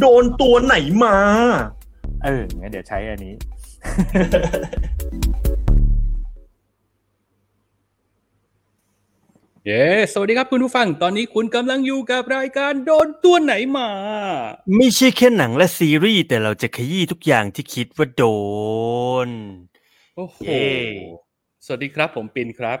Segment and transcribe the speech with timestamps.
[0.00, 0.74] โดนตัวไหน
[1.04, 1.16] มา
[2.24, 3.34] เอองั้นเดี๋ยวใช้อันนี้
[9.66, 13.88] เย้ สวัสดีครับคุณผู้ฟัง ตอนนี้คุณกำลังอยู่กับรายการโดนตัวไหนมา
[14.76, 18.24] ไม่ใช่แค่หนังและซีรีส์ แต่เราจะขยี้ทุกอย่างที่คิดว่าโด
[19.26, 19.28] น
[20.16, 20.66] โอ้โห เย้
[21.64, 22.78] สวัสดีครับ ผมปินครับ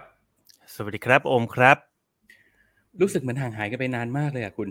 [0.74, 1.76] สวัสดีครับโอมครับ
[3.00, 4.68] รู้สึกเหมือนห่างหายกันไปนานมากเลยอะคุณ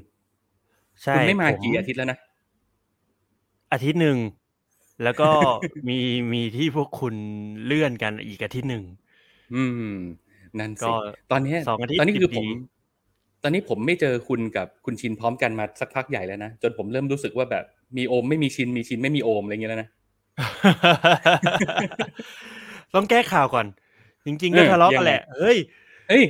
[1.03, 2.17] ใช่คุณไม่มาผกี่อาทิตย์แล้วนะ
[3.71, 4.17] อาทิตย์หนึ่ง
[5.03, 5.29] แล้วก็
[5.87, 5.97] มี
[6.33, 7.15] มีที่พวกคุณ
[7.65, 8.83] เลื่อนกันอีกอาทิตย์หนึ่ง
[9.53, 9.95] อืม
[10.59, 10.91] นั่นก็สิ
[11.31, 12.47] ตอนเนี้ยสองอาทิตย์ตอนนี้คือสิบผมปี
[13.43, 17.65] ตอนนี้ผมไม่เจอคุณกับคุณชินพร้อมกันมาสักพักใหญ่แล้วนะ จนผมเริ่มรู้สึกว่าแบบ
[17.97, 19.89] มีโอมไม่มีชินมีชินไม่มีโอมอะไรเงี้ยแล้วนะ
[22.95, 23.67] ต้องแก้ข่าวก่อน
[24.25, 25.57] จริง ๆ ก็เออทะเลาะยักันงไงแหละเฮ้ย
[26.09, 26.23] เฮ้ย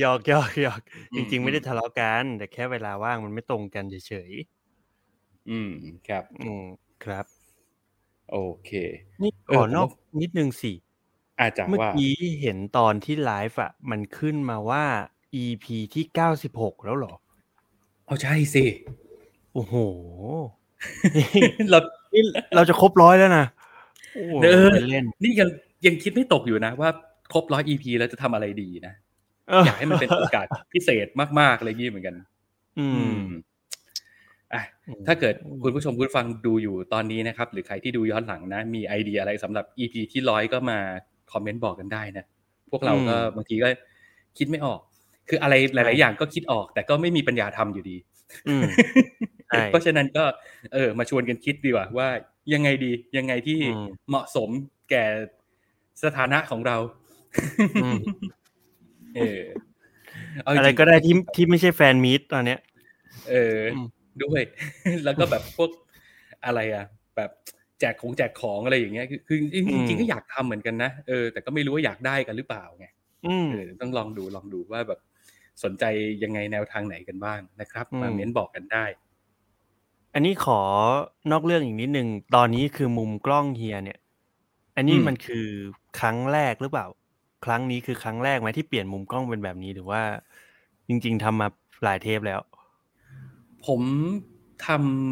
[0.00, 0.80] หยอกหยอกหยอก
[1.12, 4.32] อืจมริง ๆ ไม่ได้อืมทะเลาะกันแต่แค่เวลาว่างมันไม่ตรงกันเฉย
[5.50, 5.70] อืม
[6.08, 6.64] ครับๆอืม
[7.04, 7.26] ครับ
[8.32, 8.70] โอเค
[9.22, 10.72] นี่เอขออนอกผมว่านิดนึงสิ
[11.40, 14.84] อาจจะเมื่อว่ากี้เห็นตอนที่ไลฟ์อะ มันขึ้นมาว่า
[15.42, 17.14] EP ที่เก้าสิบหกแล้วเหรอ
[18.06, 18.64] เอาใช่สิ
[19.54, 19.74] โอ้โห
[21.70, 21.78] เรา
[22.14, 22.22] นี่
[22.54, 23.44] เราจะครบร้อยแล้วนะ
[24.14, 25.48] โอ้โหเออเป็นเล่นนี่ยัง
[25.86, 26.88] ยังคิดไม่ตกอยู่นะ ว่า
[27.32, 28.94] ครบร้อย EP แล้วจะทำอะไรดีนะ
[29.66, 31.06] อยากให้มันเป็นโอกาสพิเศษ
[31.40, 32.14] มากๆอะไรยี่เหมือนกัน
[32.78, 33.18] อือืมม
[34.54, 34.62] อะ
[35.06, 40.78] ถ้าเกิดคุณผู้ชมคุณผู้ฟังดูอยู่ตอนนี้นะครับ หรือใครที่ดูย้อนหลังนะ มีไอเดียอะไรสำหรับ EP ที่ร้อยก็มา
[41.32, 42.24] คอมเมนต์บอกกันได้นะ
[42.70, 43.68] พวกเราก็อืมบางทีก็
[44.38, 44.80] คิดไม่ออก
[45.28, 47.96] คืออะไรหลาย ๆ อย่างก็คิดออก แต่ก็ไม่มีปัญญาทำอยู่ดี
[48.48, 48.62] อืม
[49.48, 50.24] ใช่เพราะฉะนั้นก็
[50.74, 52.08] เออ มาชวนกันคิดดีกว่า ว่า
[52.52, 54.48] ยังไงดียังไงที่อืมเหมาะสม
[54.90, 55.04] แก่
[56.04, 56.76] สถานะของเรา
[57.84, 58.00] อืม
[59.16, 59.40] เออ
[60.42, 62.58] เอาจงๆอะไรก็ได้ที่ที่ไม่ใช่แฟนมีตตอนเนี้ย
[63.30, 63.86] เอออม
[64.24, 64.42] ด้วย
[65.04, 65.70] แล้วก็แบบพวก
[66.46, 66.84] อะไรอะ
[67.16, 67.30] แบบ
[67.80, 72.86] แจกของแจกของอะไรอย่างเงี้ย คือคือจริงๆจริงๆก็อยากทำเหมือนกันนะ เออ แต่ก็ไม่รู้ว่าอยากได้กันหรือเปล่าไง
[73.26, 75.00] อืมเออต้องลองดูลองดูว่าแบบ
[75.64, 75.84] สนใจ
[76.22, 78.84] ยังไงแนวทางไหนกันบ้างนะครับอืมมาเม้นบอกกันได้
[80.14, 80.60] อันนี้ขอ
[81.32, 83.98] นอกเรื่องอีกนิดนึง ตอนนี้คือมุมกล้องเฮียเนี่ย
[84.76, 85.46] อันนี้อืมมันคือ
[86.00, 86.86] ครั้งแรกหรือเปล่า
[87.44, 90.02] ครั้งนี้คือครั้งแรกไหมที่เปลี่ยนมุมกล้องเป็นแบบนี้หรือว่า
[90.88, 91.48] จริง ๆทำมา
[91.84, 92.40] หลายเทปแล้ว
[93.68, 93.80] ผม
[94.66, 94.68] ท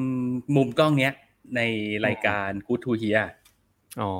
[0.06, 1.12] ำมุมกล้องเนี้ย
[1.56, 1.60] ใน
[2.06, 3.26] รายการ Good to Hear
[4.00, 4.12] อ๋อ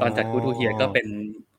[0.00, 1.06] ตอนจัด Good to Hear ก็เป็น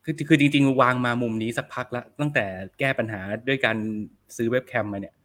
[0.03, 2.45] คือคือจริง ๆ วางมามุมนี้สักพักแล้วตั้งแต่
[2.79, 3.78] แก้ปัญหาด้วยการ
[4.35, 5.16] ซื้อเว็บแคมมาเนี่ย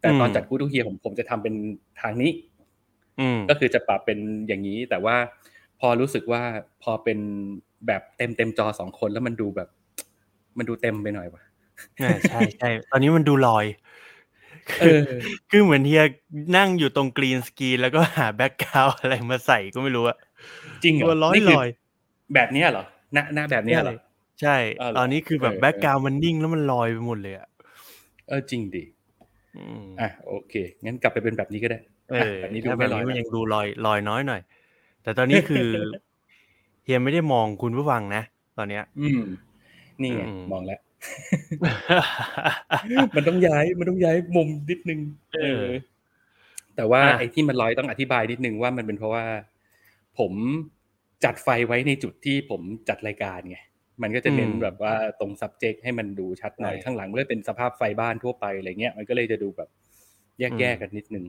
[0.00, 1.54] แต่ตอนจัด Good to Hear ผมผมจะทำเป็น
[2.00, 2.30] ทางนี้
[3.20, 5.16] อืมก็คือจะปรับเป็นอย่างนี้ แต่ว่า
[5.80, 6.42] พอรู้สึกว่า
[6.82, 7.18] พอเป็น
[7.86, 9.68] แบบเต็มเต็มจอสองคนแล้วมันดูแบบ
[10.58, 11.42] มันดูเต็มไปหน่อยว่ะ
[12.02, 13.91] อ่าใช่ใช่ตอนนี้มันดูลอยเออ
[15.50, 16.04] คือเหมือนเฮีย
[16.56, 20.16] นั่งอยู่ตรงกรีนสกรีนแล้วก็หาแบ็กกราวอะไรมาใส่ก็ไม่รู้อะ
[20.84, 21.68] จริงเหรอตัวลอยนี่คืลอย
[22.34, 22.84] แบบเนี้ยเหรอ
[23.14, 23.94] หน้าหน้าแบบเนี้ยเหรอ
[24.40, 27.48] ใช่อ๋อเหรอตอนนี้คือแบบเออ background มันนิ่งแล้วมันลอยไปหมดเลยอะ
[28.28, 28.84] เออจริงดิ
[29.56, 31.78] อืมอะโอเค งั้นกลับไปเป็นแบบนี้ก็ได้
[32.10, 34.40] เออแบบนี้ดูถ้าแบไม่บลอยนี้มันละยังดูลอยลอยน้อยหน่อย
[35.02, 35.68] แต่ตอนนี้คือ
[36.84, 38.22] เฮียไม่ได้มองคุณผู้ฟังนะ
[38.58, 39.22] ตอนเนี้ย อืม
[40.02, 40.80] นี่ไงอืมมองแล้ว
[43.16, 45.00] มันต้องย้ายมันต้องย้ายมุมนิดนึง
[45.34, 45.64] เออ
[46.76, 49.24] แต่ว่าอะไอ้ที่มันลอยต้องอธิบายนิดนึงว่ามันเป็นเพราะว่า
[50.18, 50.32] ผม
[51.24, 53.58] จัดไฟไว้ในจุดที่ผมจัดรายการไง
[54.02, 59.68] มันก็จะเน้นแบบว่าตรง subject ให้มันดูชัดหน่อยข้างหลังก็เป็นสภาพไฟบ้านทั่วไปอะไรเงี้ยมันก็เลยจะดูแบบ
[60.40, 61.24] แยกๆกันนิดนึง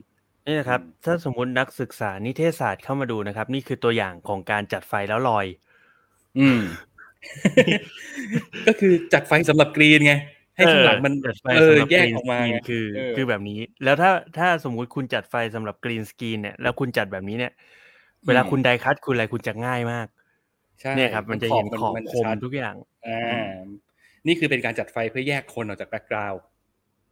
[0.46, 5.46] นี่นะครับอืมถ้าสมมตินักศึกษานิเทศศาสตร์เข้ามาดูนะครับ นี่คือตัวอย่างของการจัดไฟแล้วลอย
[6.38, 6.60] อืม
[8.66, 10.14] ก็คือจัดไฟสำหรับกรีนไง
[10.56, 17.52] ให้ข้างหลังมันเออจัดไฟเออสำหรับแยก green ออกมา screen ไงคือเออคือแบบนี้ แล้วถ้าถ้าสมมุติคุณจัดไฟสำหรับ green screen เนี่ยแล้วคุณจัดแบบนี้เนี่ย
[18.26, 20.06] เวลาคุณ die-cut คุณอะไรคุณจะง่ายมาก
[20.80, 22.74] ใช่เนี่ยครับ มันจะเห็นขอบมันคมชัดทุกอย่าง
[23.08, 23.52] อ่า
[24.26, 26.40] นี่คือเป็นการจัดไฟเพื่อแยกคนออกจาก background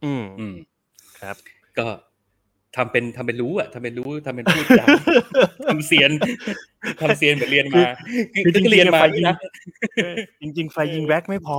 [0.05, 0.55] อืมอืม
[1.21, 1.35] ครับ
[1.77, 1.87] ก็
[2.75, 4.85] ทำเป็นทำเป็นรู้อะทำเป็นรู้ทำเป็นพูดจา
[5.67, 6.11] ทำเสียน
[7.01, 7.83] ทำเสียนเหมือนเรียนมา
[8.45, 9.35] คือจริงๆเรียนมาไฟยิงนะ
[9.95, 11.57] เออจริง ๆ ไฟยิงแบ็กไม่พอ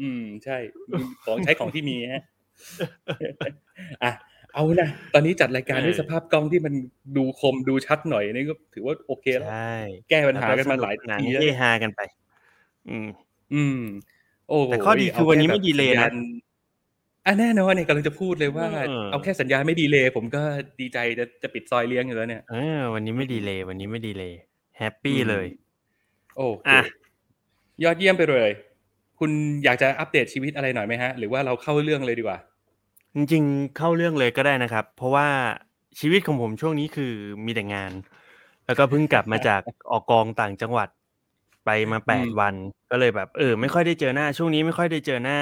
[0.00, 0.56] อืม ใช่
[1.24, 2.22] ของใช้ของที่มีฮะ
[4.04, 4.12] อะ
[4.54, 6.74] เอานะตอนนี้จัดรายการเออด้วยสภาพกล้องที่มัน
[7.16, 9.74] ดูคมดูชัดหน่อยนี่ก็ถือว่าโอเคแล้วใช่
[10.10, 12.00] แก้ปัญหากันมาหลายหนังทีแล้วเฮฮากันไป
[12.88, 13.08] อืม
[13.54, 13.80] อืม
[14.48, 16.14] โอ้โหแต่ข้อดีคือวันนี้ไม่อาแดีเลย์นะสัญญาณ
[17.26, 20.42] อะแน่นอนเนี่ยกำลังจะพูดเลยว่า เออเอาแค่สัญญาณไม่ดีเลยผมก็
[20.80, 24.32] ดีใจจะจะปิดซอยเลี้ยงอยู่แล้วเนี่ยเออวันนี้ไม่ดีเลยวันนี้ไม่ดีเลย
[24.78, 25.46] แฮปปี้เลย
[26.36, 26.82] โอเคอะ
[27.84, 28.50] ยอดเยี่ยมไปเลย
[29.18, 29.30] คุณ
[29.64, 32.38] อยากจะอัปเดตชีวิตอะไรหน่อยไหมฮะ หรือว่าเราเข้าเรื่องเลยดีกว่า
[33.14, 35.28] จริงๆ เข้าเรื่องเลยก็ได้นะครับ เพราะว่า
[36.00, 37.12] ชีวิตของผมช่วงนี้คือ
[37.46, 37.92] มีแต่งาน
[38.66, 40.88] แล้วก็เพิ่งกลับมาจากออกกองต่างจังหวัด
[41.64, 42.54] ไปมาแปดอืมวัน
[42.90, 45.40] ก็เลยแบบ เออ ไม่ค่อยได้เจอหน้า ช่วงนี้ไม่ค่อยได้เจอหน้า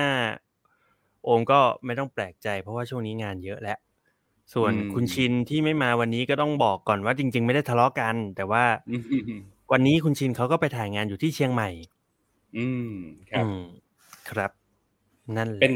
[1.25, 3.79] โอมก็ไม่ต้องแปลกใจ เพราะว่าช่วงนี้งานเยอะแล้ว
[4.55, 8.97] ส่วนคุณชินที่ไม่มาวันนี้ก็ต้องบอกก่อนว่าจริง ๆ ไม่ได้ทะเลาะกัน แต่ว่าอื
[9.39, 9.41] ม
[9.73, 11.71] วันนี้คุณชินเขาก็ไปถ่ายงานอยู่ที่เชียงใหม่
[12.57, 12.91] อืม
[13.31, 13.63] ครับอืม
[14.31, 14.51] ครับ
[15.37, 15.75] นั่นแหละเป็น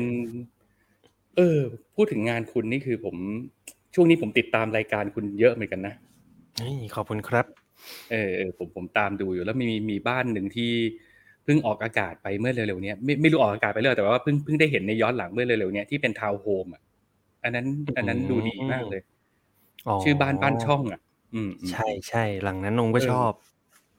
[1.37, 1.59] เออ
[1.95, 3.17] พูดถึงงานคุณนี่คือผม
[3.95, 5.95] ช่วงนี้ผมติดตามรายการคุณเยอะเหมือนกันนะ
[6.59, 7.47] เฮ้ยขอบคุณครับ
[8.11, 10.73] เออเออผมผมตามดูอยู่แล้วมีมีบ้านหนึ่งที่
[11.08, 16.83] เพิ่งออกอากาศไปเมื่อเร็วๆเนี้ยไม่ไม่รู้ออกอากาศไปเลยแต่ว่าเพิ่งเพิ่งได้เห็นในย้อนหลังเมื่อเร็วๆเนี้ยที่เป็นทาวน์โฮมอะ
[17.45, 17.67] อันนั้น
[17.97, 19.01] อันนั้นดูดีมากเลย
[20.03, 21.01] ชื่อบ้านบ้านช่องอะ
[21.35, 23.33] อืมอืมใช่ใช่หลังนั้นนงก็เออชอบ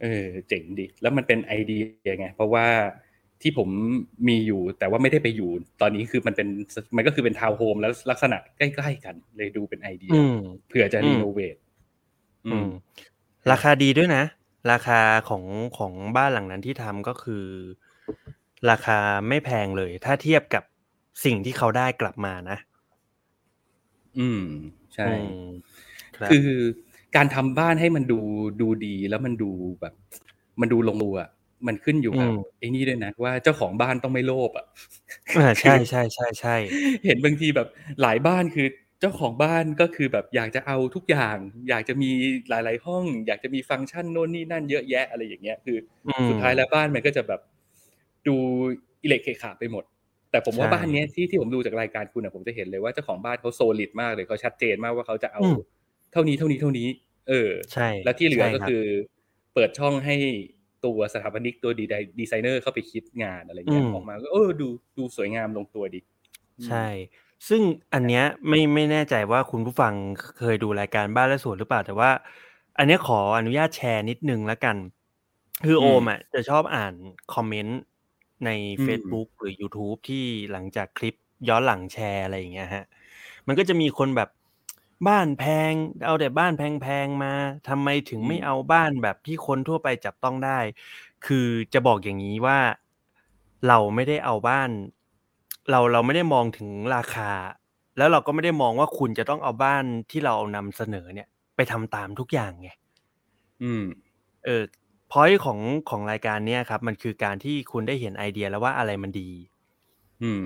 [0.01, 2.66] เออ เจ๋งดี แล้วมันเป็นไอเดียไง เพราะว่า
[3.42, 3.69] ที่ผม
[4.28, 5.50] มีอยู่แต่ว่าไม่ได้ไปอยู่
[5.81, 6.48] ตอนนี้คือมันเป็น
[6.96, 10.36] มันก็คือเป็นทาวน์โฮมแล้วลักษณะใกล้ๆกัน เลยดูเป็นไอเดียอืม
[10.68, 11.56] เผื่อจะอืมรีโนเวท
[12.46, 12.68] อือืมม
[13.51, 14.24] ราคาดีด้วยนะ
[14.72, 15.44] ราคาของ
[15.78, 17.46] ของบ้านหลังนั้นที่ทำก็คือ
[18.70, 20.64] ราคาไม่แพงเลย ถ้าเทียบกับ
[21.26, 22.58] สิ่งที่เขาได้กลับมานะ
[24.20, 24.42] อืม
[24.94, 25.14] ใช่อื
[25.44, 25.50] ม
[26.18, 26.50] ครับคือ
[27.16, 28.20] การทำบ้านให้มันดู
[28.62, 29.52] ดูดีแล้วมันดู
[29.82, 29.94] แบบ
[30.62, 31.30] มันดูลงตัวอะ
[31.68, 32.30] มันขึ้นอยู่กับ
[32.60, 34.66] ไอ้นี่ด้วยนะว่าเจ้าของบ้านต้องไม่โลภอะ
[35.38, 36.56] อ่าใช่ใช่ใช่ใช่
[37.06, 37.68] เห็นบางทีแบบ
[38.02, 38.68] หลายบ้านคือ
[39.00, 41.38] เจ้าของบ้านก็คือแบบอยากจะเอาทุกอย่าง
[41.69, 42.12] อยากจะมี
[42.50, 47.42] หลาย ๆ ห้อง อยากจะมีฟังก์ชันโน่นนี่นั่นเยอะแยะอะไรอย่างเงี้ยคืออืมสุดท้ายแล้วบ้านมันก็จะแบบ
[48.28, 48.36] ดู
[49.04, 49.84] eclectic ไปหมด
[50.31, 55.57] แต่ผมว่าใช่บ้านเนี้ยที่ที่ผมดูจากรายการคุณอะผมจะเห็นเลยว่าเจ้าของบ้านเขา solid มากเลยเขาชัดเจนมากว่าเขาจะเอาอืม
[56.12, 56.88] เท่านี้เท่านี้เท่านี้
[57.30, 58.84] เออใช่แล้วที่เหลือใช่ก็รับคือ
[59.54, 60.16] เปิดช่องให้
[60.86, 64.68] ตัวสถาปนิกตัว design designer เข้าไปคิดงานอะไรเงี้ยอืมออกมาก็เออดู
[64.98, 66.00] ดูสวยงามลงตัวดี
[66.68, 66.86] ใช่
[67.47, 67.62] ซึ่ง
[67.94, 69.94] อันเนี้ยไม่ไม่แน่ใจว่าคุณผู้ฟัง
[70.38, 72.12] เคยดูรายการบ้านและสวนหรือเปล่า แต่ว่า
[72.77, 74.77] อันเนี้ยขออนุญาตแชร์นิดนึงแล้วกัน
[75.65, 76.94] คือโอมอะจะชอบอ่าน
[77.33, 77.80] คอมเมนต์
[78.45, 81.15] ในอืม Facebook หรือ YouTube ที่หลังจากคลิป
[81.50, 82.86] ย้อนหลังแชร์อะไรอย่างเงี้ยฮะ
[83.47, 84.30] มันก็จะมีคนแบบ
[85.07, 85.74] บ้านแพง
[86.06, 87.33] เอาแต่บ้านแพงๆมา
[87.69, 90.59] ทำไมถึงไม่เอาบ้านแบบที่คนทั่วไปจับต้องได้
[91.25, 92.59] คือจะบอกอย่างนี้ว่า
[93.68, 94.69] เราไม่ได้เอาบ้าน
[95.69, 97.31] เราเราไม่ได้มองถึงราคา
[97.98, 102.69] แล้วเราก็ไม่ได้มองว่าคุณจะต้องเอาบ้านที่เราเอานำเสนอเนี่ย ไปทำตามทุกอย่างไง
[103.63, 103.83] อืม
[104.45, 104.63] เออ
[105.12, 109.30] พอยของของรายการเนี้ยครับ มันคือการที่คุณได้เห็นไอเดียแล้วว่าอะไรมันดี
[110.24, 110.45] อืม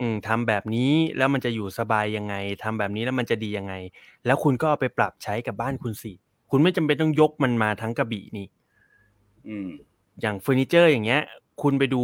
[0.00, 3.74] อืมทำแบบนี้แล้วมันจะอยู่สบายยังไงทำแบบนี้แล้วมันจะดียังไง
[4.26, 6.12] แล้วคุณก็เอาไปปรับใช้กับบ้านคุณสิ
[6.50, 8.46] คุณไม่จำเป็นต้องยกมันมาทั้งกระบี่นี่
[9.48, 9.68] อืม
[10.20, 11.22] อย่างเฟอร์นิเจอร์อย่างเงี้ย
[11.62, 12.02] คุณไปดู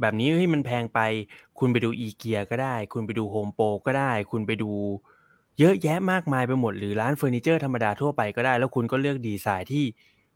[0.00, 1.00] แบบนี้เฮ้ยมันแพงไป
[1.58, 4.72] คุณไปดูอีเกียก็ได้ คุณไปดู HomePro ก็ได้ คุณไปดู
[5.58, 9.84] เยอะแยะมากมายไปหมด หรือร้านเฟอร์นิเจอร์ธรรมดาทั่วไปก็ได้ แล้วคุณก็เลือกดีไซน์ที่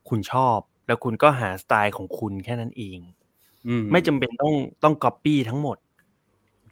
[0.08, 2.98] คุณชอบ แล้วคุณก็หาสไตล์ของคุณแค่นั้นเอง
[3.68, 5.76] อืมไม่จำเป็นต้องต้องก๊อปปี้ทั้งหมด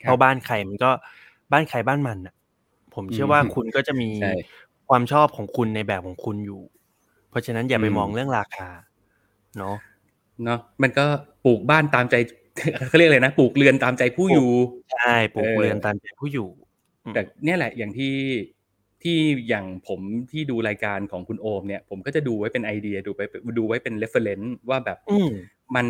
[0.04, 0.90] ครับเพราะบ้านใครมันก็
[1.52, 2.34] บ้านใครบ้านมันอะ
[2.94, 4.32] ผมเชื่อว่าอืมคุณก็จะมีใช่
[4.88, 6.62] ความชอบของคุณในแบบของคุณอยู่
[7.30, 8.68] เพราะฉะนั้นอย่าไปอืมมองเรื่องราคา
[9.58, 9.76] เนาะ
[10.44, 11.04] เนาะมันก็
[11.44, 12.14] ปลูกบ้านตามใจ
[12.88, 14.50] เขาเรียกอะไรนะปลูกเรือนตามใจผู้อยู่
[14.92, 16.48] ใช่ปลูกเออเรือนตามใจผู้อยู่
[17.04, 18.14] อืมแต่เนี่ยแหละอย่างที่
[19.02, 19.18] ที่
[19.48, 23.20] อย่างผมที่ดูรายการของคุณโอมเนี่ย ผมก็จะดูไว้เป็นไอเดียดูไป
[23.58, 25.30] ดูไว้เป็น reference ว่าแบบอืม
[25.74, 25.86] มัน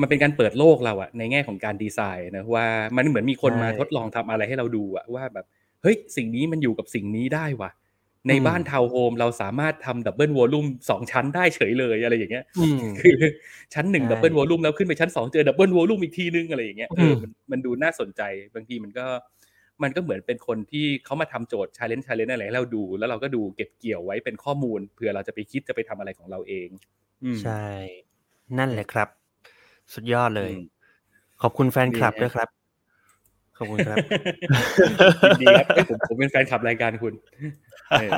[0.00, 5.46] มันเป็นการเปิดโลกเราอะในแง่ของการดีไซน์นะว่ามันเหมือนมีคนใช่มาทดลองทำอะไรให้เราดูอะว่าแบบ
[5.82, 7.70] เฮ้ยสิ่งนี้มันอยู่กับสิ่งนี้ได้ว่ะ
[8.28, 13.16] ในอืมบ้านทาวน์โฮมเราสามารถทำ double volume สองชั้นได้เฉยเลยอะไรอย่างเงี้ยอืมคือ
[13.74, 18.22] ชั้นหนึ่งใช่ double volume แล้วขึ้นไปชั้นสองเจอ double volume อีกทีนึงอะไรอย่างเงี้ยเออมมันมันดูน่าสนใจ
[18.54, 19.06] บางทีมันก็
[19.82, 26.68] มันก็เหมือนเป็นคนที่เขามาทำโจทย์ challenge challenge อะไรให้เราดู แล้วเราก็ดูเก็บเกี่ยวไว้เป็นข้อมูลเผื่อเราจะไปคิดจะไปทำอะไรของเราเอง
[27.24, 27.64] อืมใช่
[28.58, 29.08] นั่นแหละครับ
[29.94, 30.60] สุดยอดเลยอืม
[31.42, 32.48] ขอบคุณแฟนคลับดีนะด้วยครับ
[33.58, 33.98] ขอบคุณครับ
[35.28, 37.14] ยินดีครับเอ้ยผมผมเป็นแฟนคลับรายการคุณ
[37.90, 38.10] เออ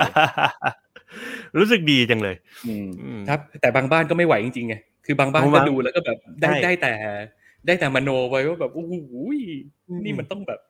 [1.59, 4.75] รู้สึกดีจังเลยอืมอืมครับ แต่บางบ้านก็ไม่ไหวจริงๆไง
[5.06, 6.92] คือบางบ้านบางก็บ้านดูแล้วก็แบบได้ใช่ได้แต่
[7.66, 8.94] ได้แต่มโนไว้ว่าแบบโอ้โห
[9.88, 10.61] อืมนี่มันต้องแบบ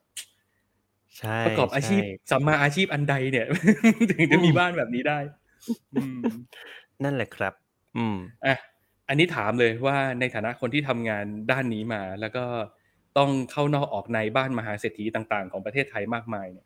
[1.19, 3.47] ใช่ประกอบอาชีพใช่สัมมาอาชีพอันใดเนี่ย
[4.09, 5.19] ถึงจะมีบ้านแบบนี้ได้
[5.93, 6.21] อืม
[7.03, 7.53] นั่นแหละครับ
[7.97, 8.55] อืมอะ
[9.09, 12.45] อันนี้ถามเลยว่าในฐานะคนที่ทำงานด้านนี้มาแล้วก็
[13.17, 16.65] ต้องเข้านอกออกในบ้านมหาเศรษฐีต่าง ๆ ของประเทศไทยมากมายเนี่ย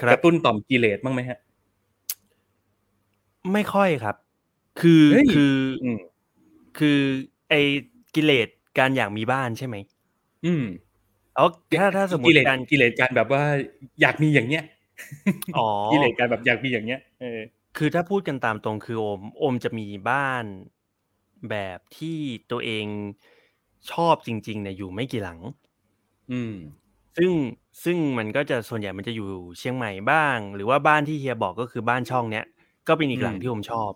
[0.00, 1.38] คกรับระตุ้นต่อมกิเลสบ้างไหมฮะ
[3.52, 4.16] ไม่ค่อยครับ
[4.80, 5.98] คือเฮ้ยคืออืม
[6.78, 6.98] คือ
[7.48, 7.60] ไอ้
[8.14, 9.76] กิเลสการอยากมีบ้านใช่ไหม
[10.46, 10.64] อืม
[11.36, 11.46] เอา
[11.78, 13.42] ถ้าถ้าสมมกิติเลสการกิเลสการแบบว่า
[14.00, 14.64] อยากมีอย่างเนี้ย
[15.56, 17.40] อ๋อกิเลสการแบบอยากมีอย่างเนี้ยเออ
[17.76, 20.44] คือถ้าพูดกันตามตรงคือโอมโอมจะมีบ้าน
[21.50, 22.18] แบบที่
[22.50, 22.86] ตัวเอง
[23.92, 25.38] ชอบจริง ๆ เนี่ยอยู่ไม่กี่หลัง
[26.30, 26.52] อืม
[27.16, 27.30] ซึ่ง
[27.84, 32.44] ซึ่งมันก็จะส่วนใหญ่มันจะอยู่เชียงใหม่บ้าง หรือว่าบ้านที่เฮียบอกก็คือบ้านช่องเนี้ย
[32.88, 33.90] ก็เป็นอีกหลังอืมที่ผมชอบ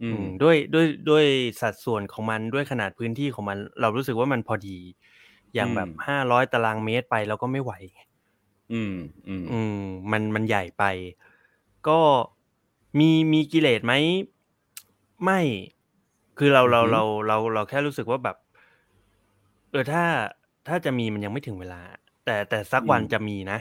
[0.00, 1.24] อือืมมด้วยด้วยด้วย
[1.60, 4.78] สัดส่วนของมันด้วยขนาดพื้นที่ของมัน เรารู้สึกว่ามันพอดี
[5.54, 7.72] อย่างแบบอืมห้าร้อยตารางเมตรไปเราก็ไม่ไหว
[8.70, 8.92] อืม
[9.28, 9.76] อืมอืม
[10.12, 10.82] มันมันใหญ่ไป
[11.88, 12.00] ก็
[12.98, 13.92] มีมีกิเลสไหม
[15.24, 15.40] ไม่
[16.38, 18.36] คือเราเราเราเราเราแค่รู้สึกว่าแบบ
[19.70, 20.04] เออถ้า
[20.68, 21.80] ถ้าจะมีมันยังไม่ถึงเวลา
[22.24, 23.58] แต่แต่สักวันจะมีนะ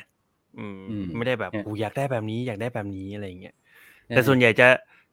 [0.60, 0.82] อืม
[1.18, 3.56] ไม่ได้แบบกูอยากได้แบบนี้อยากได้แบบนี้อะไรอย่างเงี้ย
[4.10, 4.68] แต่ส่วนใหญ่จะ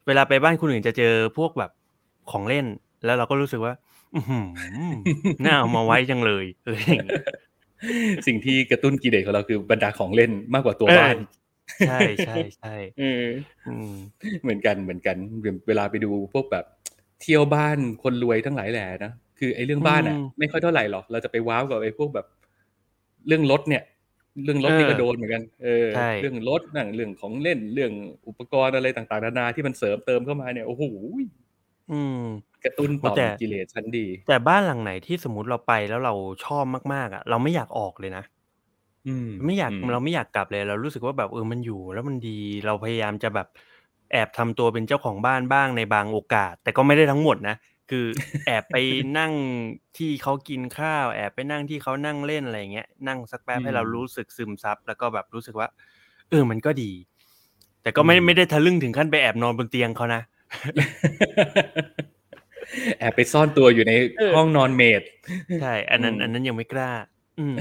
[0.06, 1.70] เวลาไปบ้านคนอื่นจะเจอพวกแบบ
[2.30, 2.66] ของเล่น
[3.04, 3.74] แล้วเราก็รู้สึกว่า
[4.14, 4.46] อือหือ
[5.44, 7.24] น่าเอามาไว้จังเลยเอออย่างเงี้ย
[8.26, 11.16] สิ่งที่กระตุ้นกิเลสของเราคือบรรดาของเล่นมากกว่าตัวเออบ้าน
[11.88, 13.26] ใช่ใช่ใช่เออ
[13.68, 13.92] อืม
[14.42, 15.16] เหมือนกันเหมือนกัน
[15.68, 16.64] เวลาไปดูพวกแบบ
[17.20, 22.26] เที่ยวบ้านคนรวยทั้งหลายแหล่นะ คือไอ้เรื่องบ้านอะอืมไม่ค่อยเท่าไหร่หรอกเราจะไปว้าวกับไอ้พวกแบบ
[23.28, 23.82] เรื่องรถเนี่ย
[24.44, 27.92] เรื่องรถนี่เออก็โดนเหมือนกันเออใช่เรื่องรถนั่งเรื่องของเล่นเรื่อง
[28.28, 30.84] อุปกรณ์อะไรต่างๆนานาที่มันเสริมเติมเข้ามาเนี่ยโอ้โห
[31.88, 32.12] อืม
[32.64, 36.14] กระตุ้นต่อมแต่กิเลสชั้นดี แต่บ้านหลังไหนที่สมมติเราไปแล้วเรา
[36.44, 36.64] ชอบ
[36.94, 38.24] มากๆอะ เราไม่อยากออกเลยนะ
[39.06, 43.46] อืมไม่อยากมเราไม่อยากกลับเลย เรารู้สึกว่าแบบเออมันอยู่ แล้วมันดีเราพยายามจะแบบ
[44.12, 47.56] แอบทำตัวเป็นเจ้าของบ้านบ้างในบางโอกาส แต่ก็ไม่ได้ทั้งหมดนะ
[47.90, 48.06] คือ
[48.46, 48.76] แอบไป
[49.18, 49.32] นั่ง
[49.98, 55.68] ที่เขากินข้าว แอบไปนั่งที่เขานั่งเล่นอะไรเงี้ยนั่งสักแป๊บให้เรารู้สึกซึมซับแล้วก็แบบรู้สึกว่า
[56.30, 56.92] เออมันก็ดี
[57.82, 60.22] แต่ก็ไม่ไม่ได้ทะลึ่งถึงขั้นไปแอบนอนบนเตียงเขานะ
[62.98, 65.02] แอบไปซ่อนตัวอยู่ในเออห้องนอนเมด
[65.60, 66.90] ใช่ อันนั้นอืมอันนั้นยังไม่กล้า
[67.38, 67.54] อืม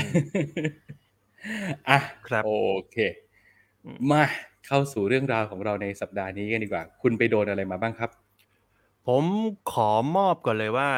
[1.89, 2.51] อะครับโอ
[2.91, 2.97] เค
[3.85, 4.23] อืมมา
[4.67, 8.09] เข้าสู่เรื่องราวของเราในสัปดาห์นี้กันดีกว่า คุณไปโดนอะไรมาบ้างครับ
[9.07, 9.23] ผม
[9.71, 10.89] ขอมอบก่อนเลยว่า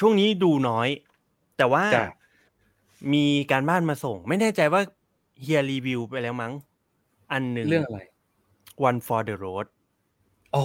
[0.00, 0.88] ช่วงนี้ดูน้อย
[1.56, 2.06] แต่ว่าจ้ะ
[3.12, 4.80] มีการบ้านมาส่ง ไม่แน่ใจว่า
[5.42, 6.52] เฮียรีวิวไปแล้วมั้ง
[7.32, 8.00] อันหนึ่งเรื่องอะไร
[8.88, 9.66] One for the road
[10.54, 10.64] อ๋อ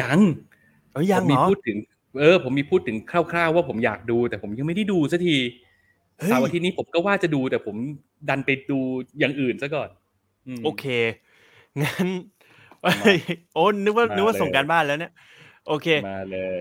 [0.00, 0.20] ยัง
[0.92, 1.78] เอ้ยยังผมเหมีรอพูดถึง
[2.20, 5.36] เออ ผมมีพูดถึงคร่าวๆว่าผมอยากดู แต่ผมยังไม่ได้ดูสักที
[6.18, 7.76] เฮ้ยเสาร์อาทิตย์นี้ผมก็ว่าจะดูแต่ผม
[8.28, 8.78] ดันไปดู
[9.18, 9.88] อย่างอื่นซะก่อน
[10.58, 10.84] มโอเค
[11.82, 12.08] งั้น
[13.54, 15.12] โอ้นึกว่ามานึกว่าเลยส่งการบ้านแล้วเนี่ย
[15.68, 16.60] โอเค มาเลย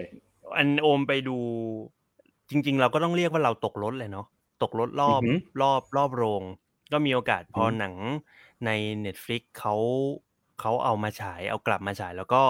[0.58, 1.38] อันโอมไปดู
[2.50, 4.28] จริง ๆ เราก็ต้องเรียกว่าเราตกรถเลยเนาะ
[4.64, 6.44] ตกรถรอบอือหือรอบรอบโรง
[6.92, 7.96] ก็มีโอกาสพออือหือหนัง
[8.66, 8.70] ใน
[9.06, 9.76] Netflix เขา
[10.60, 12.44] เขาเอามาฉาย เอากลับมาฉาย แล้วก็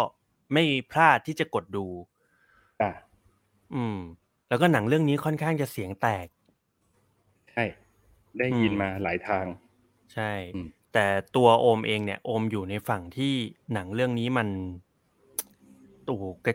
[0.53, 1.85] ไม่พลาดที่จะกดดู
[2.81, 2.91] อะ
[3.75, 3.99] อืม
[4.49, 6.27] แล้วก็หนังเรื่องนี้ค่อนข้างจะเสียงแตก
[7.51, 7.63] ใช่
[8.37, 9.45] ได้ยินอืมมาหลายทาง
[10.13, 13.33] ใช่อืมแต่ตัวโอมเองเนี่ย โอมอยู่ในฝั่งที่
[13.73, 14.47] หนังเรื่องนี้มัน
[16.07, 16.53] โอ้โหกระ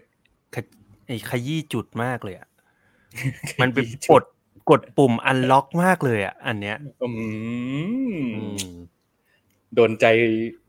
[0.55, 0.61] ขะ
[1.07, 2.49] ไอ้ขยี้จุดมากเลยอะ
[3.61, 4.25] มันเป็นขยี้จุกดด
[4.71, 7.09] กดปุ่มอันล็อกมากเลยอะ อันเนี้ยอื
[8.15, 8.73] มอืม
[9.75, 10.05] โดนใจ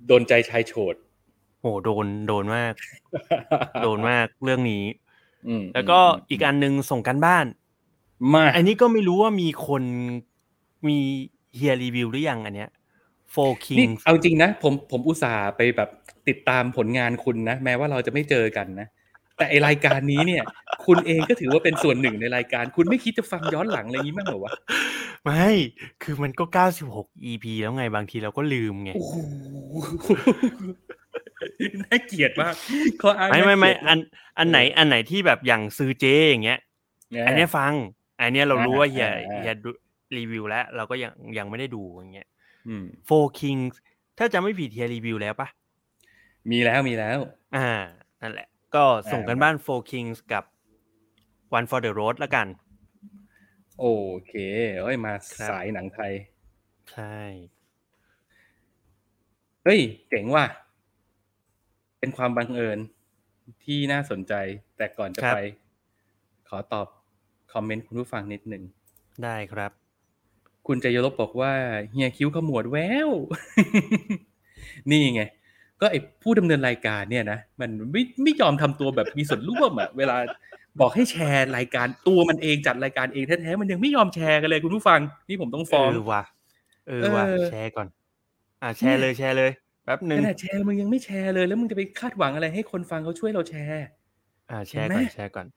[0.07, 0.95] โดนใจชายโฉด
[1.61, 2.73] โหโดนโดนมาก
[3.83, 4.83] โดนมากเรื่องนี้
[5.47, 7.45] อืมแล้วก็มอีกอันหนึงส่งกันบ้าน
[8.33, 9.83] มา อันนี้ก็ไม่รู้ว่ามีคน
[10.87, 10.97] มี
[11.55, 12.71] เฮียรีวิวหรือยังอันเนี้ย
[13.33, 15.89] Four นี่ Kings เอาจริงนะ ผมผมอุตส่าห์ไปแบบ
[16.29, 18.87] ติดตามผลงานคุณนะ แม้ว่าเราจะไม่เจอกันนะ
[19.37, 20.43] แต่ไอรายการนี้เนี่ย
[20.85, 24.53] คุณเองก็ถือว่าเป็นส่วนหนึ่งในรายการ คุณไม่คิดจะฟังย้อนหลังอะไรอย่างนี้มั้างเหรอวะ
[25.23, 25.47] ไม่
[26.03, 26.43] คือมันก็
[26.85, 29.15] 96 EP แล้วไงบางทีเราก็ลืมไงโอ้โห
[31.83, 32.53] น่าเกลียดมาก
[33.01, 33.99] ข้ออ้างไม่ไม่ไม่น่าเกลียดอัน
[34.37, 36.59] อันไหนอันไหนที่แบบอย่างซื้อเจอย่างเงี้ย
[37.11, 37.73] เนี่ยอันเนี้ยฟัง
[38.19, 39.69] อันเนี้ยเรารู้ว่าเฮียอ่าเฮียดู
[40.17, 42.27] รีวิวแล้ว เราก็ยังยังไม่ได้ดูอย่างเงี้ย
[42.67, 43.75] อืม Four Kings
[44.17, 45.47] ถ้าจะไม่ผิดเฮียรีวิวแล้วปะ
[46.51, 47.19] มีแล้วมีแล้ว
[47.55, 47.69] อ่า
[48.21, 50.43] นั่นแหละ ก็ส่งกันอ่าบ้าน Four Kings กับ
[51.57, 52.47] One for the Road ละกัน
[53.79, 53.85] โอ
[54.27, 54.33] เค
[54.81, 56.13] เอ้ยมาครับสายหนังไทย
[56.91, 57.19] ใช่
[59.63, 60.45] เฮ้ย เจ๋งว่ะ
[61.99, 62.79] เป็นความบังเอิญ
[63.63, 64.33] ที่น่าสนใจ
[64.77, 65.37] แต่ก่อนจะไป
[66.49, 66.87] ขอตอบ
[67.53, 68.63] คอมเมนต์คุณผู้ฟังนิดหนึ่ง
[69.23, 69.71] ได้ครับ
[70.67, 71.53] คุณจยลบบอกว่า
[71.91, 73.09] เฮียคิ้วขมวดแวว
[74.89, 75.23] นี่ไง
[75.83, 80.17] ก็ไอ้ผู้ดำเนินรายการเนี่ยนะมันไม่ไม่ยอมทำตัวแบบมีส่วนร่วมอะเวลา
[80.79, 84.99] บอกให้แชร์รายการตัวมันเองจัดรายการเองแท้ๆมันยังไม่ยอมแชร์กันเลยคุณผู้ฟัง
[85.29, 86.23] นี่ผมต้องฟ้องเออว่ะ
[86.87, 87.87] เออว่ะเออแชร์ก่อน
[88.61, 89.51] อ่าแชร์เลยแชร์เลย
[89.85, 93.87] แป๊บหนึ่งขนาดแชร์มึงยังไม่แชร์เลย แล้วมึงจะไปคาดหวังอะไรให้คนฟังเขาช่วยเราแชร์
[94.49, 95.47] อ่าแชร์เห็นไหก่มอนแชร์ก่อน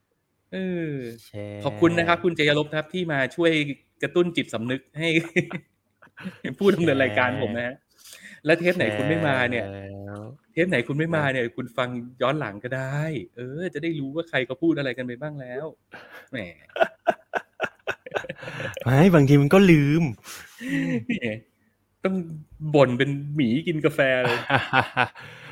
[0.52, 0.56] เอ
[0.90, 0.92] อ
[1.26, 3.50] แชร์ขอบคุณนะครับ คุณเจยลบครับที่มาช่วย
[4.02, 5.09] กระตุ้นจิตสำนึกให้
[6.59, 7.76] ผู้ดำเนินรายการผมนะฮะ
[8.47, 10.23] และเทปไหนคุณไม่มาเนี่ยแชร์แล้ว
[10.53, 11.88] เทปไหนคุณไม่มาเนี่ย คุณฟัง
[12.23, 13.00] ย้อนหลังก็ได้
[13.37, 15.67] เออ จะได้รู้ว่าใครเขาพูดอะไรกันไปบ้างแล้ว
[16.31, 16.38] แหม
[18.85, 20.03] ไม่บางทีมันก็ลืม
[21.09, 21.31] นี่ไง
[22.05, 22.15] ต้อง
[22.75, 24.38] บ่นเป็นหมีกินกาแฟเลย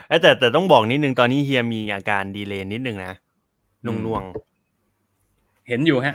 [0.09, 3.15] เอ้ยแต่แต่ต้องบอกนิดนึงตอนนี้เฮียมีอาการดีเลย์นิดนึงนะ
[3.85, 4.23] อืนมวงนวง
[5.69, 6.15] เห็นอยู่ฮะ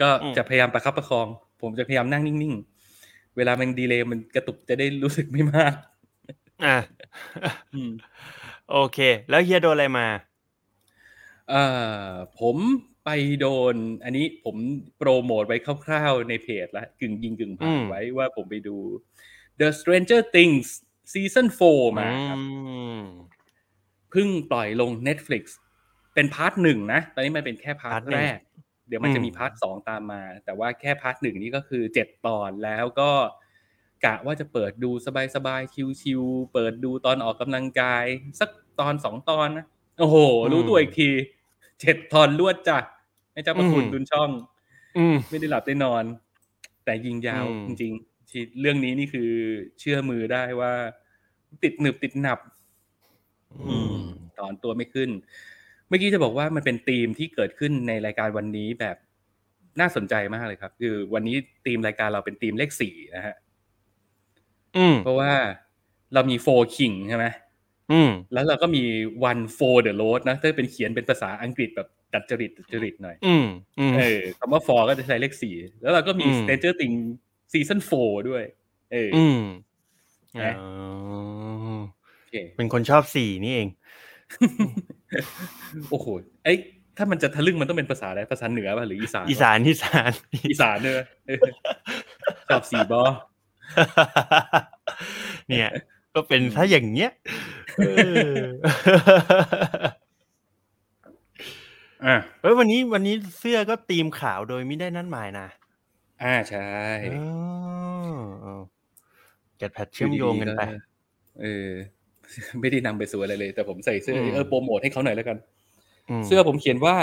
[0.00, 1.26] ก็อืมจะพยายามประคับประคอง
[1.62, 5.95] ผมจะพยายามนั่งนิ่งๆ เวลามันดีเลย์มันกระตุกจะได้รู้สึกไม่มากๆ
[6.64, 6.76] อะ
[7.74, 7.92] อืม
[8.70, 8.98] โอเค
[9.28, 10.06] แล้วเฮียโดนอะไรมา
[11.48, 11.62] เอ่
[12.10, 12.56] อผม
[13.04, 13.10] ไป
[13.40, 14.56] โดน อันนี้ผม
[14.98, 18.76] โปรโมทไว้คร่าวๆในเพจละกึ่งยิงกึ่งผ่าอืนมไว้ว่าผมไปดู
[19.60, 20.66] The Stranger Things
[21.12, 22.48] Season 4มาครับอื
[22.98, 25.44] เพิ่งปล่อยลง Netflix
[26.14, 28.38] เป็น part หนึ่งนะ ตอนนี้มันเป็นแค่ part part หนึ่งแรก
[28.88, 33.10] เดี๋ยวมันจะอืมมี part สองตามมา แต่ว่าแค่ part หนึ่งนี่ก็คือเจ็ดตอนแล้วก็
[34.04, 34.90] กะว่าจะเปิดดู
[35.34, 38.04] สบายๆชิวๆเปิดดูตอนออกกำลังกาย
[38.40, 38.50] สัก
[38.80, 39.66] ตอนสองตอนนะ
[39.98, 40.16] โอ้โห
[40.52, 41.10] รู้ตัวอีกที
[41.80, 42.78] เจ็ดตอนรวดจ้ะ
[43.32, 44.30] ให้เจ้าประคุณรุนช่อง
[44.98, 46.04] อืมไม่ได้หลับได้นอน
[46.84, 49.30] แต่ยิงยาวอืมจริงๆที่เรื่องนี้นี่คือ
[49.78, 50.72] เชื่อมือได้ว่า
[51.62, 52.38] ติดหนึบติดหนับ
[53.66, 53.96] อืม
[54.38, 55.10] ถอนตัวไม่ขึ้น
[55.88, 58.96] เมื่อกี้จะบอกว่ามันเป็นธีมที่เกิดขึ้นในรายการวันนี้แบบ
[59.80, 61.36] น่าสนใจมากเลยครับ คือวันนี้
[61.66, 63.45] ธีมรายการเราเป็นธีมเลขสี่นะฮะอืม
[65.04, 65.32] เพราะว่า
[66.14, 67.26] เรามี four king ใช่ไหม
[67.92, 68.82] อืมแล้วเราก็มี
[69.30, 73.46] one for the road นะถ้าเป็นเขียนเป็นภาษาอังกฤษแบบดัดจริตดัดจริตหน่อยอืม
[73.78, 77.00] อืมเออคำว่า for ก็จะใช้เลขสี่แล้วเราก็มีอืม Stranger Things
[77.52, 78.44] season four ด้วย
[78.92, 79.40] เออออืม
[80.42, 80.68] นะอ๋อ
[82.18, 83.68] โอเคเป็นคนชอบสี่นี่เอง
[85.90, 86.06] โอ้โห
[86.44, 86.56] ไอย
[86.96, 90.10] ถ้ามันจะทะลึ่งมันต้องเป็นภาษาอะไรภาษาเหนือป่ะหรืออีสานวะอีสานอีสาน
[90.50, 90.94] อีสานด้วย
[91.26, 91.40] เออ
[92.48, 93.02] ชอบสีบอ
[95.48, 95.70] เนี่ย
[96.14, 97.10] ก็เป็นถ้าอย่างเงี้ย
[97.78, 97.88] เอ
[98.36, 98.40] อ
[102.04, 105.48] อ่าเฮ้ยวันนี้วันนี้เสื้อก็ตีมขาวโดยไม่ได้นั่นหมายนะ
[106.22, 106.68] อ่าใช่
[108.44, 108.54] อ๋อ
[109.56, 110.62] แกดแพทเชื่อมโยงกันไป
[111.40, 111.70] เออ
[112.60, 115.36] ไม่ได้นำไปสู่อะไรเลย แต่ผมใส่เสื้ออืมเออโปรโมทให้เขาหน่อยแล้วกัน
[116.20, 116.96] มเสื้อผมเขียนว่า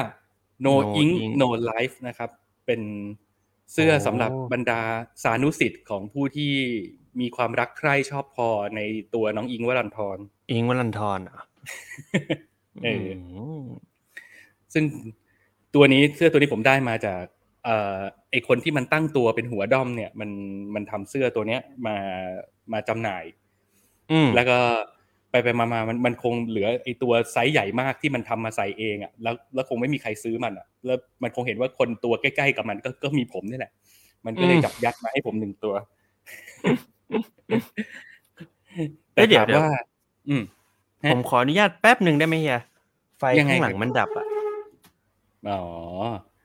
[0.66, 2.30] no No ink ink no life นะครับ
[2.66, 2.82] เป็น
[3.74, 4.82] เสื้อโอ้สำหรับบรรดา
[5.24, 6.54] สานุสิทธิ์ของผู้ที่
[7.20, 8.80] มีความรักใคร่ชอบพอใน
[9.14, 10.18] ตัวน้องอิงค์วรันทร
[10.52, 11.40] อิงวัลันทรเหรอะ
[12.84, 13.08] เออ
[14.74, 14.84] ซึ่ง
[15.76, 17.24] ตัวนี้เสื้อตัวนี้ผมได้มาจาก
[17.66, 18.00] เอ่อ
[18.32, 20.30] ไอคนที่มันตั้งตัวเป็นหัวด้อมเนี่ย มัน
[20.76, 21.96] มันทำเสื้อตัวเนี้ยมา
[22.74, 23.24] มาจำหน่าย
[24.12, 24.60] อืมแล้วก็
[25.34, 33.72] ไปไปมามามันมันคงเหลือไอตัวไซส์ใหญ่มากที่มันทำมาใส่เองอะแล้วแล้วคงไม่มีใครซื้อมันอะ แล้วมันคงเห็นว่าคนตัวใกล้ๆกับมันก็ก็มีผมนี่แหละ
[34.26, 35.74] มันก็เลยอืมจับยัดมาให้ผมหนึ่งตัว
[39.14, 39.72] เอ้ยเดี๋ยวถามเดี๋ยวว่า
[40.30, 40.44] อืม
[41.04, 42.62] ฮะผมขออนุญาตแป๊บหนึ่งได้ไหมเฮีย
[43.20, 44.26] ไฟยังไงข้างหลังครับมันดับอะ
[45.50, 45.62] อ๋อ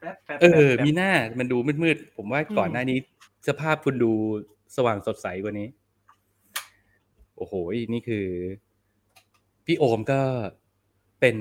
[0.01, 2.97] แป๊บแป๊บเออแป๊บมีหน้ามันดูมืดๆผมว่าก่อนอืมหน้านี้
[3.47, 4.11] สภาพคุณดู
[4.75, 5.67] สว่างสดใสกว่านี้
[7.37, 7.53] โอ้โห
[7.93, 8.25] นี่คือ
[9.71, 10.21] พี่โอมก็
[11.21, 11.37] เป็น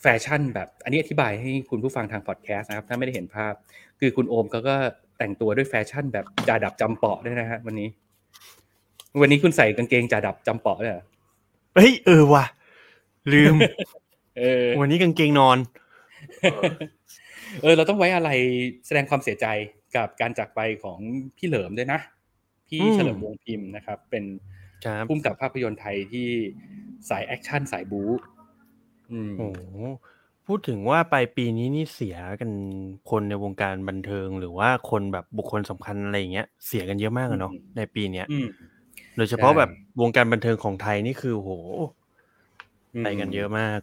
[0.00, 3.54] แฟชั่นแบบอันนี้อธิบายให้คุณผู้ฟังทางพอดแคสต์นะครับ ถ้าไม่ได้เห็นภาพ
[4.00, 4.74] คือคุณโอมเขาก็
[5.18, 7.88] แต่งตัวด้วยแฟชั่นแบบจ่าดับจำเปาะด้วยนะฮะวันนี้
[9.20, 11.04] วันนี้คุณใส่กางเกงจ่าดับจำเปาะเลยเหรอ
[11.74, 12.44] เฮ้ยเออว่ะ
[13.32, 13.54] ลืม
[14.38, 15.58] เออ วันนี้กางเกงนอน
[17.62, 18.30] เออ เราต้องไว้อะไร
[18.86, 19.46] แสดงความเสียใจ
[19.96, 20.98] กับการจากไปของ
[21.36, 22.00] พี่เหลิมด้วยนะ
[22.68, 24.24] พี่อืมเฉลิมวงศ์พิมพ์นะครับ เป็น
[24.84, 26.28] ครับผู้กำกับภาพยนตร์ไทยที่
[27.08, 28.10] สายแอคชั่นสายบู๊
[29.12, 29.60] อืมโอ้โห
[30.46, 32.50] พูดถึงว่าปลายปีนี้นี่เสียกัน
[33.10, 38.46] คนในวงการบันเทิง หรือว่าคนแบบบุคคลสำคัญอะไรอย่างเงี้ยเสียกันเยอะมากอะเนาะในปีเนี้ยอืม
[39.16, 41.50] โดยเฉพาะใช่แบบวงการบันเทิงของไทยนี่คือโห
[43.02, 43.80] ไปกันเยอะมาก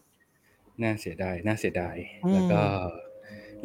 [0.84, 2.62] น่าเสียดายน่าเสียดายอืมแล้วก็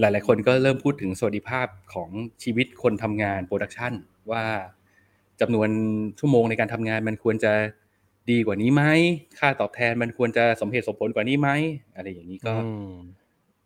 [0.01, 2.11] หลาย ๆ คนก็เริ่มพูดถึงสวัสดิภาพของ
[2.42, 3.92] ชีวิตคนทำงานโปรดักชัน
[4.31, 4.45] ว่า
[5.40, 5.69] จำนวน
[6.19, 7.53] ชั่วโมงในการทำงานมันควรจะ
[8.31, 8.83] ดีกว่านี้ไหม
[9.39, 11.51] ค่าตอบแทนมันควรจะสมเหตุสมผลกว่านี้ไหม
[11.97, 12.93] อะไรอย่างนี้ก็อืม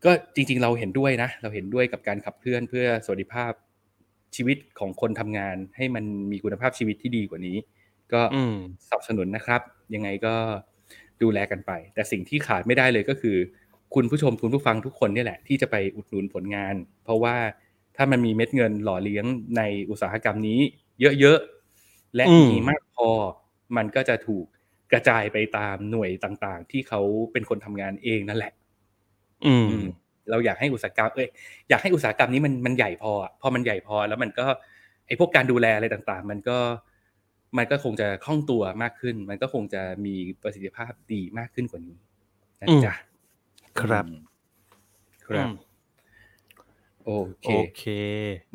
[0.04, 3.52] ก็จริง ๆ เราเห็นด้วยนะ เราเห็นด้วยกับการขับเคลื่อนเพื่อสวัสดิภาพ
[4.36, 7.56] ชีวิตของคนทำงาน ให้มันมีคุณภาพชีวิตที่ดีกว่านี้
[8.12, 8.56] ก็อืม
[8.88, 9.60] สนับสนุนนะครับ
[9.94, 10.34] ยังไงก็
[11.22, 13.36] ดูแลกันไป แต่สิ่งที่ขาดไม่ได้เลยก็คือ
[13.94, 17.36] คุณผู้ชมคุณผู้ฟังทุกคนเนี่ยแหละ ที่จะไปอุดหนุนผลงาน เพราะว่า
[17.96, 19.24] ถ้ามันมีเม็ดเงินหล่อเลี้ยง
[19.56, 20.60] ในอุตสาหกรรมนี้
[21.20, 23.08] เยอะๆและอืมมีมากพอ
[23.76, 24.44] มันก็จะถูก
[24.92, 27.00] กระจายไปตามหน่วยต่างๆ ที่เขา
[27.32, 28.52] เป็นคนทำงานเองนั่นแหละ
[29.46, 29.86] อืมอืม
[30.30, 31.28] เราอยากให้อุตสาหกรรมเอ้ย
[31.68, 34.46] อยากให้อุตสาหกรรมนี้มันมันใหญ่พออะพอมันใหญ่พอ แล้วมันก็
[35.06, 36.58] ไอ้พวกการดูแลอะไรต่างๆ มันก็
[37.58, 41.96] มันก็คงจะคล่องตัวมากขึ้น มันก็คงจะมีประสิทธิภาพดีมากขึ้นกว่านี้
[42.60, 42.94] นะอืมจ๊ะ
[43.80, 44.22] ครับอืม
[45.26, 45.54] ครับอืม
[47.06, 47.84] โอเคโอเค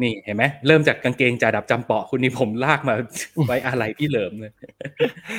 [0.02, 2.96] นี่เห็นไหมเริ่มจากกางเกงจ่าดับจำเปาะคุณนี่ผมลากมา
[3.48, 4.54] ไว้อะไรพี่เหลิมเลย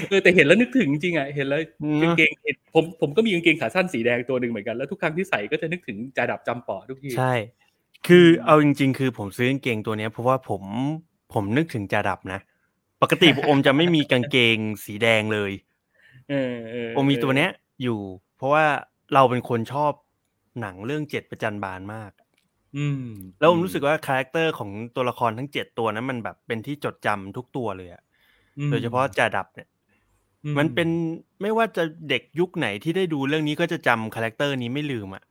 [0.08, 7.34] เออแต่เห็นแล้วนึกถึงจริงอะเห็นแล้วอืมกางเกงเห็นผมผมก็มีกางเกงขาสั้นสีแดงตัวหนึ่งเหมือนกันแล้วทุกครั้งที่ใส่ก็จะนึกถึงจ่าดับจำเปาะทุกทีใช่
[8.06, 10.62] คือเอาจริง ๆ คือผมซื้อกางเกงตัวเนี้ยเพราะว่าผม
[11.34, 12.40] ผมนึกถึงจ่าดับนะ
[13.02, 15.52] ปกติโอมจะไม่มีกางเกงสีแดงเลย
[16.30, 17.50] เออเออโอมมีตัวเนี้ย
[17.82, 18.00] อยู่
[18.36, 18.64] เพราะว่า
[19.14, 19.92] เราเป็นคนชอบ
[20.60, 22.10] หนังเรื่องเจ็ดประจันบานมาก
[22.76, 23.04] อืม
[23.38, 28.02] แล้วผมรู้สึกว่า character ของตัวละครทั้งเจ็ดตัวนั้นมันแบบเป็นที่จดจำทุกตัวเลยอะ
[28.58, 29.68] อืมโดยเฉพาะจ่าดับเนี่ย
[30.44, 30.88] อืมมันเป็น
[31.42, 35.22] ไม่ว่าจะเด็กยุคไหนที่ได้ดูเรื่องนี้ก็จะจำ character นี้ไม่ลืมอะ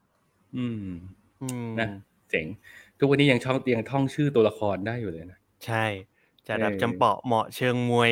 [0.58, 0.88] อืม
[1.42, 1.88] อืมนะ
[2.30, 2.46] เจ๋ง
[2.98, 5.86] ทุกวันนี้ยังชอบยังท่องชื่อตัวละครได้อยู่เลยนะ ใช่
[6.48, 8.12] จาดับเออจำเปาะเหมาะเชิงมวย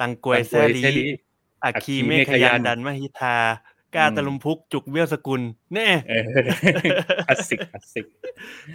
[0.00, 1.06] ตังกวยตังแซกวยลีแซ่ลี
[1.64, 3.36] อัคคีอัคคีเมฆเมฆยัยันนดันมหิทา
[3.96, 5.40] กาอืมตะลุมพุกจุกเบี้ยวสกุล
[5.74, 6.22] แน่เออ
[7.26, 8.06] คลาสสิกคลาสสิก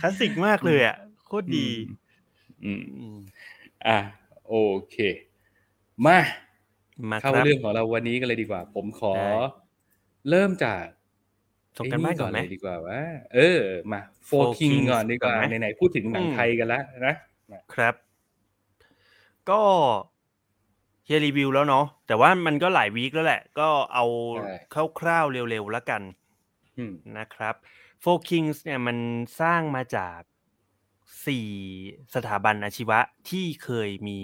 [0.02, 1.68] คลาสสิกมากเลยอะโคตรดี
[2.64, 3.18] อืมอืม
[3.88, 3.98] อะ
[4.48, 4.56] โอ
[4.90, 4.96] เค
[6.06, 6.18] มา
[7.10, 9.30] มาคเข้ารับเรื่องของเราวันนี้กันเลยดีกว่า ผมขอได้
[10.30, 10.84] เริ่มจาก
[11.78, 13.00] ส่งกันบ้านก่อนไหมเลยดีกว่าว่า
[13.36, 13.60] เออ
[13.94, 17.16] มาโฟ Four คิง Kings ก่อนดีกว่าก่อนไหมไหนๆพูดถึงหนังอืมไทยกันแล้วนะ
[17.52, 17.94] มาครับ
[19.50, 19.62] ก็
[21.08, 24.06] เฮียรีวิวแล้วเนาะแต่ว่ามันก็หลายวีคแล้วแหละ ก็เอา
[25.00, 26.02] คร่าวๆเร็วๆแล้วกัน
[26.78, 27.56] อืมนะครับ
[28.04, 28.98] Four Kings เนี่ยมัน
[29.42, 30.20] สร้างมาจาก
[31.26, 31.48] สี่
[32.16, 34.22] สถาบันอาชีวะที่เคยมี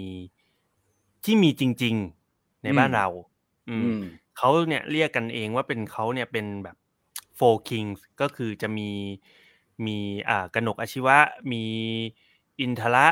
[1.24, 1.94] ที่มีจริง
[2.30, 3.06] ๆ ในบ้านเรา
[3.68, 4.00] อือืมม
[4.36, 6.76] เขาเนี่ยเรียกกันเองว่าเป็นเขาเนี่ยเป็นแบบ
[7.38, 8.90] Four Kings ก็คือจะมี
[9.86, 11.16] มีอ่ากนกอาชีวะ
[11.52, 11.64] มี
[12.60, 13.06] อินทระ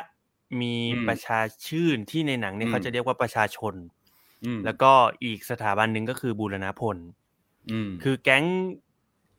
[0.60, 3.74] มีอืมประชาชื่นที่ในหนังเนี่ยอืมเขาจะเรียกว่าประชาชน
[4.44, 4.92] อืมแล้วก็
[5.24, 6.96] อีกสถาบันหนึ่งก็คือบูรณพล
[7.70, 8.44] อืมคือแก๊ง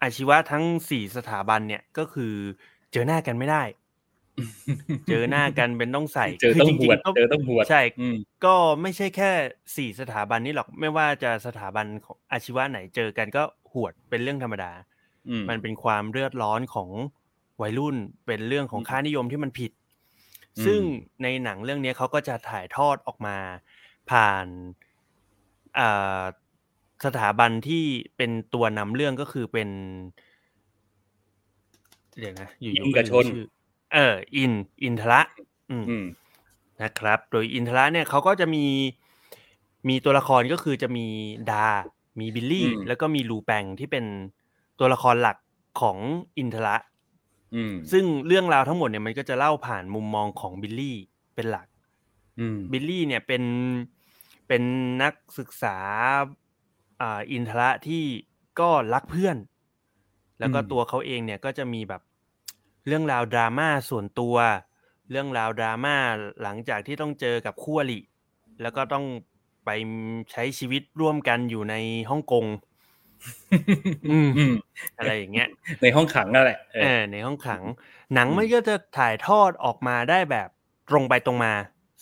[0.01, 2.33] อาชีวะทั้งสี่สถาบันเนี่ยก็คือ
[2.91, 3.63] เจอหน้ากันไม่ได้
[5.09, 9.31] เจอหน้ากันเป็นต้องใส่เจอคืต้องจบริวชๆก็เจอต้องบวชใช่อืมก็ไม่ใช่แค่
[9.75, 14.71] สี่สถาบันนี้หรอกไม่ว่าจะสถาบันของอาชีวะไหนเจอกันก็หวดเป็นเรื่องธรรมดา
[15.29, 16.89] อืมมันเป็นความเลือดร้อนของ
[17.61, 17.95] วัยรุ่น
[18.25, 19.82] เป็นเรื่องของอืมค่านิยมที่มันผิดอืม
[20.65, 20.79] ซึ่ง
[21.23, 23.37] ในหนังเรื่องนี้เขาก็จะถ่ายทอดออกมา
[24.11, 24.45] ผ่าน
[25.79, 26.21] อ่า
[27.05, 27.83] สถาบันที่
[28.17, 29.69] เป็นตัวนำเรื่องก็คือเป็น
[32.19, 33.45] เดี๋ยวนะอยู่ๆอินกับชนชื่อ
[33.93, 34.51] เอออิน
[34.83, 35.21] อินทร
[35.71, 36.05] อืมอืม
[36.81, 38.65] นะครับ โดยอินทรเนี่ยเขาก็จะมี
[39.89, 41.07] มีตัวละครก็คือจะมี
[41.51, 41.67] ดา
[42.19, 44.05] มีบิลลี่อืมแล้วก็มีรูแปงที่เป็น
[44.79, 45.37] ตัวละครหลัก
[45.81, 45.97] ของ
[46.37, 46.92] อินทรอืม
[47.91, 50.97] ซึ่งเรื่องราวทั้งหมดเนี่ยมันก็จะเล่าผ่านมุมมองของบิลลี่
[51.35, 51.67] เป็นหลัก
[52.39, 53.43] อืมบิลลี่เนี่ยเป็น
[54.47, 54.63] เป็น
[55.03, 55.77] นักศึกษา
[57.01, 58.03] อ่าอินทรที่
[58.59, 59.37] ก็รักเพื่อน
[60.39, 62.01] แล้วก็อืมตัวเขาเองเนี่ยก็จะมีแบบ
[62.87, 64.35] เรื่องราวดราม่าส่วนตัว
[65.11, 65.95] เรื่องราวดราม่า
[66.43, 67.99] หลังจากที่ต้องเจอกับคู่อริ
[68.61, 69.05] แล้วก็ต้อง
[69.65, 69.69] ไป
[70.31, 71.75] ใช้ชีวิตร่วมกันอยู่ใน
[72.09, 72.45] ฮ่องกง
[74.11, 74.53] อืมอืม
[74.97, 75.47] อะไรอย่างเงี้ย
[75.81, 77.63] ในห้องขังนั่นแหละเอเอออในห้องขัง
[78.13, 80.49] หนังอืมมันก็จะถ่ายทอดออกมาได้แบบ
[80.89, 81.53] ตรงไปตรงมา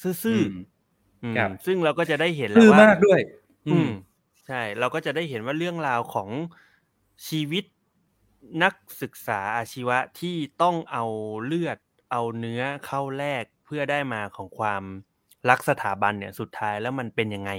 [0.01, 3.19] ซื่ออืมๆอืมครับซึ่งเราก็จะได้เห็นแล้คือวว่ามากด้วย
[3.67, 3.89] อืม
[4.47, 6.29] ใช่ เราก็จะได้เห็นว่าเรื่องราวของ
[7.27, 7.63] ชีวิต
[8.63, 11.05] นักศึกษาอาชีวะที่ต้องเอา
[11.45, 11.77] เลือด
[12.11, 14.83] เอาเนื้อเข้าแลกเพื่อได้มาของความ
[15.49, 17.51] รักสถาบันเนี่ยสุดท้ายแล้วมันเป็นยังไง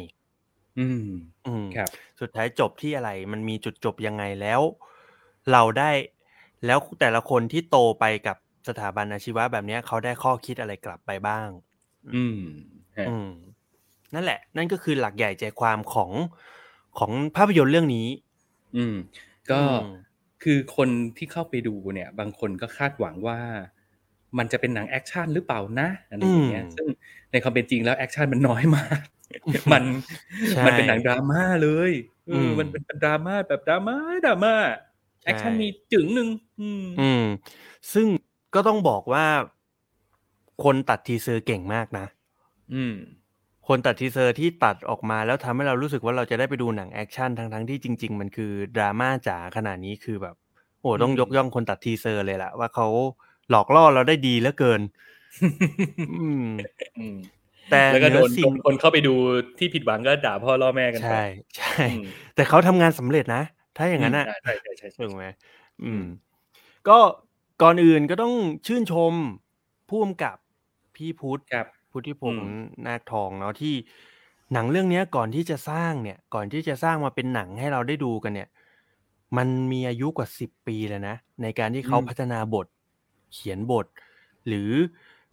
[0.79, 1.07] อืม
[1.47, 1.89] อืมครับ
[2.21, 4.61] สุดท้ายจบที่อะไร มันมีจุดจบยังไงแล้ว
[5.53, 5.91] เราได้
[6.67, 8.37] แล้วแต่ละคนที่โตไปกับ
[8.69, 11.49] สถาบันอาชีวะแบบเนี้ยเขาได้ข้อคิดอะไรกลับไปบ้าง
[12.17, 12.41] อืม
[12.99, 13.31] ฮะอืม
[14.15, 16.13] นั่นแหละ นั่นก็คือหลักใหญ่ใจความของ
[16.99, 18.09] ของภาพยนตร์เรื่องนี้
[18.77, 18.97] อืม
[19.51, 19.87] ก็อืม
[20.43, 23.39] คือคนที่เข้าไปดูเนี่ย บางคนก็คาดหวังว่า
[24.39, 26.87] มันจะเป็นหนังแอคชั่นหรือเปล่านะอะไรอย่างเงี้ยซึ่ง
[27.33, 28.99] ในความเป็นจริงแล้วแอคชั่นมันน้อยมาก
[29.73, 29.85] มัน
[30.55, 31.93] ใช่มันเป็นหนังดราม่าเลย
[32.29, 34.55] เอออมมันเป็นดราม่าแบบดราม่าดราม่า
[35.25, 36.29] แอคชั่นมีจึ๋งหนึ่ง
[36.61, 37.25] อืมอืม
[37.93, 38.07] ซึ่ง
[38.55, 39.27] ก็ต้องบอกว่า
[40.65, 42.07] คนตัด teaser เก่งมากนะ
[42.75, 42.95] อืม
[43.69, 50.37] คนตัด teaser ที่ตัดออกมาแล้วทำให้เรารู้สึกว่าเราจะได้ไปดูหนังแอคชั่นทั้งๆที่จริง ๆ มันคือดราม่าจ๋าขนาดนี้คือแบบ
[50.81, 52.89] โอ้ต้องอืมยกย่องคนตัด teaser เลยล่ะว่าเขา
[53.51, 54.81] หลอกล่อเราได้ดีเหลือเกิน
[56.21, 56.47] อืม
[56.99, 57.17] อืม
[57.71, 59.15] แต่แล้วก็เหโดนือนสิ่งคนเข้าไปดู
[59.59, 61.23] ที่ผิดหวังก็ด่าพ่อล่อแม่กันไปใช่
[61.57, 63.43] ใช่อืมแต่เขาทำงานสำเร็จนะ
[63.77, 65.27] ถ้าอย่างนั้นอะใช่ใช่ใช่ใช่ถูกไหม
[65.85, 66.05] อืม
[66.89, 66.99] ก็
[67.63, 68.35] ก่อนอื่นก็ต้อง
[68.67, 69.13] ชื่นชม
[69.89, 70.37] ผู้กำกับ
[70.97, 72.55] พี่พุทธครับพุทธิพงอืศ์ม
[72.87, 73.75] นาคทองเนาะที่
[74.53, 78.49] หนังเรื่องเนี้ยก่อนที่จะสร้างเนี่ย ก่อนที่จะสร้างมาเป็นหนังให้เราได้ดูกันเนี่ย
[79.37, 82.67] มันมีอายุกว่าสิบปีแล้วนะในการที่เขาพัฒนาบท
[83.33, 83.87] เขียนบท
[84.47, 84.71] หรือ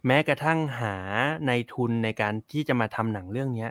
[0.06, 0.96] แม้กระทั่งหา
[1.46, 3.70] ในทุนในการที่จะมาทำหนังเรื่องเนี้ย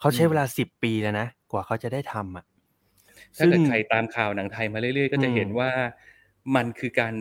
[0.00, 2.44] เขาใช้เวลาสิบปีแล้วนะ กว่าเขาจะได้ทำอะ
[3.38, 5.70] ถ้าเกิดใครตามข่าวหนังไทยมาเรื่อยๆ ก็จะอืมเห็นว่า
[6.54, 7.14] มันคือการ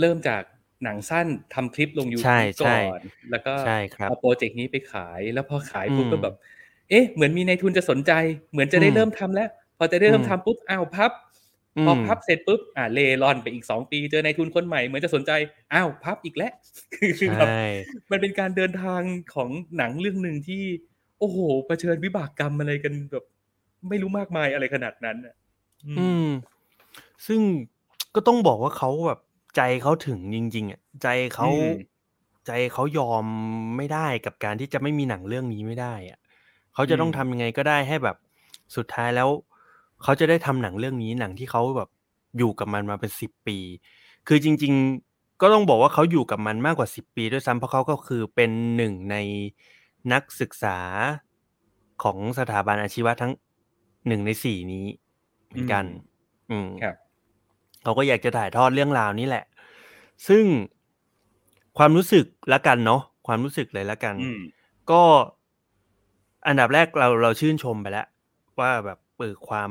[0.00, 0.42] เริ่มจาก
[0.84, 2.98] หนังสั้นทำคลิปลงใช่ YouTube ใช่ก่อน
[3.30, 6.34] แล้วก็ใช่ครับเอาโปรเจกต์นี้ไปขาย แล้วพอขายปุ๊บอืมก็แบบ
[6.90, 8.12] เอ๊ะ เหมือนมีในทุนจะสนใจ
[8.52, 11.27] เหมือนจะได้อืมเริ่มทำแล้ว พอจะได้เริ่มอืมทำปุ๊บอ้าวพับอืม
[11.86, 15.32] พอพับเสร็จปุ๊บอ่าเลรอนไปอีกสองปีเจอในทุนคนใหม่เหมือนจะสนใจ
[15.72, 16.52] อ้าวพับอีกแล้ว
[17.20, 17.60] คือแบบใช่
[18.10, 19.02] มันเป็นการเดินทาง
[19.34, 20.62] ของหนังเรื่องหนึ่งที่
[21.18, 23.24] โอ้โหเผชิญวิบากกรรมอะไรกันแบบ
[23.88, 25.34] ไม่รู้มากมายอะไรขนาดนั้นอะ
[25.84, 26.26] อืมอืม
[27.26, 27.40] ซึ่ง
[28.14, 29.20] ก็ต้องบอกว่าเขาแบบ
[29.56, 31.68] ใจเขาถึงจริง ๆอะใจเขาอืม
[32.46, 33.24] ใจเขายอม
[33.76, 36.18] ไม่ได้กับการที่จะไม่มีหนังเรื่องนี้ไม่ได้อะ
[36.74, 38.16] เขาจะต้องทำยังไงก็ได้ให้แบบ
[38.76, 39.28] สุดท้ายแล้ว
[40.02, 41.88] เขาจะได้ทำหนังเรื่องนี้หนังที่เขาแบบ
[42.38, 43.58] อยู่กับมันมาเป็นสิบปี
[44.28, 44.72] คือจริง
[45.06, 49.16] ๆ ก็ต้องบอกว่าเขาอยู่กับมันมากกว่าสิบปีด้วยซ้ำเพราะเขาก็คือเป็นหนึ่งใน
[50.12, 50.78] นักศึกษา
[52.02, 53.32] ของสถาบันอาชีวะทั้ง
[54.06, 54.86] หนึ่งในสี่นี้
[55.46, 55.84] เหมือนกัน
[56.50, 56.96] อืมครับ
[57.82, 59.44] เขาก็อยากจะถ่ายทอดเรื่องราวนี้แหละ
[60.28, 60.44] ซึ่ง
[61.78, 64.40] ความรู้สึกละกันเนาะความรู้สึกเลยละกันอืม
[64.90, 65.02] ก็
[66.46, 68.06] อันดับแรกเราเราชื่นชมไปแล้ว
[68.60, 69.70] ว่าแบบ เปิดความ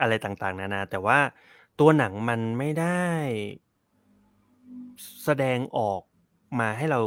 [0.00, 1.18] อะไรต่างๆ นานา แต่ว่า
[1.80, 3.06] ตัวหนังมันไม่ได้
[5.24, 6.02] แสดงออก
[6.60, 7.00] มาให้เรา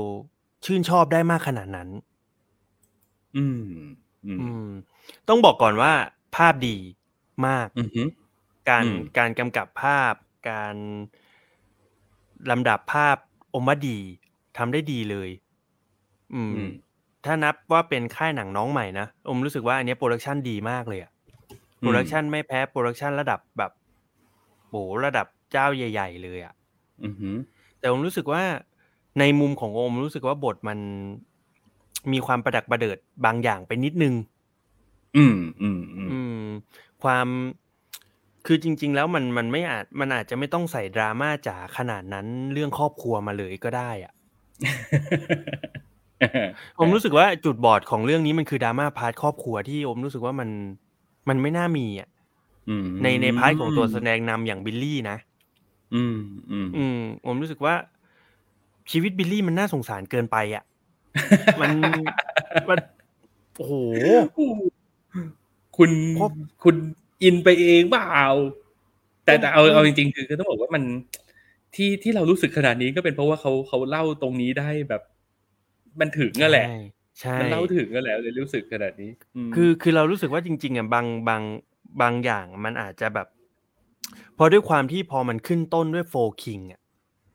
[0.65, 1.89] ชื่นชอบได้มากขนาดนั้น
[3.35, 3.61] อืม
[4.25, 4.67] อืมอืม
[5.27, 5.93] ต้องบอกก่อนว่า
[6.35, 6.77] ภาพดี
[7.47, 8.07] มากอือหือ
[8.69, 10.13] การอืมการกำกับภาพ
[10.49, 10.75] การ
[12.51, 13.17] ลำดับภาพ
[13.53, 13.97] อมว่าดี
[14.57, 15.29] ทำได้ดีเลย
[16.33, 16.69] อืมอืม
[17.25, 21.12] ถ้านับว่าเป็นค่ายหนังน้องใหม่นะอมรู้สึกว่าอันเนี้ยโปรดักชันดีมากเลยอะ
[21.83, 23.71] production ไม่แพ้ production ระดับแบบ
[24.69, 26.53] โหระดับเจ้าใหญ่ ๆ เลยอะ
[27.03, 27.35] อือหือ
[27.79, 28.43] แต่ผมรู้สึกว่า
[29.19, 30.79] ในมุมของโอมรู้สึกว่าบทมัน
[32.11, 34.13] มีความประดักประเดิดบางอย่างไปนิดนึง
[35.17, 36.43] อืมอืมอืมอืม
[37.03, 37.27] ความ
[38.45, 44.13] คือจริง ๆ แล้วมันมันไม่อาจมันอาจจะไม่ต้องใส่ดราม่าจ๋าขนาดนั้นเรื่องครอบครัวมาเลยก็ได้อะ
[46.79, 50.49] ผมรู้สึกว่าจุดบอดของเรื่องนี้มันคือดราม่า part ครอบครัวที่ผมรู้สึกว่ามัน
[51.29, 52.09] มันไม่น่ามีอะ
[52.69, 55.17] อืมในใน part ของตัวแสดงนำอย่างบิลลี่นะ
[55.95, 56.17] อืม
[56.51, 57.75] อืมอืมผมรู้สึกว่า
[58.91, 60.63] ชีวิตบิลลี่มันน่าสงสารเกินไปอะ
[61.61, 61.69] มัน
[62.69, 62.77] มัน
[63.55, 63.73] โอ้โห
[65.77, 66.31] คุณครบ
[66.63, 66.75] คุณ
[67.23, 68.23] อินไปเองเปล่า
[69.25, 70.83] แต่แต่เอาเอาจริงๆคือคือต้องบอกว่ามัน
[71.75, 75.01] ที่ที่เรารู้สึกขนาดนี้ก็เป็นเพราะว่าเขาเขาเล่าตรงนี้ได้แบบ
[75.99, 76.65] มันถึงนั่นแหละ
[77.19, 79.11] ใช่ใช่มันเล่าถึงนั่นแหละเลยรู้สึกขนาดนี้
[79.53, 81.43] มคือคือเรารู้สึกว่าจริง ๆอะบางบาง
[82.01, 83.27] บางอย่างมันอาจจะแบบ
[84.35, 86.81] เพราะด้วยความที่พอมันขึ้นต้นด้วย4 Kings อะ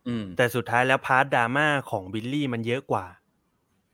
[0.09, 3.07] อืมแต่สุดท้ายแล้ว part ดราม่าของบิลลี่มันเยอะกว่า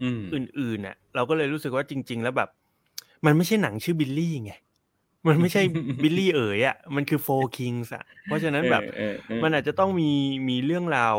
[0.02, 2.48] อืมอื่นๆน่ะ เราก็เลยรู้สึกว่าจริง ๆ แล้วแบบ
[3.26, 4.52] มันไม่ใช่หนังชื่อบิลลี่ไง
[5.28, 5.62] มันไม่ใช่
[6.02, 10.10] บิลลี่เอ๋ยอะมันคือ4 Kings อะเพราะฉะนั้นแบบเออเออเออมันอาจจะต้องมี
[10.48, 11.16] มีเรื่องราว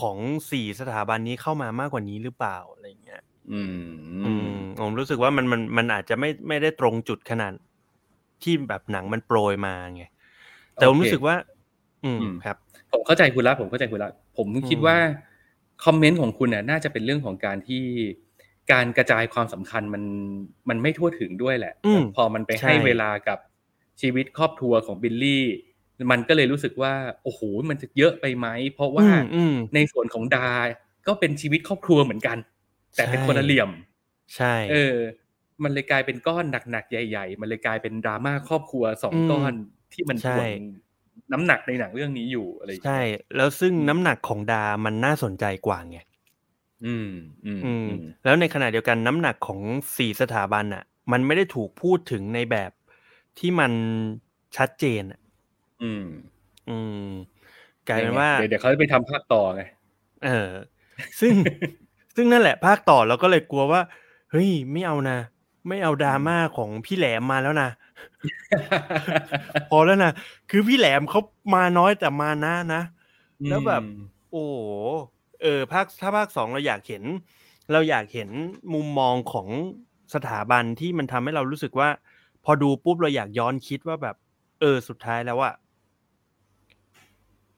[0.00, 0.18] ของ
[0.50, 3.22] สี่สถาบันนี้เข้ามามากกว่านี้หรือเปล่าอะไรอย่างเงี้ย
[3.52, 3.82] อืม
[4.26, 7.52] อืมผมรู้สึกว่ามันมันมันอาจจะไม่ไม่ได้ตรงจุดขนาด
[8.42, 10.02] ที่แบบหนังมันโปรยมาไง
[10.74, 11.36] แต่ผมรู้สึกว่า
[12.04, 12.56] อืมอืมครับ
[12.92, 14.96] ผมเข้าใจคุณละผมเข้าใจคุณละผมคิดอืมว่า
[15.84, 17.84] คอมเมนต์ของคุณน่ะน่าจะเป็นเรื่องของการที่
[18.72, 20.02] การกระจายความสำคัญมัน
[20.68, 23.38] มันไม่ทั่วถึงด้วยแหละอืมพอมันไปใช่ให้เวลากับ
[24.00, 25.44] ชีวิตครอบครัวของบิลลี่
[26.10, 30.50] มันก็เลยรู้สึกว่า โอ้โหมันจะเยอะไปไหม เพราะว่าอืมอืมในส่วนของดา
[31.06, 32.36] ก็เป็นชีวิตครอบครัวเหมือนกัน
[32.96, 33.70] แต่เป็นใช่คนละเหลี่ยม
[34.36, 34.96] ใช่ เออ
[35.62, 39.52] มันเลยกลายเป็นก้อนหนักๆใหญ่ ๆ มันเลยกลายเป็นดราม่าครอบครัวสองอืมก้อน
[39.92, 40.48] ที่มันใช่ถ่วง
[41.32, 43.00] น้ำหนักในหนังเรื่องนี้อยู่อะไรอย่างเงี้ยใช่
[43.36, 45.98] แล้วซึ่งน้ำหนักของดามันน่าสนใจกว่าไง
[46.84, 47.08] อืม
[47.46, 49.60] อืมอืมอืมแล้วในขณะเดียวกันน้ำหนักของ
[49.96, 52.72] สี่สถาบันอะ มันไม่ได้ถูกพูดถึงในแบบ
[53.38, 53.72] ที่มัน
[54.56, 55.20] ชัดเจนอะ
[55.82, 56.04] อืม
[56.68, 57.08] อืม
[57.88, 59.62] กลายเป็นว่าเดี๋ยวเดี๋ยวเขาจะไปทำภาคต่อไง
[60.24, 60.50] เออ
[61.20, 61.34] ซึ่ง
[62.16, 63.80] ซึ่งนั่นแหละภาคต่อเราก็เลยกลัวว่า
[64.30, 65.18] เฮ้ยไม่เอานะ
[65.68, 67.68] ไม่เอาดราม่าของพี่แหลมมาแล้วนะ
[69.70, 70.12] พอแล้วนะ
[70.50, 71.20] คือพี่แหลมเขา
[71.54, 72.82] มาน้อยแต่มานะนะ
[73.48, 73.82] แล้วแบบ
[74.30, 74.56] โอ้โห
[75.42, 77.02] เออภาคถ้าภาคสองเราอยากเห็น
[77.72, 78.30] เราอยากเห็น
[78.74, 79.48] มุมมองของ
[80.14, 81.88] สถาบันที่มันทำให้เรารู้สึกว่า
[82.44, 84.16] พอดูปุ๊บเราอยากย้อนคิดว่าแบบ
[84.60, 85.54] เออสุดท้ายแล้วอะ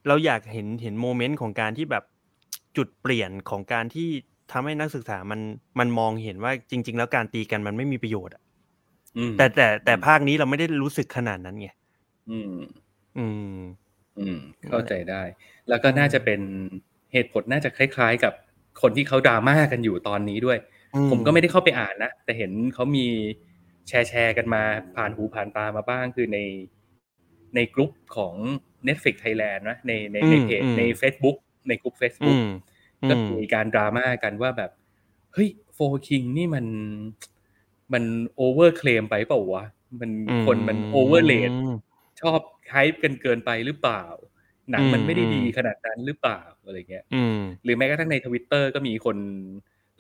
[0.08, 2.04] เราอยากเห็นเห็นโมเมนต์ของการที่แบบ
[2.76, 4.08] จุดเปลี่ยนของการที่
[4.50, 5.40] ทำให้นักศึกษามัน
[5.78, 8.42] มันมองเห็นว่าจริง ๆ แล้วการตีกันมันไม่มีประโยชน์อะ
[9.18, 11.68] อืมแต่แต่แต่ภาคนี้เราไม่ได้รู้สึกขนาดนั้นไง
[12.30, 12.54] อืม
[13.18, 13.56] อืม
[14.18, 15.22] อืม เข้าใจได้
[15.68, 16.40] แล้วก็น่าจะเป็น
[17.12, 18.32] เหตุผลน่าจะคล้าย ๆ กับ
[18.82, 20.58] คนที่เขาดราม่ากันอยู่ตอนนี้ด้วย
[20.94, 23.06] อืมผมก็ไม่ได้เข้าไปอ่านนะ แต่เห็นเขามี
[23.88, 24.62] แชร์แชร์กันมา
[24.96, 26.38] ผ่านหูผ่านตามาบ้างคือใน
[27.54, 28.34] ในกลุ่มของ
[28.88, 31.36] Netflix Thailand นะในในในเพจใน Facebook
[31.68, 32.48] ในกลุ่มอื Facebook ม
[33.08, 34.70] ก็มีการดราม่ากันว่าแบบ
[35.34, 36.66] เฮ้ย4 Kings นี่มัน
[37.92, 38.04] มัน
[38.36, 39.64] overclaim ไปเปล่าวะ
[40.00, 41.50] มันอืมคนมัน overrate
[42.20, 44.04] ชอบ hype กันเกินไปหรือเปล่า
[44.70, 49.16] หนังมันอืมไม่ได้ดีอืมขนาดนั้นหรือเปล่าอะไรเงี้ยอืมหรือแม้กระทั่งในทวิตเตอร์ก็มีคน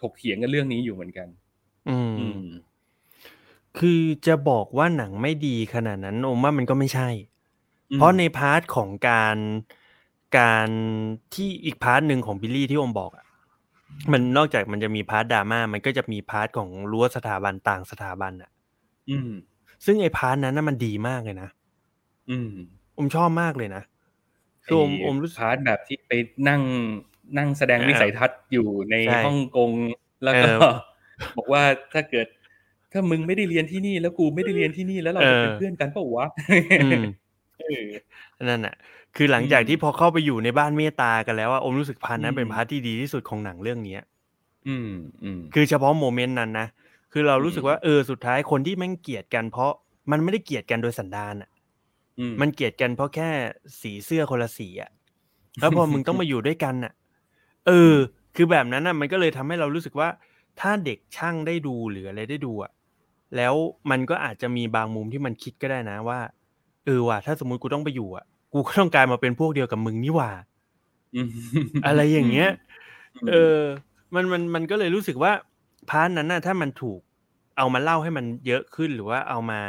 [0.00, 1.28] ถกเถียงกันเรื่องนี้อยู่เหมือนกัน
[1.88, 2.46] อืมอืม
[3.78, 7.08] คือจะบอกว่าหนังไม่ดีขนาดนั้นโอมว่ามันก็ไม่ใช่
[7.90, 9.36] อืมเพราะใน part ของการ
[10.38, 10.68] การ
[11.34, 13.26] ที่อีก part หนึ่งของบิลลี่ที่โอมบอกอะ
[14.12, 18.50] มันนอกจากมันจะมี part ดราม่ามันก็จะมี part ของรั้วสถาบันต่างสถาบันอะ
[19.10, 19.30] อืม
[19.84, 21.48] ซึ่งไอ้ part นั้นน่ะมันดีมากเลยนะ
[22.30, 22.50] อืม
[22.94, 23.82] โอมชอบมากเลยนะ
[24.64, 26.12] คือโอมโอมรู้สึก part แบบที่ไป
[26.48, 26.62] นั่ง
[27.38, 29.70] นั่งแสดงเออวิสัยทัศน์อยู่ในใช่ฮ่องกง
[30.24, 30.58] แล้วก็เออ
[31.38, 32.26] บอกว่าถ้าเกิด
[32.92, 36.26] ถ้ามึงไม่ได้เรียนที่นี่ แล้วกูไม่ได้เรียนที่นี่แล้วเราจะเป็นเออเพื่อนกันเปล่าวะ
[36.82, 37.02] อืม
[37.60, 37.88] เออ
[38.50, 38.74] นั่นน่ะ
[39.16, 44.00] คือหลังจากอืมที่พอเข้าไปอยู่ในบ้านเมตตากันแล้วอะโอมรู้สึก part นั้นอืมเป็น part ที่ดีที่สุดของหนังเรื่องเนี้ย
[44.66, 44.88] อืม
[45.22, 46.68] อืมคือเฉพาะโมเมนต์นั้นนะ
[47.12, 49.72] คือเรารู้สึกอืมว่าเออสุดท้ายคนที่แม่งเกลียดกันเพราะ
[50.10, 51.50] มันไม่ได้เกลียดกันโดยสันดานอะ
[52.18, 53.30] อืมมันเกลียดกันเพราะแค่
[53.80, 54.90] สีเสื้อคนละสีอะ
[55.60, 56.92] แล้วพอมึงต้องมาอยู่ด้วยกันอะ
[57.66, 57.94] เออ
[58.36, 60.08] คือแบบนั้นอะมันก็เลยทำให้เรารู้สึกว่า
[60.60, 62.72] ถ้าเด็กช่างได้ดูหรืออะไรได้ดูอะ
[63.36, 63.54] แล้ว
[63.90, 66.20] มันก็อาจจะมีบางมุมที่มันคิดก็ได้นะว่า
[66.86, 70.30] เออว่ะถ้าสมมุติกูต้องไปอยู่อะ กูก็ต้องกลายมาเป็นพวกเดียวกับมึงนี่หว่า
[71.14, 71.28] อืม
[71.86, 73.58] อะไรอย่างเงี้ย เออ
[74.14, 75.32] มันมันมันก็เลยรู้สึกว่า
[75.90, 77.00] part นั้นน่ะถ้ามันถูก
[77.58, 79.60] เอามาเล่าให้มันเยอะขึ้นหรือว่าเอามา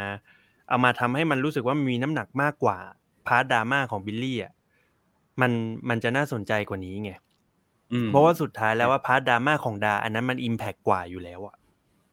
[0.69, 2.77] เอามาทำให้มันรู้สึกว่ามันมีน้ำหนักมากกว่า
[3.27, 4.53] part ดราม่าของบิลลี่อะ
[5.41, 5.51] มัน
[5.89, 7.11] มันจะน่าสนใจกว่านี้ไง
[7.93, 11.55] อืมเพราะว่าสุดท้ายแล้วว่า part ดราม่าของดา อันนั้นมัน impact กว่าอยู่แล้วอะ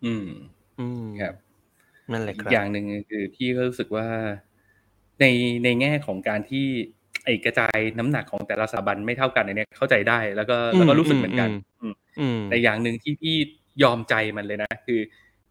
[0.04, 0.26] อืม
[0.78, 1.34] อืมครับ
[2.12, 4.06] นั่นแหละอีครักอย่างหนึ่งคือพี่ก็รู้สึกว่า
[5.20, 5.26] ใน
[5.64, 6.66] ในแง่ของการที่
[7.24, 13.36] ไอกระจายน้ำหนักของแต่ละสถาบันไม่เท่ากันอันเนี้ยเข้าใจได้แล้วก็แล้วก็รู้สึกเหมือนกันอืมอืมแต่อย่างหนึ่งที่พี่
[13.82, 15.00] ยอมใจมันเลยนะ คือ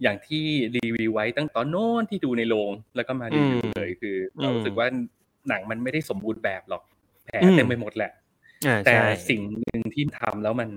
[0.01, 0.45] อย่างที่
[0.77, 4.87] รีวิวไว้ตั้งตอนโน้นที่ดูในโรงแล้วก็มารีวิวอืมเลยคืออืมเรารู้สึกว่า
[5.49, 6.83] หนังมันไม่ได้สมบูรณ์แบบหรอก
[7.25, 8.11] แผลอืมเต็มไปหมดแหละ
[8.67, 10.69] อ่าแต่ใช่สิ่งหนึ่งที่ทำแล้วมัน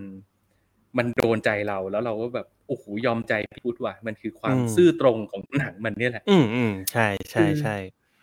[0.98, 7.76] มันโดนใจเราแล้วเราก็แบบโอ้โหยอมใจพี่พุทธว่ะมันคือความซื่อตรงของหนังมันเนี่ยแหละ อืมอืมใช่ใช่ใช่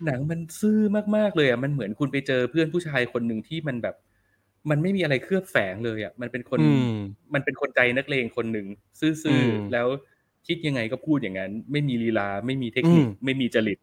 [0.06, 0.80] หนังมันซื่อ
[1.16, 3.96] มากๆเลยอะมันเหมือนคุณไปเจอเพื่อนผู้ชายคนหนึ่งที่มันแบบ
[4.70, 6.90] มันไม่มีอะไรเคลือบแฝงเลยอะมันเป็นคนอืม
[7.34, 8.68] มันเป็นคนใจนักเลงคนหนึ่ง
[9.00, 9.88] ซื่ออืมๆแล้ว
[10.48, 13.80] คิดยังไงก็พูดอย่างนั้น ไม่มีลีลาไม่มีเทคนิคอืมไม่มีจริต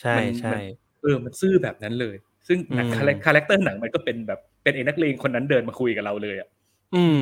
[0.00, 0.60] ใช่มันใช่มัน
[1.02, 2.16] เออมันซื่อแบบนั้นเลย
[2.48, 6.48] ซึ่งหนังอืมคาแร character หนังมันก็เป็นแบบเป็นไอ้นักเลงคนนั้นเดินมาคุยกับเราเลยอะ
[6.94, 7.20] อืม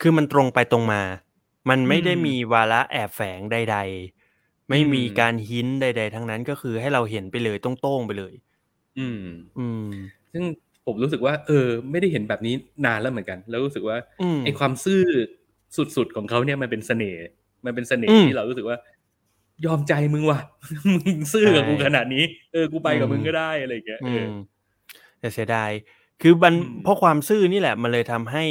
[0.00, 1.02] คือมันตรงไปตรงมา
[1.68, 4.19] มันไม่ได้อืมมีวาระแอบแฝงใด ๆ
[4.70, 8.34] ไม่มีอืมการหินใด ๆ ทั้งนั้นก็คือให้เราเห็นไปเลยตรงๆไปเลย
[8.98, 9.24] อืม
[9.58, 9.86] อืม
[10.32, 10.44] ซึ่ง
[10.86, 12.54] ผมรู้สึกว่า เออ ไม่ได้เห็นแบบนี้
[12.84, 15.02] นานแล้วเหมือนกัน แล้วรู้สึกว่าอืมไอ้ความซื่อ
[15.96, 17.22] สุดๆของเขาเนี่ยมันเป็นเสน่ห์
[17.64, 18.76] มันเป็นเสน่อืห์มที่เรารู้สึกว่า
[19.64, 20.40] ยอมใจมึงว่ะ
[20.94, 24.32] มึงซื่อกับใช่กูขนาดนี้เออกูไปกับอืมมึงก็ได้อะไรอย่างเงี้ยอืเออม
[25.20, 25.70] แต่เสียดาย
[26.22, 28.44] คือมันอืมเพราะความซื่อนี่แหละ มันเลยทำให้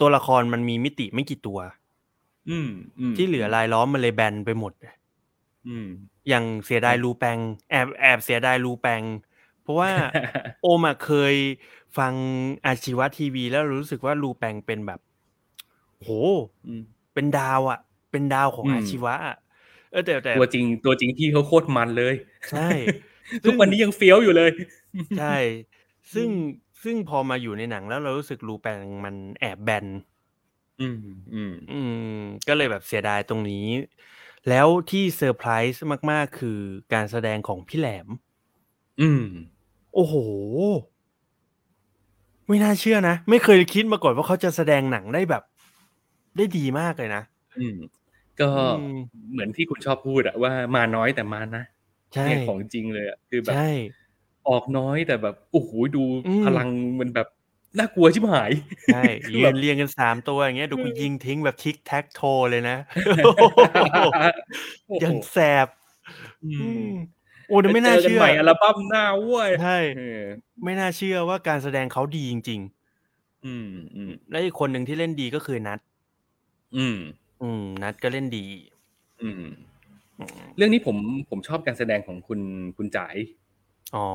[0.00, 1.58] ตัวละครมันมีมิติไม่กี่ตัว
[2.48, 2.70] อืม
[3.00, 4.72] อืมที่เหลือรายล้อมมันเลยแบนไปหมด
[5.66, 5.86] อืม
[6.28, 7.38] อย่างเสียดายรูแปง
[7.70, 9.02] แอบแอบเสียดายรูแปง
[9.62, 9.92] เพราะว่า
[10.60, 11.34] โอมอะเคย
[11.98, 12.14] ฟัง
[12.66, 15.00] อาชีวะทีวี แล้วรู้สึกว่ารูแปงเป็นแบบ
[16.00, 16.08] โห
[16.66, 16.82] อืม
[17.14, 17.78] เป็นดาวอะ
[18.10, 19.36] เป็นดาวของอืมอาชีวะอะ
[19.90, 22.14] เออแต่แต่ตัวจริงตัวจริงพี่เขาโคตรมันเลย
[22.48, 22.68] ใช่
[23.44, 24.50] ทุกวันนี้ยังเฟี้ยวอยู่เลย
[25.16, 25.36] ใช่
[26.14, 26.28] ซึ่ง
[26.82, 29.86] ซึ่งพอมาอยู่ในหนังแล้วเรารู้สึกรูแปงมันแอบแบน
[30.80, 30.96] อืม
[31.32, 31.92] อืมอืม
[32.46, 33.56] ก็เลยแบบเสียดายตรงนี้
[34.48, 36.58] แล้วที่เซอร์ไพรส์มาก ๆ คือ
[36.92, 38.08] การแสดงของพี่แหลม
[39.00, 39.24] อืม
[39.94, 40.14] โอ้โห
[42.48, 45.42] ไม่น่าเชื่อนะ ไม่เคยคิดมาก่อนว่าเขาจะแสดงหนังได้แบบ
[46.36, 47.22] ได้ดีมากเลยนะ
[47.58, 47.78] อืม
[48.40, 48.94] ก็อืม
[49.32, 51.64] เหมือนที่คุณชอบพูดอะว่ามาน้อยแต่มานะ
[52.14, 53.70] ใช่เนี่ยของจริงเลยอะคือแบบใช่
[54.48, 56.68] ออกน้อยแต่แบบโอ้โหดูอืมพลัง
[57.00, 57.28] มันแบบ
[57.78, 58.50] น่ากลัวชิบหาย
[58.88, 62.76] ใช่คือยืแบนบเรียงกันสามตัวอย่างเงี้ยดูกูยิงทิ้งแบบทิกแท็กโทเลยนะ
[63.24, 63.98] โอ้โห
[65.04, 65.68] ยังแสบ
[66.44, 66.90] อือืมม
[67.48, 70.22] โอ้แต่ไม่น่าจกัเชื่อใหม่อัลบั้มหน้าเว้ยใช่เออ
[70.64, 72.60] ไม่น่าเชื่อว่าการแสดงเขาดีจริง
[73.46, 75.78] อืมอืมๆและอีกคนหนึ่งที่เล่นดีก็คือนัท
[76.76, 76.98] อืม
[77.42, 78.44] อืม นัทก็เล่นดี
[79.22, 79.52] อืมอืม
[80.56, 80.96] เรื่องนี้ผม
[81.30, 82.40] ผมชอบการแสดงของคุณ
[82.76, 83.16] คุณจ๋าย
[83.94, 84.06] อ๋อ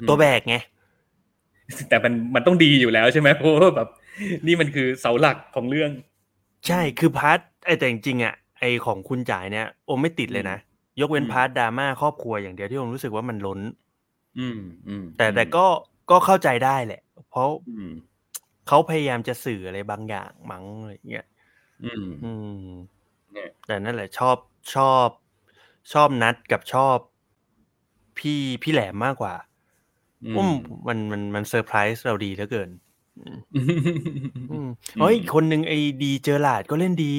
[0.00, 0.54] อมตัวแบกไง
[1.88, 3.88] แต่มันมันต้องดีอยู่แล้วใช่ไหมเพราะว่าแบบ
[4.46, 5.90] นี่มันคือเสาหลักของเรื่อง
[6.66, 10.58] ใช่คือ part ไอแต่จริงๆอะไอของคุณจ๋ายเนี่ยโอมไม่ติดเลยนะ
[11.00, 13.60] ยกเว้นอืม part ดราม่าครอบครัวอย่างเดียวที่โอมรู้สึกว่ามันล้น
[14.38, 14.58] อืม
[14.88, 15.66] อืมแต่แต่ก็
[16.10, 17.90] ก็เข้าใจได้แหละ เพราะอืม
[18.68, 21.26] เขาพยายามจะสื่ออะไรบางอย่างมั้งอะไรอย่างเงี้ย
[21.84, 22.32] อืมอื
[22.66, 22.70] ม
[23.32, 24.36] เนี่ยแต่นั่นแหละ ชอบ
[24.74, 25.08] ชอบ
[25.92, 26.98] ชอบนัดกับชอบ
[28.18, 29.34] พี่พี่แหลมมากกว่า
[30.24, 30.52] อือืมม
[30.88, 32.70] มันมันมันเซอร์ไพรส์เราดีเหลือเกิน
[33.16, 33.58] อืมอื
[34.50, 37.14] อืมมเฮ้ยอีกคนหนึ่งไอ้ดีเจอหลาดก็เล่นดี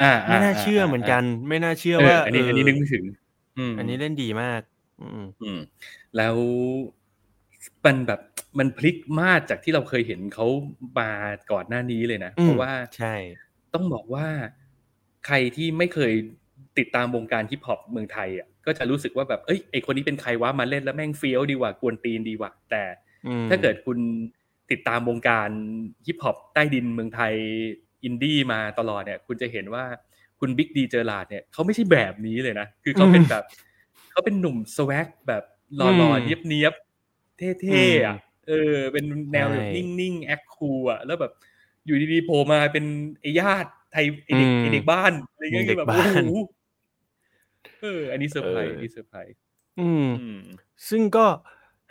[0.00, 3.04] อ่าไม่น่าเชื่อเหมือนกัน ไม่น่าเชื่อเออว่าอันนี้อันนี้นึกไม่ถึง
[3.58, 4.62] อืมอันนี้เล่นดีมาก
[5.00, 5.60] อืมอืม
[6.16, 6.36] แล้ว
[7.84, 8.20] มันแบบ
[8.58, 10.46] มันพลิกมากจากที่เราเคยเห็นเขา
[10.98, 11.10] มา
[11.52, 13.14] ก่อนหน้านี้เลยนะอืมเพราะว่าใช่
[13.74, 14.26] ต้องบอกว่า
[15.26, 16.12] ใครที่ไม่เคย
[16.78, 22.82] ติดตามวงการฮิปฮอปเมืองไทยอะ ก็จะรู้สึกว่าแบบเอ้ยไอ้คนนี้เป็นใครวะมาเล่นแล้วแม่งเฟี้ยวดีกว่ากวนตีนดีกว่าแต่
[23.26, 23.98] อืมถ้าเกิดคุณ
[24.70, 25.50] ติดตามวงการ
[26.06, 27.34] ฮิปฮอปใต้ดินเมืองไทย
[28.04, 29.84] อินดี้มาตลอดเนี่ย คุณจะเห็นว่า
[30.40, 33.44] คุณบิ๊ก D Gerrard เนี่ยเขาไม่ใช่แบบนี้เลยนะ คือเขาเป็นแบบ
[34.10, 35.42] เขาเป็นหนุ่ม swag แบบ
[35.76, 38.16] หล่อๆเนียบๆเท่ๆอะ
[38.46, 41.32] เออ เป็นแนวแบบนิ่งๆ act cool อะแล้วแบบ
[41.86, 42.84] อยู่ดีๆโผล่มาเป็น
[43.20, 46.18] ไอ้ญาติไทยไอ้เด็กไอ้เด็กบ้านอะไรเงี้ยคือแบบโอ้โห
[47.80, 49.36] เออ อันนี้เซอร์ไพรส์อันนี้เซอร์ไพรส์
[49.80, 50.38] อืมอืม
[50.88, 51.26] ซึ่งก็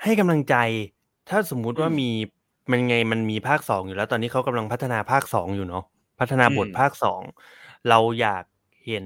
[0.03, 0.55] ให้กำลังใจ
[1.29, 2.09] ถ้าสมมุติว่าอืมมี
[2.71, 5.83] มันไงมันมีภาคสองอยู่แล้ว ตอนนี้เขากำลังพัฒนาภาคสองอยู่เนาะ
[6.19, 7.21] พัฒนาบทอืมภาคสอง
[7.89, 8.43] เราอยาก
[8.87, 9.05] เห็น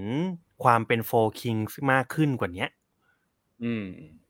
[0.64, 1.56] ความเป็นโฟคิง
[1.92, 2.70] มากขึ้นกว่าเนี้ย
[3.64, 3.84] อืม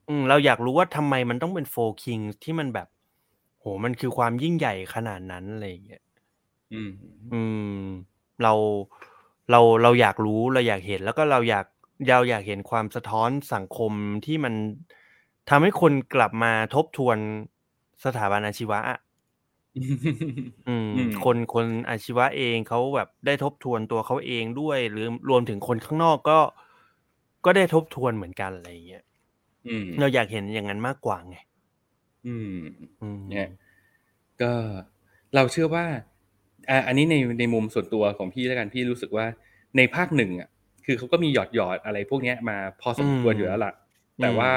[0.07, 2.87] อืมเราอยากรู้ว่าทำไมมันต้องเป็นโฟคิงที่มันแบบ
[3.59, 6.01] โหมันคือความยิ่งใหญ่ขนาดนั้นอะไรอย่างเงี้ย
[6.71, 6.89] อืม
[7.31, 7.41] อื
[7.81, 7.85] ม
[8.41, 8.53] เรา
[9.51, 11.65] เราเราอยากรู้เราอยากเห็นแล้วก็เราอยาก
[12.07, 13.91] เราอยากเห็นความสะท้อนสังคม
[14.25, 14.53] ที่มัน
[15.49, 17.17] ทำให้คนกลับมาทบทวน
[18.05, 18.99] สถาบันอาชีวะอะ
[20.67, 26.39] อืมอืมคนคนอาชีวะเองเขาแบบได้ทบทวนตัวเขาเองด้วย หรือรวมถึงคนข้างนอกก็
[27.45, 29.03] ก็ได้ทบทวนเหมือนกันอะไรอย่างเงี้ย
[29.67, 31.37] อืมเราอยากเห็นอย่างนั้นมากกว่าไง
[32.27, 32.57] อืม
[33.01, 33.49] อืมเนี่ย
[34.41, 34.51] ก็
[35.35, 35.85] เราเชื่อว่า
[36.69, 39.25] อะอันนี้ในในมุมส่วนตัวของพี่แล้วกันพี่รู้สึกว่า
[39.77, 40.49] ในภาคหนึ่งอะ
[40.85, 43.73] คือเขาก็มีหยอดหยอดๆอะไรพวกเนี้ยมาพอสมควรอยู่แล้วล่ะ
[44.21, 44.51] แต่ว่า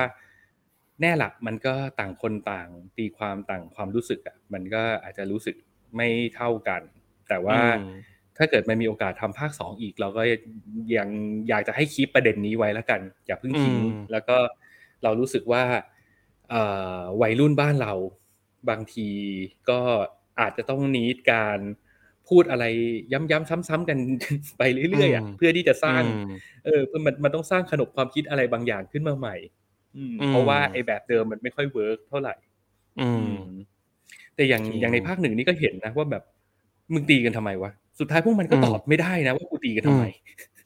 [1.00, 5.56] แน่ละมันก็ต่างคนต่างตีความต่างความรู้สึกอะมันก็อาจจะรู้สึก
[5.96, 6.82] ไม่เท่ากัน
[7.28, 7.92] แต่ว่าอืม
[8.38, 10.22] ถ้าเกิดมันมีโอกาสทำภาคสองอีก เราก็
[10.96, 11.08] ยัง
[11.48, 14.36] อยากจะให้คีปประเด็นนี้ไว้แล้วกัน อย่าเพิ่งทิ้งอืมแล้วก็
[15.02, 15.64] เรารู้สึกว่า
[16.50, 16.62] เอ่
[16.98, 17.92] อวัยรุ่นบ้านเรา
[18.70, 19.08] บางที
[19.70, 19.80] ก็
[20.40, 21.58] อาจจะต้องนิดการ
[22.28, 22.64] พูดอะไร
[23.12, 23.98] ย้ำๆซ้ำๆกัน
[24.58, 29.36] ไปเรื่อยๆอะเพื่อที่จะสร้างอืมเออมันมันต้องสร้างขนบความคิดอะไรบางอย่างขึ้นมาใหม่
[29.96, 32.34] อืมอืมเพราะว่าไอ้แบบเดิมมันไม่ค่อยเวิร์กเท่าไหร่
[33.00, 33.42] อืมอืม
[34.34, 36.22] แต่อย่างจริงอย่างในภาคหนึ่งนี่ก็เห็นนะว่าแบบ
[36.92, 37.70] มึงตีกันทำไมวะ
[38.00, 40.04] สุดท้ายพวกมันก็อืมตอบไม่ได้นะว่ากูตีกันทำไม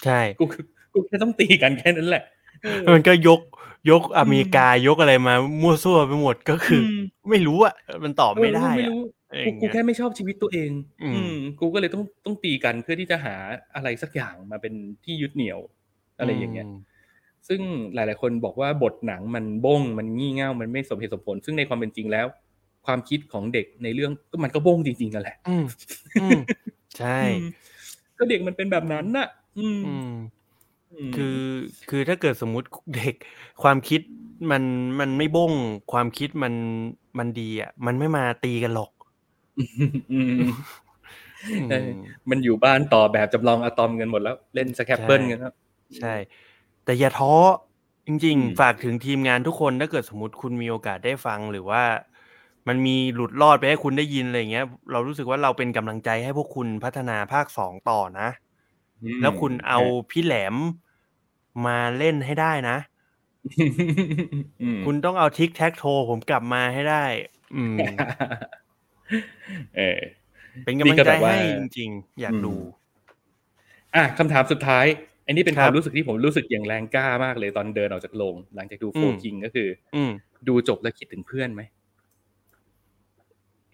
[0.04, 2.22] ใช่กูคือกูแค่ต้องตีกันแค่นั้นแหละ
[2.62, 3.40] เออมันก็ยก
[3.90, 7.00] ยกอเมริกายกอะไรมามั่วซั่วไปหมดก็คืออม
[7.30, 10.70] ไม่รู้อะมันตอบไม่ได้เออไม่อะรู้อะไรอ กูย่างกูเงี้ยแค่ไม่ชอบชีวิตตัวเอง
[11.02, 13.34] อืมอืม กูก็เลยต้องต้องตีกันเพื่อที่จะหา
[13.74, 14.74] อะไรสักอย่างมาเป็น
[15.04, 15.58] ที่ยึดเหนี่ยว
[16.18, 16.70] อะไรอย่างเงี้ยม
[17.48, 17.60] ซึ่ง
[17.94, 22.26] หลาย ๆ คนบอกว่าบทหนังมันบ้ง มันงี่เง่ามันไม่สมเหตุสมผล ซึ่งในความเป็นจริงแล้ว
[22.86, 25.64] ความคิดของเด็กในเรื่องก็มันก็บ้งจริงๆกันแหละอืม
[26.20, 26.40] อืม
[26.98, 27.40] ใช่อืม
[28.18, 30.10] ก็เด็กมันเป็นแบบนั้นน่ะ อืมอืม
[31.08, 31.38] มคือ
[31.90, 33.14] คือถ้าเกิดสมมุติเด็ก
[33.62, 34.00] ความคิด
[34.50, 34.62] มัน
[35.00, 35.52] มันไม่บ้ง
[35.92, 36.54] ความคิดมัน
[37.18, 38.97] มันดีอะ มันไม่มาตีกันหรอกอื
[39.58, 40.50] มอืม
[41.70, 41.88] เออ
[42.30, 45.54] มันอยู่บ้านต่อแบบจำลองอะตอมกันหมดแล้ว เล่น Scrabble กันแล้ว
[45.98, 46.14] ใช่
[46.84, 47.32] แต่อย่าท้อ
[48.06, 51.82] จริงอืมๆฝากถึงทีมงานทุกคนถ้าเกิดสมมติคุณมีโอกาสได้ฟังหรือว่า
[52.68, 58.28] มันมีหลุดรอดไปให้คุณได้ยินอะไรอย่างเงี้ย เรารู้สึกว่าเราเป็นกำลังใจให้พวกคุณพัฒนาภาคสองต่อนะ
[59.02, 59.80] อืมแล้วคุณเอา
[60.10, 60.56] พี่แหลม
[61.66, 62.76] มาเล่นให้ได้นะ
[64.62, 67.04] อืมคุณต้องเอาทิกแท็กโทผมกลับมาให้ได้
[67.56, 67.76] อืม
[69.76, 70.00] เออ
[70.64, 72.54] เป็นกำลังนี่ก็ใจแบบว่าให้จริง ๆ อยากอืมดู
[73.94, 74.86] อะคำถามสุดท้าย
[75.26, 80.12] อันนี้เป็นคครับวามรู้สึกที่ผมรู้สึกอย่างแรงกล้ามากเลยตอนเดินออกจากโรงหลังจากดูโฟอืมคิงก็คือ อืม
[80.48, 81.62] ดูจบแล้วคิดถึงเพื่อนไหม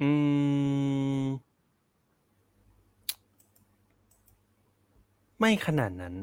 [0.00, 0.10] อื
[1.24, 1.28] ม
[5.38, 6.14] ไม่ขนาดนั้น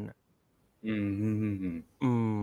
[0.86, 2.40] อืม อืมอืมอืมอืม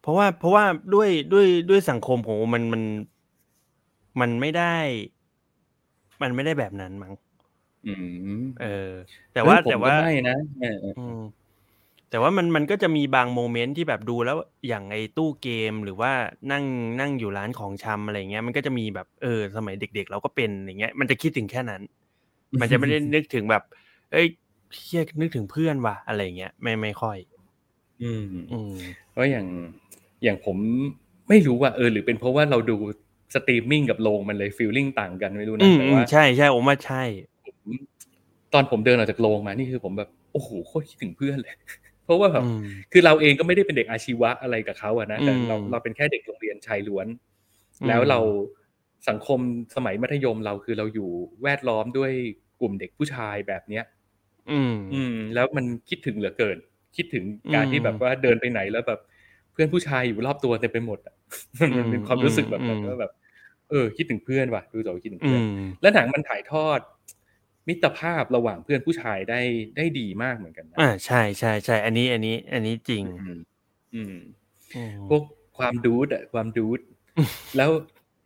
[0.00, 0.64] เพราะว่า เพราะว่า
[0.94, 2.82] ด้วยด้วยด้วยสังคมของมันมัน
[4.20, 4.76] มันไม่ได้
[6.22, 7.12] มันไม่ได้แบบนั้นมั้ง
[7.86, 7.94] อื
[8.38, 8.90] มเออ
[9.32, 11.20] แต่ว่าเฮ้ยผมแต่ว่าก็ไม่นะเออเอออืม
[12.10, 14.36] แต่ว่ามันมันก็จะมีบางโมเมนต์ที่แบบดูแล้ว
[14.68, 16.12] อย่างไอ้ตู้เกมหรือว่า
[16.52, 16.64] นั่ง
[17.00, 21.82] นั่งอยู่ร้านของชำอะไรเงี้ยมันก็จะมีแบบเออ สมัยเด็ก ๆ เราก็เป็นอย่างเงี้ย มันจะคิดถึงแค่นั้น
[22.60, 23.62] มันจะไม่ได้นึกถึงแบบ
[24.12, 24.26] เอ้ย
[24.74, 27.18] เฮียนึกถึงเพื่อนว่ะอะไรเงี้ยไม่ไม่ค่อย
[28.02, 28.74] อืมอืม
[29.10, 29.46] เพราะอย่าง
[30.24, 30.56] อย่างผม
[31.28, 32.76] ไม่รู้ว่าเออ หรือเป็นเพราะว่าเราดู
[33.34, 36.96] สตรีมมิ่งกับโรงมันเลย feeling ต่างกันไม่รู้นะอืมแต่อืมว่าใช่ใช่ผมว่าใช่
[37.44, 37.76] ผม
[38.54, 41.54] ตอนผมเดินออกจากโรงมานี่คือผมแบบโอ้โหโคตรคิดถึงเพื่อนเลย
[42.04, 47.06] เพราะว่าแบบอืมคือเราเองก็ไม่ได้เป็นเด็กอาชีวะอะไรกับเขาอะนะแต่เราอืมเราเป็นแค่เด็กโรงเรียนชายล้วน
[47.82, 48.20] อืมแล้วเรา
[49.08, 49.40] สังคม
[49.76, 51.10] สมัยมัธยมเราคือเราอยู่
[51.42, 52.12] แวดล้อมด้วย
[52.60, 53.84] กลุ่มเด็กผู้ชายแบบเนี้ย
[54.48, 56.58] อืม อืม แล้วมันคิดถึงเหลือเกิน
[56.96, 57.24] คิดถึง
[57.54, 61.14] การอืมที่แบบว่าเดินไปไหนแล้วแบบเพื่อนผู้ชายอยู่รอบตัวเต็มไปหมดอะ
[61.76, 63.12] มันเป็นความรู้สึกแบบอืมว่าแบบ
[63.70, 66.80] เออ คิดถึงเพื่อนว่ะดูจบคิดถึงอืเพื่อนมและหนังมันถ่ายทอด
[67.68, 69.40] มิตรภาพระหว่างเพื่อนผู้ชายได้
[69.76, 73.38] ได้ดีมากเหมือนกันนะอ่าใช่ใช่ใช่อันนี้อันนี้ อันนี้จริงอืม
[73.94, 74.14] อืม
[74.74, 75.22] อืมพวก
[75.58, 76.80] ความดูดอะความดูด
[77.56, 77.70] แล้ว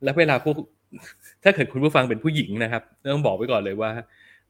[0.05, 0.57] แล้วเวลาพวก
[1.43, 3.91] ถ้าเกิดคุณผู้ฟังเป็นผู้หญิงนะครับต้องบอกไว้ก่อนเลยว่า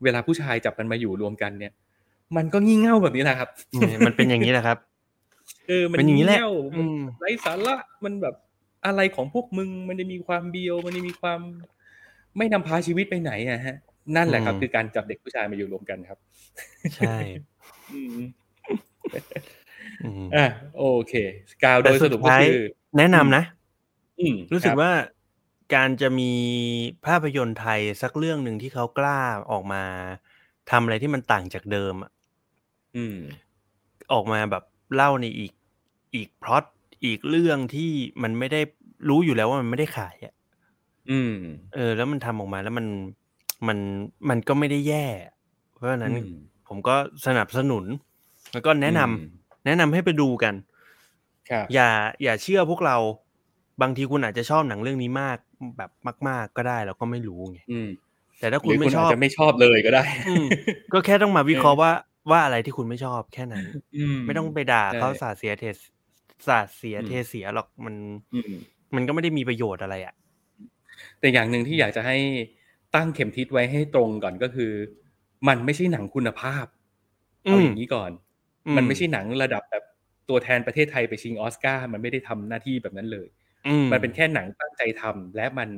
[0.03, 1.73] เวลาผู้ชายจับกันมาอยู่รวมกันเนี่ย
[2.37, 4.79] มันก็งี่เง่าแบบนี้แหละครับเนี่ยมันเป็นอย่างนี้แหละครับ
[5.69, 8.35] เออมันเป็นอย่างนี้แหละงี่เง่าอืมันมไร้สาระมันแบบ
[8.87, 11.41] อะไรของพวกมึงมันจะมีความเบียว มันจะมีความ
[12.37, 13.77] ไม่นำพาชีวิตไปไหนอะฮะ
[14.17, 16.19] นั่นแหละครับ คือการจับเด็กผู้ชายมาอยู่รวมกันครับ
[16.97, 17.17] ใช่
[17.93, 18.17] อืม
[20.05, 20.47] อืมอะ
[20.79, 21.15] โอเค
[21.63, 22.57] กาวโดยสรุปก็คือ
[22.99, 23.45] แนะนำนะ
[24.21, 24.93] อืมรู้สึคกบว่า
[25.75, 26.33] การจะมี
[27.07, 29.83] ภาพยนตร์ไทยสักเรื่องหนึ่งที่เขากล้าออกมา
[30.71, 32.11] ทำอะไรที่มันต่างจากเดิมอะ
[32.97, 33.19] อืม
[34.13, 35.53] ออกมาแบบ เล่าในอีก
[36.15, 36.65] อีกพล็อต
[37.05, 37.91] อีกเรื่องที่
[38.23, 38.61] มันไม่ได้
[39.09, 40.35] รู้อยู่แล้วว่ามันไม่ได้ขายอะ
[41.11, 41.35] อืม
[41.75, 42.87] เออ แล้วมันทำออกมาแล้วมัน
[43.69, 43.79] มัน
[44.29, 45.07] มันก็ไม่ได้แย่
[45.75, 46.27] เพราะฉะนั้นอืม
[46.69, 47.85] ผมก็สนับสนุน
[48.53, 49.17] แล้วก็แนะนำอืม
[49.67, 50.55] แนะนำให้ไปดูกัน
[51.51, 51.89] ครับอย่า
[52.23, 52.97] อย่าเชื่อพวกเรา
[53.83, 55.39] บางทีคุณอาจจะชอบหนังเรื่องนี้มาก
[55.77, 55.91] แบบ
[56.29, 57.89] มาก ๆ ก็ได้เราก็ไม่รู้ไงอืม
[58.39, 60.47] แต่ถ้าหคุณรือไม่คุณชอาอจบจะไม่ชอบเลยก็ได้อืม
[60.93, 61.93] ก็แค่ต้องมาวิเคราะห์ว่า
[62.31, 65.77] ว่าอะไรที่คุณไม่ชอบแค่นั้นอืมไม่ต้องไปด่าใช่เขาสาดเสียเทส
[66.47, 67.95] สาดเสียอืมเทเสียหรอกมัน
[68.33, 68.53] อืม
[68.95, 70.15] มันก็ไม่ได้มีประโยชน์อะไรอะ
[71.21, 72.17] แต่อย่างหนึ่งที่อยากจะให้
[72.95, 74.73] ตั้งเข็มทิศไว้ให้ตรงก่อนก็คือ
[75.49, 76.67] มันไม่ใช่หนังคุณภาพ
[77.49, 78.11] เอาอย่างนี้ก่อน
[78.67, 79.85] อืมันไม่ใช่หนังระดับแบบ
[80.29, 83.29] ตัวแทนประเทศไทยไปชิงออสการ์มันไม่ได้ทำหน้าที่แบบนั้นเลย
[83.67, 85.71] อืมันเป็นแค่หนังตั้งใจทำและมัน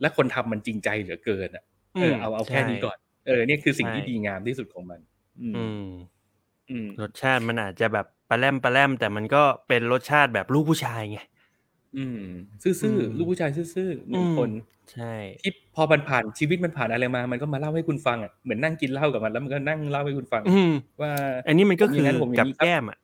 [0.00, 1.64] และคนทำมันจริงใจเหลือเกินอะ
[2.00, 2.96] เออเอาเอาแค่นี้ก่อน
[3.26, 5.00] เออเนี่ยคือสิ่งที่ดีงามที่สุดของมัน
[5.40, 5.82] อืมอืม
[6.68, 11.18] อืม รสชาติมันอาจจะแบบปลาแรมปลาแรมแต่มันก็เป็นรสชาติแบบลูกผู้ชายไง
[11.96, 12.18] อืม
[12.62, 14.50] ซื่ออืมๆลูกผู้ชายซื่อๆหนึ่งคน
[14.90, 20.70] ใช่ที่พอมันผ่านชีวิตมันผ่านอะไรมา มันก็มาเล่าให้คุณฟังอะเหมือนนั่งกินเหล้ากับมันแล้วมันก็นั่งเล่าให้คุณฟังอืม
[21.00, 21.12] ว่า
[21.46, 22.98] อันนี้มันก็ผมอคืย่างอนั้นผมอย่างกับนี้ครับแก้มอะ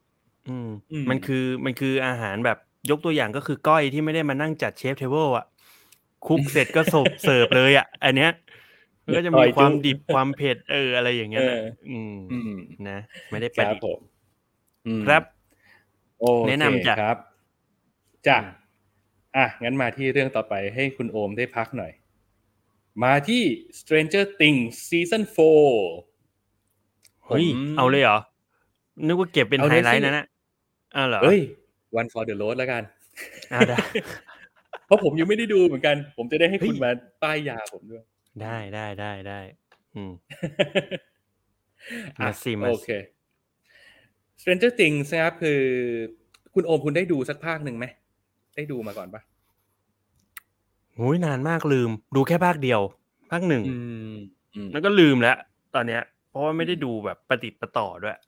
[0.49, 2.59] อืมอืม มันคือมันคืออาหารแบบ
[2.91, 5.47] ยกตัวอย่างก็คือก้อยที่ไม่ได้มานั่งจัดเชฟเทเบิลอะ
[6.27, 8.42] คุกเสร็จก็สบเสิร์ฟเลยอะ อันเนี้ยมัน
[9.15, 12.53] ก็จะมีความดิบความเผ็ดเอออะไรอย่างเงี้ยนะอืมอืม
[12.89, 12.99] นะ
[13.31, 13.99] ไม่ได้คประรับดิษฐ์ผม
[14.87, 15.23] อืมครับ
[16.21, 17.19] โอเคแนะนำจ้ะครับ
[18.27, 18.39] จ้ะ
[19.37, 21.93] อะ งั้นมาที่เรื่องต่อไปให้คุณโอมได้พักหน่อย
[23.05, 23.43] มาที่
[23.79, 28.19] Stranger Things Season 4 เฮ้ยผมเอาเลยเหรอ
[29.07, 30.27] นึกว่าเก็บเป็นเอาไฮเลยไลท์สินะนะ
[30.97, 31.41] อ้าวเหรอ เฮ้ย
[32.01, 32.83] One for the Road แล้วกัน
[33.53, 33.77] อ่าได้
[34.87, 36.91] เพราะผมยังไม่ได้ดูเหมือนกัน ผมจะได้ให้เฮ้ยคุณมา
[37.23, 38.03] ป้ายยาผมด้วย
[38.41, 39.41] ได้ได้ได้ได้
[39.97, 40.13] อืม
[42.21, 42.91] อะมาสิมาสิโอเค
[44.41, 45.61] Stranger Things นะครับคือ
[46.55, 47.87] คุณโอมคุณได้ดูสักภาคหนึ่งไหม
[48.57, 49.23] ได้ดูมาก่อนปะ
[50.97, 52.81] โอ้ยนานมากลืม ดูแค่ภาคเดียว
[53.33, 53.79] ภาคหนึ่งอื
[54.13, 54.15] ม
[54.55, 55.37] อืมแล้วก็ลืมแล้ว
[55.75, 58.19] ตอนเนี้ย เพราะว่าไม่ได้ดูแบบประติดประต่อด้วย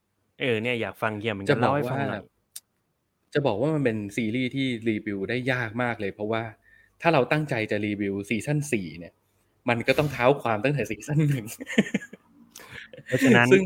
[0.41, 2.23] เออเนี่ยอยากฟังเฮียเหมือนจะกันบอกเล่าให้ฟังว่าหน่อย
[3.35, 6.43] จะบอกว่ามันเป็นซีรีส์ที่รีวิวได้ยากมากเลย เพราะว่า
[7.01, 9.15] ถ้าเราตั้งใจจะรีวิว season สี่เนี่ย
[9.69, 11.47] มันก็ต้องเท้าความตั้งแต่ season หนึ่ง
[13.07, 13.65] เพราะฉะนั้นซึ่ง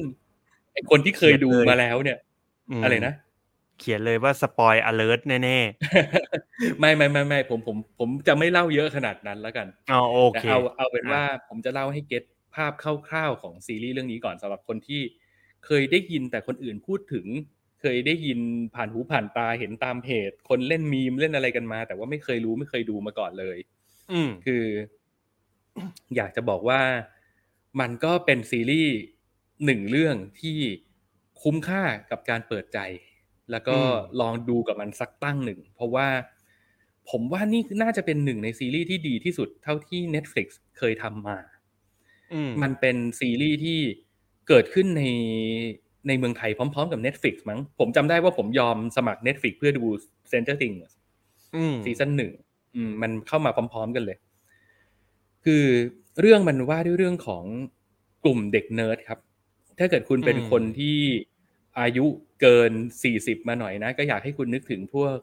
[0.72, 2.18] ไอ้คนที่เคยดูเขียนเลยมาแล้วเนี่ย
[2.80, 3.14] มอะไรนะ
[3.80, 5.58] เขียนเลยว่า spoil alert แน่
[6.80, 15.00] ไม่ไม่ไม่ไม่ผมผม ผมจะไม่เล่าเยอะขนาดนั้นแล้วกันๆอ๋อโอแต่เคเอาเอาเป็นอะว่าผมจะเล่าให้ get ภาพคร่าวๆของซีรีส์เรื่องนี้ก่อนสำหรับคนที่
[15.66, 17.26] เคยได้ยินแต่คนอื่นพูดถึง
[17.80, 18.40] เคยได้ยิน
[18.74, 23.58] ผ่านหูผ่านตาเห็นตามเพจคนเล่นมีมเล่นอะไรกันมา แต่ว่าไม่เคยรู้ไม่เคยดูมาก่อนเลย
[24.12, 24.64] อืมคือ
[26.16, 26.80] อยากจะบอกว่า
[27.80, 28.94] มันก็เป็นซีรีส์
[29.64, 30.58] หนึ่งเรื่องที่
[31.42, 32.78] คุ้มค่ากับการเปิดใจ
[33.50, 36.08] แล้วก็อืมลองดูกับมันสักตั้งหนึ่ง เพราะว่า
[37.10, 40.46] ผมว่านี่น่าจะเป็นหนึ่งในซีรีส์ที่ดีที่สุดเท่าที่ Netflix
[40.78, 41.38] เคยทำมา
[42.32, 43.78] อืมมันเป็นซีรีส์ที่
[44.48, 45.02] เกิดขึ้นใน
[46.08, 49.84] ในเมืองไทยพร้อม ๆ กับ Netflix มั้ง ผมจำได้ว่าผมยอมสมัคร Netflix เพื่อดู
[50.28, 50.78] Stranger Things
[51.56, 52.32] อืมซีซั่นหนึ่ง
[52.76, 54.18] อืมมันเข้ามาพร้อม ๆ กันเลย
[55.44, 55.64] คือ
[56.20, 57.44] เรื่องมันว่าด้วยเรื่องของ
[58.24, 59.18] กลุ่มเด็กเนิร์ดครับ
[59.78, 60.98] ถ้าเกิดคุณเป็นอืมคนที่
[61.80, 62.06] อายุ
[62.40, 62.72] เกิน
[63.02, 65.16] สี่สิบมาหน่อยนะ ก็อยากให้คุณนึกถึงพวก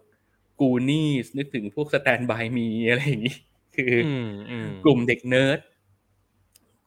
[0.61, 3.37] Goonies นึกถึงพวก Stand by Me อะไรอย่างนี้
[3.75, 5.59] คือออืมอืมกลุ่มเด็กเนิร์ด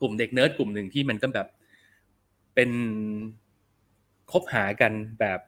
[0.01, 1.49] กลุ่มเด็กเนิร์ดกลุ่มหนึ่งที่มันก็แบบ
[2.55, 2.70] เป็น
[4.31, 5.41] คบหากันแบบ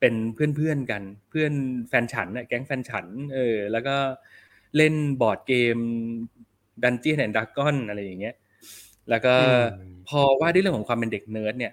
[0.00, 1.52] เป็นเพื่อนๆกัน เพื่อน
[1.88, 3.96] แฟนฉันน่ะแก๊งแฟนฉัน เออ แล้วก็
[4.76, 5.76] เล่นบอร์ดเกม
[6.82, 8.34] Dungeons and Dragons อะไรอย่างเงี้ย
[9.10, 9.70] แล้วก็อืม
[10.08, 11.72] พอว่าด้วยเรื่องของความเป็นเด็กเนิร์ดเนี่ย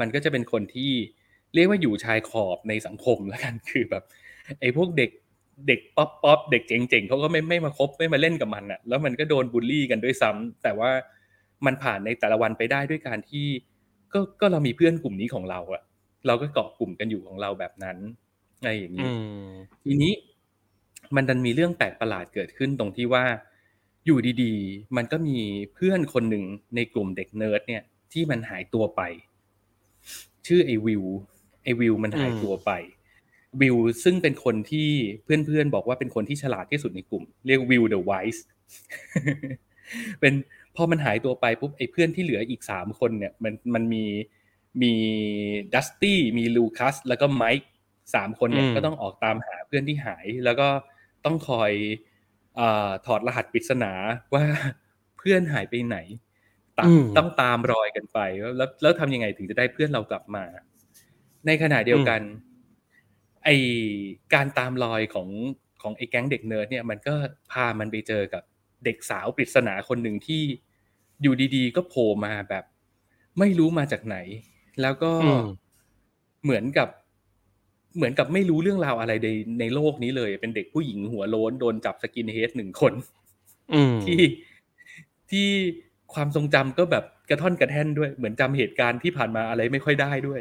[0.00, 0.92] มันก็จะเป็นคนที่
[1.54, 4.02] เรียกว่าอยู่ชายขอบในสังคมแล้วกันคือแบบ
[4.60, 5.10] ไอ้พวกเด็ก
[5.68, 10.90] เด็กป๊อปป๊อปเด็กเจ๋งๆเขาก็ไม่ไม่มาคบไม่มาเล่นกับมันอะแล้วมันก็โดนบูลลี่กันด้วยซ้ำแต่ว่า
[11.66, 13.46] มันผ่านในแต่ละวันไปได้ด้วยการที่
[14.12, 15.82] ก็ก็เรามีเพื่อนกลุ่มนี้ของเราอะ
[16.26, 17.98] เราก็เกาะกลุ่มกันอยู่ของเราแบบนั้น
[18.60, 19.10] อะไรอย่างนี้อื
[19.48, 19.50] ม
[19.84, 20.12] ทีนี้
[21.16, 23.24] มันดันมีเรื่องแปลกประหลาดเกิดขึ้นตรงที่ว่า
[24.06, 25.38] อยู่ดีๆ มันก็มี
[25.74, 26.44] เพื่อนคนหนึ่ง
[26.76, 27.82] ในกลุ่มเด็กเนิร์ดเนี่ย
[28.12, 29.02] ที่มันหายตัวไป
[30.46, 31.04] ชื่อไอ้ Will
[31.62, 32.70] ไอ้ Will มันหายตัวไป
[33.60, 34.88] Will ซึ่งเป็นคนที่
[35.24, 38.44] เพื่อนๆบอกว่าเป็นคนที่ฉลาดที่สุดในกลุ่ม เรียก Will the Wise
[40.20, 40.34] เป็น
[40.76, 44.04] พอมันหายตัวไปปุ๊บไอ้เพื่อนที่เหลืออีกสามคนเนี่ย มันมันมี
[44.82, 44.92] มี
[45.74, 47.68] ดัสตี้มีลูคัสแล้วก็ไมค์
[48.14, 50.68] สามคนเนี่ยอืมก็ต้องออกตามหาเพื่อนที่หาย แล้วก็
[51.24, 52.15] ต้องคอยเอ่อ
[53.06, 53.92] ถอดรหัสปริศนา
[54.34, 54.44] ว่า
[55.18, 55.98] เพื่อนหายไปไหน
[56.78, 60.44] ตามอืมต้องตามรอยกันไปแล้วแล้วแล้วทำยังไงถึงจะได้เพื่อนเรากลับมา
[61.46, 62.20] ในขณะเดียวกัน
[63.44, 63.48] ไอ้
[64.34, 65.28] การตามรอยของ
[65.82, 67.14] ของไอ้แก๊งเด็กเนิร์ดเนี่ยมันก็
[67.52, 68.42] พามันไปเจอกับ
[68.84, 70.42] เด็กสาวปริศนาคนหนึ่งที่
[71.22, 72.64] อยู่ดีๆ ก็โผล่มาแบบ
[73.38, 74.16] ไม่รู้มาจากไหน
[74.82, 75.42] แล้วก็อืม
[76.42, 76.88] เหมือนกับ
[77.96, 79.28] เหมือนกับไม่รู้เรื่องราวอะไรใน
[79.60, 82.92] ในโลกนี้เลย เป็นเด็กผู้หญิงหัวโล้นโดนจับ skinhead หนึ่งคน
[83.74, 84.20] อืมที่
[85.30, 85.46] ที่
[86.14, 90.40] ความทรงจำก็แบบกระท่อนกระแท่นด้วย เหมือนจำเหตุการณ์ที่ผ่านมาอะไรไม่ค่อยได้ด้วย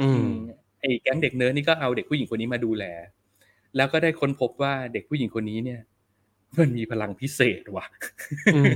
[0.00, 0.32] อืม
[0.80, 2.84] ไอ้แก๊งเด็กเนิร์ดนี่ก็เอาเด็กผู้หญิงคนนี้มาดูแล
[3.76, 5.80] แล้วก็ได้ค้นพบว่าเด็กผู้หญิงคนนี้เนี่ย
[6.58, 7.86] มันมีพลังพิเศษว่ะ
[8.54, 8.74] อืม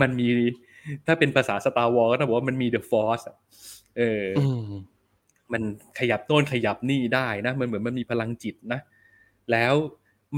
[0.00, 0.28] มันมี
[1.06, 4.46] ถ้าเป็นภาษา Star Wars ก็ต้องบอกว่ามันมี the Force เอออออื
[5.52, 5.62] มมัน
[5.98, 8.80] ขยับโน่นขยับนี่ได้นะ มันเหมือนมันมีพลังจิตนะ
[9.52, 9.74] แล้ว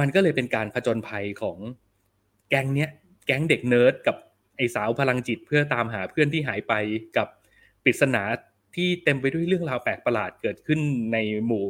[0.00, 1.59] มันก็เลยเป็นการผจญภัยของ
[2.48, 2.90] แก๊งเนี้ย
[3.26, 4.16] แก๊งเด็กเนิร์ดกับ
[4.56, 6.72] ไอ้สาวพลังจิตเพื่อตามหาเพื่อนที่หายไป
[7.16, 7.28] กับ
[7.84, 8.22] ปริศนา
[8.74, 10.80] ที่เต็มไปด้วยเรื่องราวแปลกประหลาดเกิดขึ้น
[11.12, 11.64] ในหมู่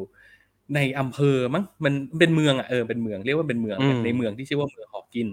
[0.75, 5.29] ในอำเภอมั้งมันเป็นเมืองอะเออเป็นเมืองเรียกว่าเป็นเมืองอืมในเมืองที่ชื่อว่าเมืองฮอกกิน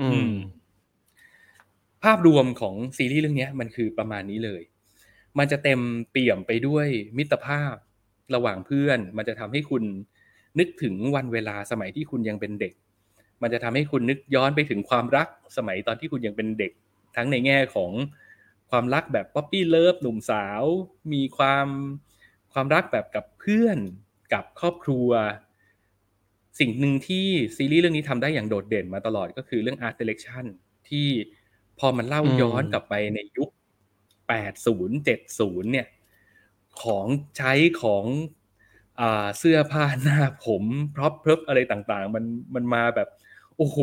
[0.00, 0.32] อืม
[2.04, 4.62] ภาพรวมของซีรีส์เรื่องเนี้ยมันคือประมาณนี้เลย
[5.38, 5.80] มันจะเต็ม
[6.10, 7.74] เปี่ยมไปด้วยมิตรภาพ
[8.34, 9.82] ระหว่างเพื่อน มันจะทำให้คุณ
[10.58, 12.72] นึกถึงวันเวลาสมัยที่คุณยังเป็นเด็ก
[13.42, 16.72] มันจะทำให้คุณนึกย้อนไปถึงความรักสมัยตอนที่คุณยังเป็นเด็ก
[17.16, 17.92] ทั้งในแง่ของ
[18.70, 20.62] ความรักแบบ puppy love หนุ่มสาว
[21.12, 21.66] มีความ
[22.52, 23.78] ความรักแบบกับเพื่อน
[24.32, 25.10] กับครอบครัว
[26.60, 27.26] สิ่งหนึ่งที่
[27.56, 30.44] ซีรีส์เรื่องนี้ทำได้อย่างโดดเด่นมาตลอดก็คือเรื่อง Art Direction
[30.88, 31.08] ที่
[31.78, 33.50] พอมันเล่าย้อนกลับไปในยุค
[34.28, 35.86] 80 70เนี่ย
[36.82, 37.06] ของ
[37.38, 37.52] ใช้
[37.82, 38.04] ของ
[39.00, 40.64] อ่าเสื้อผ้าหน้าผม
[40.94, 42.24] พร็อพเพริบอะไรต่างๆ มัน
[42.54, 43.08] มันมาแบบ
[43.56, 43.78] โอ้โห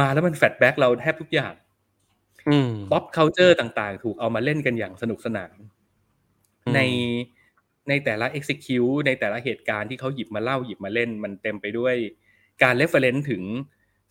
[0.00, 1.54] มาแล้วมัน flashback เราแทบทุกอย่าง
[2.48, 5.56] อืม pop culture ต่างๆ ถูกเอามาเล่นกันอย่างสนุกสนาน
[6.64, 6.80] อืมใน
[7.88, 11.94] ในแต่ละ execute ในแต่ละเหตุการณ์ที่เขาหยิบมาเล่าหยิบมาเล่น มันเต็มไปด้วย
[12.62, 13.42] การ reference ถึง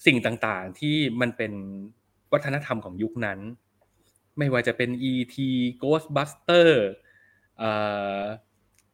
[0.06, 1.54] สิ่งต่างๆ ที่มันเป็น
[2.32, 3.40] วัฒนธรรมของยุคนั้น
[4.38, 5.36] ไม่ว่าจะเป็น E.T.
[5.84, 6.70] Ghostbuster
[7.58, 7.72] เอ่
[8.20, 8.22] อ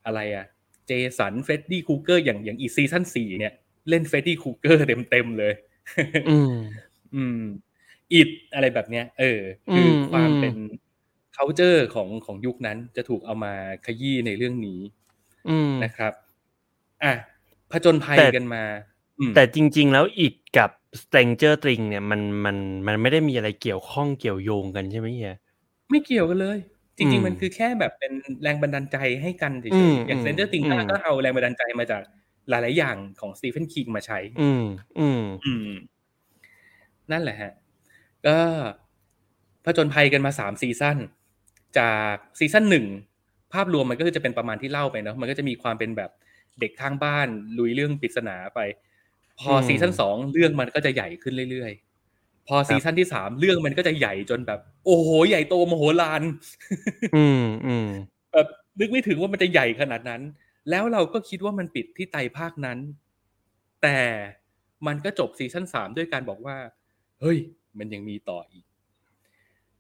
[0.06, 0.46] อะไรอะ
[0.88, 3.54] เจสัน Freddy Krueger อย่างอย่างไอ้ซีซั่นสี่เนี่ย
[3.90, 5.54] เล่น Freddy Krueger เต็มๆเลย
[6.30, 6.54] อืม
[7.16, 7.42] อืม
[8.14, 9.42] อิดอะไรแบบเนี้ย เออ
[9.74, 10.56] คืออมความอืมเป็น
[11.36, 13.54] culture ของของยุคนั้นจะถูกเอามา
[13.86, 14.80] ขยี้ในเรื่องนี้
[15.50, 16.14] อืมนะครับ
[17.04, 17.14] อะ
[17.72, 18.99] ผจญภัยแต่กันมาอืม
[19.36, 20.70] แต่จริง ๆ แล้วอิดกับ
[21.02, 22.58] Stranger Things เนี่ยมันมัน
[22.88, 25.36] มันไม่ได้มีอะไรเกี่ยวข้องเกี่ยวโยงกันใช่ไหมเฮีย
[25.90, 26.58] ไม่เกี่ยวกันเลย
[26.98, 28.12] จริงๆอืมมันคือแค่แบบเป็น
[28.44, 32.02] แรงบันดาลใจให้กันเฉยๆอืมอย่างอืมเซนเตอร์ติงอืมก็เอาแรงบันดาลใจมาจาก
[32.50, 34.64] หลาย ๆ อย่างของสตีเฟนคิงมาใช้ อืม
[35.00, 35.70] อืม อืม
[37.12, 37.52] นั่นแหละฮะ
[38.28, 38.38] ก็
[39.66, 40.98] ผจญภัยกันมาสามซีซั่น
[41.80, 42.86] จากซีซั่นหนึ่ง
[43.54, 46.12] ภาพรวมมันก็คือจะเป็นประมาณที่เล่าไปเนาะ มันก็จะมีความเป็นแบบ
[46.60, 48.60] เด็กข้างบ้านลุยเรื่องปริศนาไป
[49.40, 56.22] พออมซีซั่นสองเรื่องมันก็จะใหญ่ขึ้นเรื่อยๆ พอซีซั่นที่สามเรื่องมันก็จะใหญ่จนแบบ โอ้โห ใหญ่โตมโหฬาร
[57.16, 57.90] อืมอืม
[58.34, 58.48] แบบ
[58.80, 60.22] นึกไม่ถึงว่ามันจะใหญ่ขนาดนั้น
[60.70, 62.78] แล้วเราก็คิดว่ามันปิดที่ไตรภาคนั้น
[63.82, 64.00] แต่
[64.88, 66.58] มันก็จบซีซั่นสามด้วยการบอกว่า
[67.22, 67.38] เฮ้ย
[67.80, 68.66] มันยังมีต่ออีก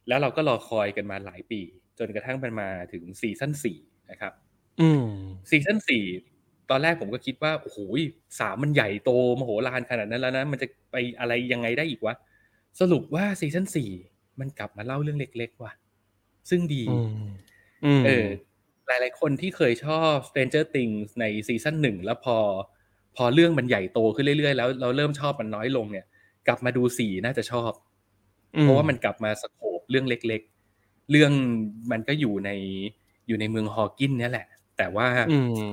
[0.07, 1.61] แล้วเราก็รอคอยกันมาหลายปี
[1.99, 3.77] จนกระทั่งมันมาถึงซีซั่นสี่
[4.11, 4.33] นะครับ
[4.81, 5.05] อืม
[5.49, 6.03] ซีซั่นสี่
[6.69, 7.77] ตอนแรกผมก็คิดว่าโอ้โห
[8.39, 12.15] สามมันใหญ่โตมโหฬารขนาดนั้นแล้วนะมันจะไปอะไรยังไงได้อีกวะ
[12.79, 13.89] สรุปว่าซีซั่นสี่
[14.39, 15.71] มันกลับมาเล่าเรื่องเล็ก ๆ ว่ะ
[16.49, 17.07] ซึ่งดีอืม
[17.85, 18.27] อืมเออ
[18.87, 22.37] หลายๆคนที่เคยชอบ Stranger Things ในซีซั่นหนึ่งแล้วพอ
[23.15, 26.05] พอเรื่องมันใหญ่โตขึ้นเรื่อย ๆ แล้วเราเริ่มชอบมันน้อยลงเนี่ย
[26.47, 27.71] กลับมาดูสี่น่าจะชอบ
[28.61, 30.41] เพราะว่ามันกลับมาสโคบเรื่องเล็ก
[30.75, 31.31] ๆ เรื่อง
[31.91, 32.51] มันก็อยู่ใน
[33.27, 34.47] อยู่ในเมืองฮอว์กินเนี่ยแหละ
[34.77, 35.71] แต่ว่าอืม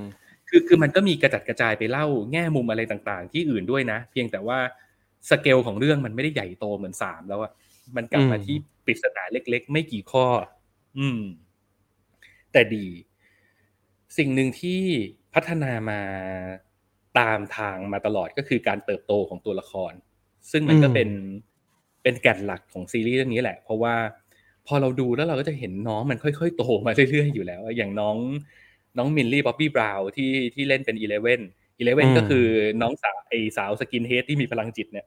[0.48, 4.58] คือคือมันก็มีกระจัดกระจายไปเล่าแง่มุมอะไรต่างๆ ที่อื่นด้วยนะ เพียงแต่ว่า
[5.30, 7.52] สเกลของเรื่องมันไม่ได้ใหญ่โตเหมือนสามแล้วอะ
[7.96, 10.26] มันกลับมาอืมที่ปริศนาเล็ก ๆ ไม่กี่ข้อ
[10.98, 11.22] อืม
[12.52, 12.86] แต่ดี
[14.18, 14.80] สิ่งหนึ่งที่
[15.34, 16.00] พัฒนามา
[17.18, 19.92] ตามทางมาตลอดก็คือการเติบโตของตัวละคร
[20.50, 21.08] ซึ่งมันก็เป็น
[22.02, 23.94] เป็นแก่นหลักของซีรีส์เรื่องนี้แหละ เพราะว่า
[24.66, 28.16] พอเราดูแล้วเราก็จะเห็นน้องมันค่อยๆโตมาเรื่อยๆอยู่แล้วอย่างน้อง
[28.98, 31.40] น้องมิลลี่บ๊อบบี้บราวน์ที่ที่เล่นเป็นอีเลเว่น
[31.78, 32.46] อีเลเว่นอืมก็คือ
[32.82, 35.06] น้องสาวไอสาว skinhead ที่มีพลังจิตเนี่ย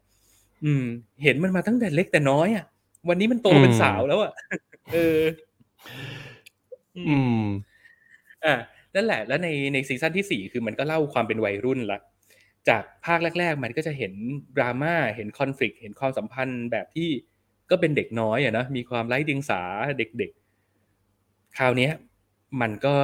[0.66, 0.84] อืม
[1.24, 2.66] เห็นมันมาตั้งแต่เล็กแต่น้อยอะ
[3.10, 4.32] วันนี้มันโตเป็นสาวแล้วอะ
[4.94, 5.20] เออ
[6.98, 7.46] อืม
[8.46, 8.56] อ่า
[8.96, 12.00] นั่นแหละ แล้วในในซีซั่นที่สี่คือมันก็เล่าความเป็นวัยรุ่นละ
[12.70, 14.14] จากภาคแรก ๆ มันก็จะเห็น
[14.58, 17.10] ดราม่าเห็นคอน FLICT เห็นความสัมพันธ์แบบที่
[17.70, 19.62] ก็เป็นเด็กน้อยอะนะมีความไร้เดียงสา
[19.98, 21.92] เด็กๆคราวเนี้ย
[22.62, 22.96] มันก็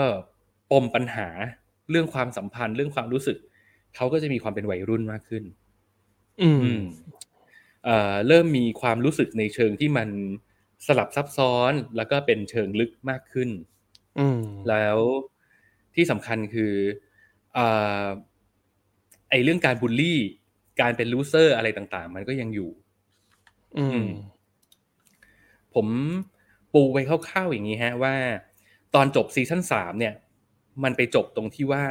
[0.72, 1.28] ปมปัญหา
[1.90, 3.38] เรื่องความสัมพันธ์เรื่องความรู้สึก
[3.96, 5.44] เขาก็จะมีความเป็นวัยรุ่นมากขึ้น
[6.42, 6.84] อืมอืม
[7.86, 10.10] เอ่อเริ่มมีความรู้สึกในเชิงที่มัน
[10.88, 13.50] สลับซับซ้อนแล้วก็เป็นเชิงลึกมากขึ้น
[14.20, 14.98] อืมแล้ว
[15.96, 16.74] ที่สำคัญคือ
[17.54, 17.68] เอ่
[18.04, 18.06] อ
[19.30, 20.20] ไอเรื่องการบูลลี่
[20.82, 22.70] การเป็น loser อะไรต่างๆ มันก็ยังอยู่
[23.78, 24.06] อืม
[25.74, 25.88] ผม
[26.74, 28.16] ปูไว้คร่าวๆอย่างนี้ฮะว่า
[28.96, 30.14] ตอนจบซีซั่นสามเนี่ย
[30.84, 31.84] มันไปจบตรงที่ว่า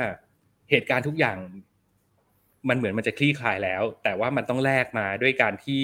[0.71, 1.39] เหตุการณ์ทุกอย่าง
[2.69, 5.83] มันเหมือนมันจะคลี่คลายแล้ว แต่ว่ามันต้องแลกมาด้วยการที่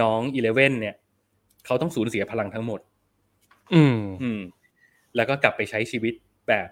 [0.00, 0.94] น้องอีเลเว่นเนี่ย
[1.66, 2.80] เขาต้องสูญเสียพลังทั้งหมด
[3.74, 4.40] อืมอืม
[5.16, 6.14] แล้วก็กลับไปใช้ชีวิต
[6.48, 6.68] แบบ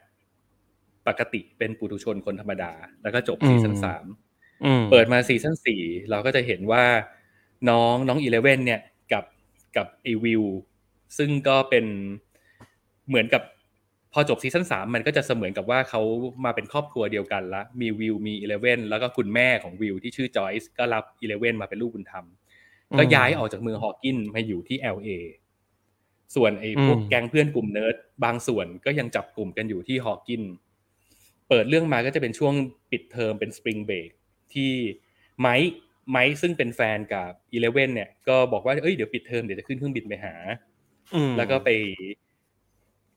[1.06, 2.72] ปกติเป็นปุถุชนคนธรรมดา
[3.02, 4.06] แล้วก็จบซีซั่นอืมสาม
[4.64, 6.84] อืมเปิดมาซีซั่นสี่เราก็จะเห็นว่า
[7.70, 8.80] น้องน้องอีเลเว่นเนี่ย
[9.12, 9.24] กับ
[9.76, 10.42] กับไอวิล
[11.18, 11.84] ซึ่งก็เป็น
[13.08, 13.42] เหมือนกับ
[14.12, 16.00] พอจบซีซั่นสามมันก็จะเสมือนกับว่าเขา
[16.44, 22.24] มาเป็นครอบครัวเดียวกันละมีวิลมีอีเลเว่นแล้วก็คุณแม่ของวิลที่ชื่อจอยส์ก็รับอีเลเว่นมาเป็นลูกบุญธรรม
[22.98, 25.10] ก็ย้ายออกจากเมืองฮอว์กินมาอยู่ที่ LA
[26.36, 30.42] ส่วนไอ้พวกอืมแก๊งเพื่อนกลุ่มเนิร์ดบางส่วนก็ยังจับกลุ่มกันอยู่ที่ฮอว์กิน
[31.48, 32.54] เปิดเรื่องมาก็จะเป็นช่วง
[32.90, 34.10] ปิดเทอมเป็น spring break
[34.54, 34.72] ที่
[35.40, 35.74] ไมค์
[36.10, 40.34] ไมค์ซึ่งเป็นแฟนกับอีเลเว่นเนี่ย ก็บอกว่าเอ้ยเดี๋ยวปิดเทอมเดี๋ยวจะขึ้นเครื่องบินไปหา
[41.14, 41.68] อืมแล้วก็ไป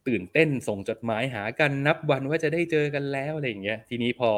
[0.08, 4.32] ตื่นเต้นส่งจดหมายหากันนับวันว่าจะได้เจอกันแล้วอะไรอย่างเงี้ย ทีนี้พอ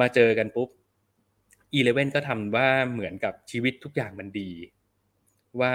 [0.00, 0.68] มาเจอกันปุ๊บ
[1.74, 4.50] อีเลเว่นก็ทำว่าเหมือนกับชีวิตทุกอย่างมันดี
[5.60, 5.74] ว่า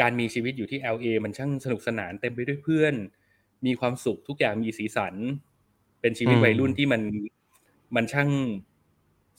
[0.00, 2.94] การมีชีวิตอยู่ที่ LA มันช่างสนุกสนานเต็มไปด้วยเพื่อน
[3.66, 5.14] มีความสุขทุกอย่างมีสีสัน
[6.00, 7.02] เป็นชีวิตวัยรุ่นที่มัน
[7.96, 8.30] มันช่าง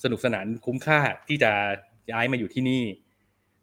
[0.04, 1.52] สนุกสนานคุ้มค่าที่จะ
[2.12, 2.84] ย้ายมาอยู่ที่นี่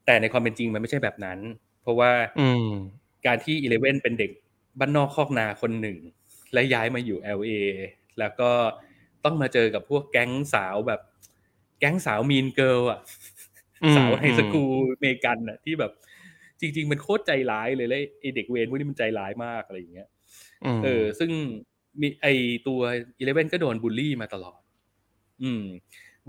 [0.07, 1.39] แต่ในความเป็นจริงมันไม่ใช่แบบนั้น
[1.83, 2.71] เพราะว่าอืม
[3.27, 4.31] การที่อีเลเว่นเป็นเด็ก
[4.79, 5.99] บ้านนอกคอกนาคนหนึ่ง
[6.53, 7.51] และย้ายมาอยู่ LA
[8.19, 8.51] แล้วก็
[9.25, 11.01] ต้องมาเจอกับพวกแก๊งสาวแบบ
[11.81, 13.01] แก๊งสาว mean girl อะ
[13.83, 15.93] อืมสาว high schoolอเมริกันอะ ที่แบบ
[16.61, 20.09] จริง ๆ มันโคตรใจร้ายเลยแล้วไอเด็กเวรพวกนี้มันใจร้ายมากอะไรอย่างเงี้ย
[20.65, 21.31] มเออ ซึ่ง
[22.01, 22.27] มีไอ
[22.69, 22.81] ตัว
[23.19, 24.61] อีเลเว่นก็โดนบูลลี่มาตลอด
[25.43, 25.65] อืม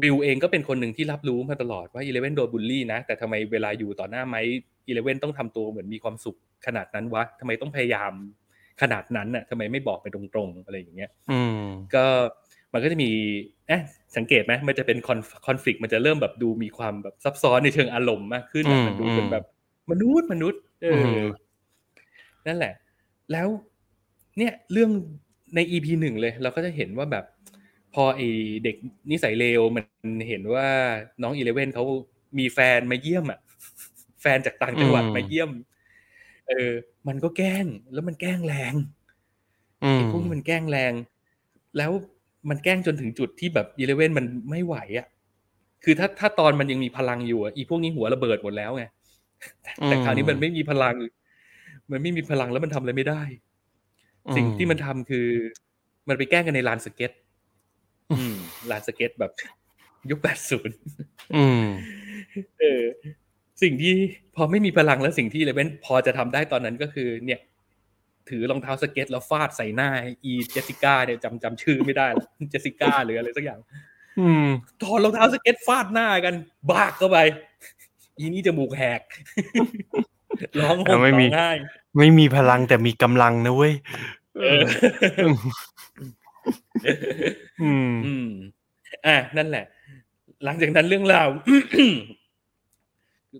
[0.04, 4.41] วิลเองก็เป็นคนหนึ่งที่รับรู้มาตลอดว่าอีเลเว่นโดนบูลลี่นะ แต่ทำไมเวลาอยู่ต่อหน้าไมค์
[4.88, 8.12] อีเลเว่นต้องทำตัวเหมือนมีความสุขขนาดนั้นวะทำไมต้องพยายาม
[8.82, 11.64] ขนาดนั้นน่ะทำไมไม่บอกไปตรงๆ อะไรอย่างเงี้ยอืม
[11.96, 12.06] ก็
[12.74, 13.10] มันก็จะมี
[13.68, 13.82] เอ๊ะ
[14.18, 19.46] สังเกตไหมมันจะเป็นคอนคอน FLICT มันจะเริ่มแบบดูมีความแบบซับซ้อนในเชิงอารมณ์มากขึ้นอะอืมมันดูเป็นอืมแบบ
[19.92, 21.28] มนุษย์มนุษย์ เอออม
[22.48, 22.74] นั่นแหละ
[23.32, 23.48] แล้ว
[24.38, 24.90] เนี่ยเรื่อง
[25.56, 27.26] ใน EP หนึ่งเลย เราก็จะเห็นว่าแบบ
[27.94, 28.22] พอไอ
[28.64, 28.76] เด็ก
[29.12, 29.86] นิสัยเลวมัน
[30.28, 30.68] เห็นว่า
[31.22, 31.84] น้องอีเลเว่นเขา
[32.40, 33.47] มีแฟนมาเยี่ยมอะแฟ
[34.38, 35.52] นจากต่างจังหวัดอืมมาเยี่ยม
[36.48, 36.72] เออ
[37.08, 38.74] มันก็แกล้ง แล้วมันแกล้งแรง
[39.84, 40.94] อืมไอ้พวกนี้มันแกล้งแรง
[41.78, 41.92] แล้ว
[42.50, 45.08] มันแกล้งจนถึงจุดที่แบบอีเลเว่นมันไม่ไหวอะ
[45.84, 48.84] คือถ้าถ้าตอนมันยังมีพลังอยู่อะอีพวกนี้หัวระเบิดหมดแล้วไง
[49.86, 50.96] แต่คราวนี้มันไม่มีพลัง
[51.92, 53.24] มันไม่มีพลังแล้วมันทำอะไรไม่ได้
[54.36, 55.28] สิ่งที่มันทำคือ
[56.08, 57.12] มันไปแกล้งกันในลานสเก็ต
[58.12, 58.38] อืม
[58.72, 59.32] ลานสเก็ตแบบ
[60.10, 60.78] ยุคแปดศูนย์
[61.36, 61.66] อืม
[62.60, 62.84] เออ
[63.62, 63.93] สิ่งที่
[64.36, 67.39] พอไม่มีพลังแล้วสิ่งที่เลเว่นพอจะทำได้ตอนนั้นก็คือเนี่ย
[68.30, 69.89] ถือรองเท้าสเก็ตแล้วฟาดใส่หน้า
[70.26, 73.60] อีเจสสิก้าเนี่ยจำจำชื่อไม่ได้แล้วเจสสิก้าหรืออะไรสักอย่าง
[74.20, 74.47] อืม
[74.82, 76.34] ถอดรองเท้าสเก็ตฟาดหน้ากัน
[76.72, 77.18] บากเข้าไป
[78.18, 79.01] อีนี่จมูกแหก
[80.60, 81.49] ร้องห่มเอาไม่ร้มีองไห้
[81.97, 83.74] ไม่มีพลังแต่มีกำลังนะเว้ย
[84.38, 84.62] เออ
[87.64, 88.30] อืมอืม
[89.08, 89.66] อะนั่นแหละ
[90.43, 91.28] หลังจากนั้นเรื่องราว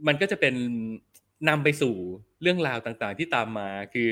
[0.08, 0.56] มันก็จะเป็น
[1.50, 1.93] นำไปสู่
[2.41, 4.10] เรื่องราวต่างๆ ที่ตามมาคือ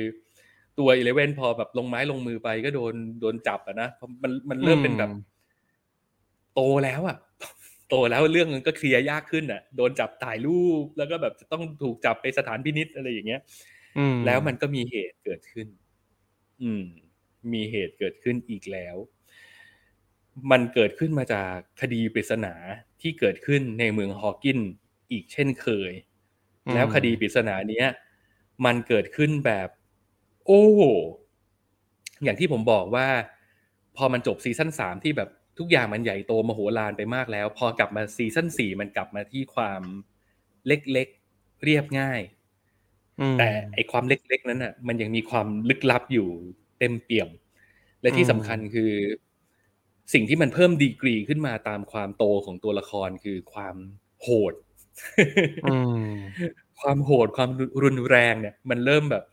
[0.79, 5.17] ตัวอีเลเว่นพอแบบลงไม้ลงมือไปก็โดนโดนจับอะนะเพราะมันมันเริ่มเป็นแบบอืม
[6.55, 7.17] โตแล้วอะ
[7.89, 13.41] โตแล้วเรื่องมันก็เคลียร์ยากขึ้นอะโดนจับถ่ายรูปแล้วก็แบบจะต้องถูกจับไปสถานพินิษอะไรอย่างเงี้ย
[13.97, 15.67] อืมแล้วมันก็มีเหตุเกิดขึ้น
[16.61, 16.83] อืม
[17.53, 18.95] มีเหตุเกิดขึ้นอีกแล้ว
[20.51, 22.53] มันเกิดขึ้นมาจากคดีปริศนา
[23.01, 24.59] ที่เกิดขึ้นในเมืองฮอว์กิน
[25.11, 25.91] อีกเช่นเคย
[26.73, 27.87] แล้วคดีปริศนาเนี้ย
[28.65, 29.69] มันเกิดขึ้นแบบ
[30.45, 30.63] โอ้
[32.23, 33.07] อย่างที่ผมบอกว่า
[33.97, 35.29] พอมันจบซีซั่นสามที่แบบ
[35.59, 39.81] ทุกอย่างมันใหญ่โตมโหฬารไปมากแล้ว พอกลับมาซีซั่นสี่มันกลับมาที่ความ
[40.67, 42.21] เล็กๆเรียบง่าย
[43.19, 46.29] อืมแต่ไอความเล็กๆนั้นอะ มันยังมีความลึกลับอยู่
[46.79, 47.29] เต็มเปี่ยม
[48.01, 48.91] และที่อืมสำคัญคือ
[50.13, 53.75] สิ่งที่มันเพิ่มดีกรีขึ้นมาตามความโตของตัวละครคือความ
[54.21, 54.64] โหดอืม
[56.81, 57.49] ความโหดความ
[57.83, 59.23] รุนแรงเนี่ย มันเริ่มแบบ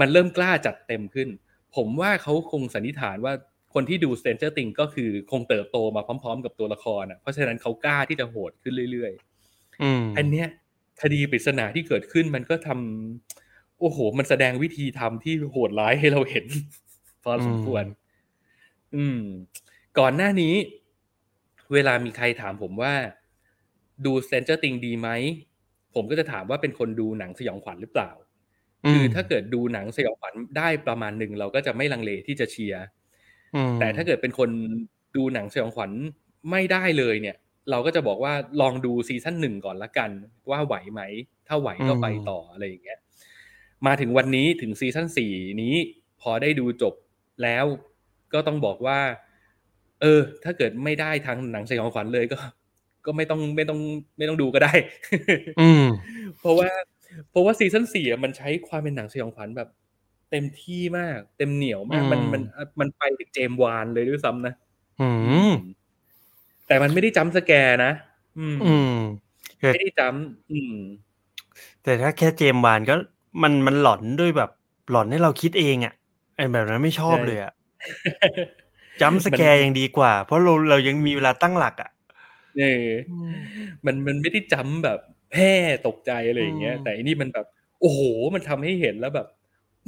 [0.00, 1.28] มันเริ่มกล้าจัดเต็มขึ้น
[1.76, 3.32] ผมว่าเขาคงสันนิษฐานว่า
[3.74, 10.46] คนที่ดู Stranger Things ก็คือคงเติบโตมาพร้อม ๆ กับตัวละครอะเพราะฉะนั้นเขากล้าที่จะโหดขึ้นเรื่อยๆอืมอันเนี้ย
[11.02, 16.46] คดีปริศนาที่เกิดขึ้นมันก็ทำโอ้โห มันแสดงวิธีทำที่โหดร้ายให้เราเห็น
[17.22, 17.84] พอสมควร
[18.94, 19.20] อืม
[19.98, 20.54] ก่อนหน้านี้
[21.72, 22.94] เวลามีใครถามผมว่า
[24.06, 25.08] ดู Stranger Things ดีไหม
[25.94, 28.10] ผมก็จะถามว่าเป็นคนดูหนังสยองขวัญหรือเปล่า
[28.90, 32.84] คือถ้าเกิดดูหนังสยองขวัญได้ประมาณหนึ่งเราก็จะไม่ลังเลที่จะเชียร์
[33.54, 34.50] อืมแต่ถ้าเกิดเป็นคน
[35.16, 35.90] ดูหนังสยองขวัญ
[36.50, 37.36] ไม่ได้เลยเนี่ย
[37.70, 40.10] เราก็จะบอกว่าลองดูซีซั่นหนึ่งก่อนละกัน
[40.50, 41.00] ว่าไหวไหม
[41.48, 42.98] ถ้าไหวก็ไปต่ออะไรอย่างเงี้ย
[43.86, 45.32] มาถึงวันนี้ถึงซีซั่นสี่
[45.62, 45.74] นี้
[46.20, 46.94] พอได้ดูจบ
[47.42, 47.64] แล้ว
[48.32, 49.00] ก็ต้องบอกว่า
[50.00, 52.38] เออ ถ้าเกิดไม่ได้ทางหนังสยองขวัญเลยก็
[53.08, 53.80] ก็ไม่ต้องไม่ต้อง
[54.18, 54.72] ไม่ต้องดูก็ได้
[55.60, 55.84] อืม
[56.40, 56.68] เพราะว่า
[57.30, 59.68] เพราะว่าซีซั่นสี่อะมันใช้ความเป็นหนังสยองขวัญแบบ
[60.30, 62.42] เต็มที่มาก เต็มเหนียวมาก มันอืมมัน
[62.80, 64.54] มันไปถึงเจมส์วานเลยด้วยซ้ำนะ
[65.00, 65.08] อื
[65.48, 65.50] ม
[66.66, 67.92] แต่มันไม่ได้จำสแกร์นะ
[68.38, 68.94] อืมอืม
[69.72, 70.74] ไม่ได้จำอืม
[71.82, 72.94] แต่ถ้าแค่เจมส์วานก็
[73.42, 74.50] มันมันหลอนด้วยแบบ
[74.90, 75.94] หลอนให้เราคิดเองอะ
[76.36, 77.52] ไอ้แบบนั้นไม่ชอบใช่เลยอะ
[79.00, 81.90] จัมป์สแกร์ยังดีกว่า เพราะเราเรายังมีเวลาตั้งหลักอะ
[82.58, 82.88] เออ
[83.86, 84.98] มันมันไม่ได้จำแบบ
[85.30, 85.50] แพ้
[85.86, 87.46] ตกใจอะไรอย่างเงี้ยอืมแต่อันนี้มันแบบ
[87.80, 88.00] โอ้โห
[88.34, 89.26] มันทำให้เห็นแล้วแบบ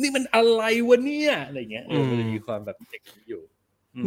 [0.01, 3.43] นี่มันอะไรวะเนี่ยอะไรเงี้ยเออมันจะมีความแบบอย่างนี้อยู่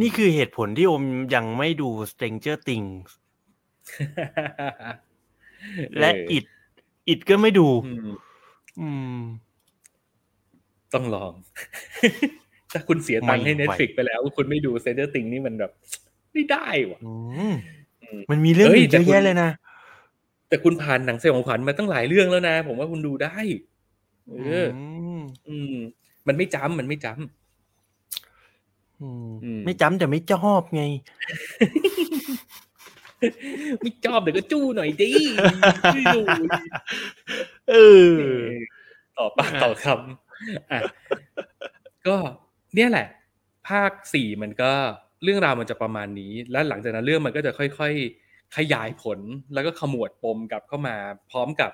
[0.00, 1.04] นี่คือเหตุผลที่อม
[1.34, 3.08] ยังไม่ดู Stranger Things
[5.98, 6.44] และเอิด
[7.08, 8.08] อิดก็ไม่ดูอืม
[8.80, 9.20] อืม
[10.94, 11.32] ต้องลอง
[12.72, 15.72] ถ้าคุณเสียตังค์ให้ไม่ไหว Netflix ไปแล้ว คุณไม่ดู Stranger Things นี่มันแบบ
[16.32, 17.12] ไม่ได้ว่ะอื
[18.14, 19.50] มอืมมันมีเรื่องเอ้ยอื่นแต่เยอะคุณแยะเลยนะ
[20.48, 23.34] แต่คุณผ่านหนังสยองขวัญมาตั้งหลายเรื่องแล้วนะ ผมว่าคุณดูได้
[24.28, 24.32] เอ
[24.64, 24.66] อ
[25.18, 25.74] มอืม
[26.26, 30.82] มันไม่จำมันไม่จำอืมอืมไม่จำแต่ไม่ชอบไง
[33.80, 35.10] ไม่ชอบเดี๋ยวก็จู้หน่อยดิ
[35.94, 36.22] ไม่ดู
[37.70, 37.74] เอ
[38.08, 38.14] อ
[39.18, 40.80] ต่อปากต่อคำอะ
[42.06, 42.16] ก็
[42.74, 43.06] เนี่ยแหละ
[43.68, 44.72] ภาคสี่มันก็
[45.24, 49.18] เรื่องราวมันจะประมาณนี้ แล้วหลังจากนั้นเรื่องมันก็จะค่อยๆ ขยายผล
[49.54, 50.96] แล้วก็ขมวดปมกลับเข้ามา
[51.30, 51.70] พร้อมกับ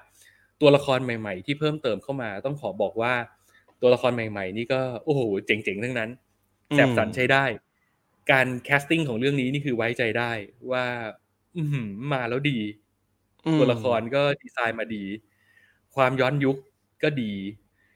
[0.61, 3.15] ตัวละครใหม่ ๆ ที่เพิ่มเติมเข้ามา ต้องขอบอกว่า
[3.81, 6.11] ตัวละครใหม่ ๆ นี่ก็โอ้โหเจ๋งๆทั้งนั้น
[6.75, 7.45] แสบสันใช้ได้
[8.31, 10.33] การแคสติ้งของเรื่องนี้นี่คือไว้ใจได้
[10.73, 10.85] ว่า
[11.57, 11.63] อื
[12.13, 12.59] มาแล้วดี
[13.59, 15.05] ตัวละครก็ดีไซน์มาดี
[15.97, 16.57] ความย้อนยุค
[17.03, 17.33] ก็ดี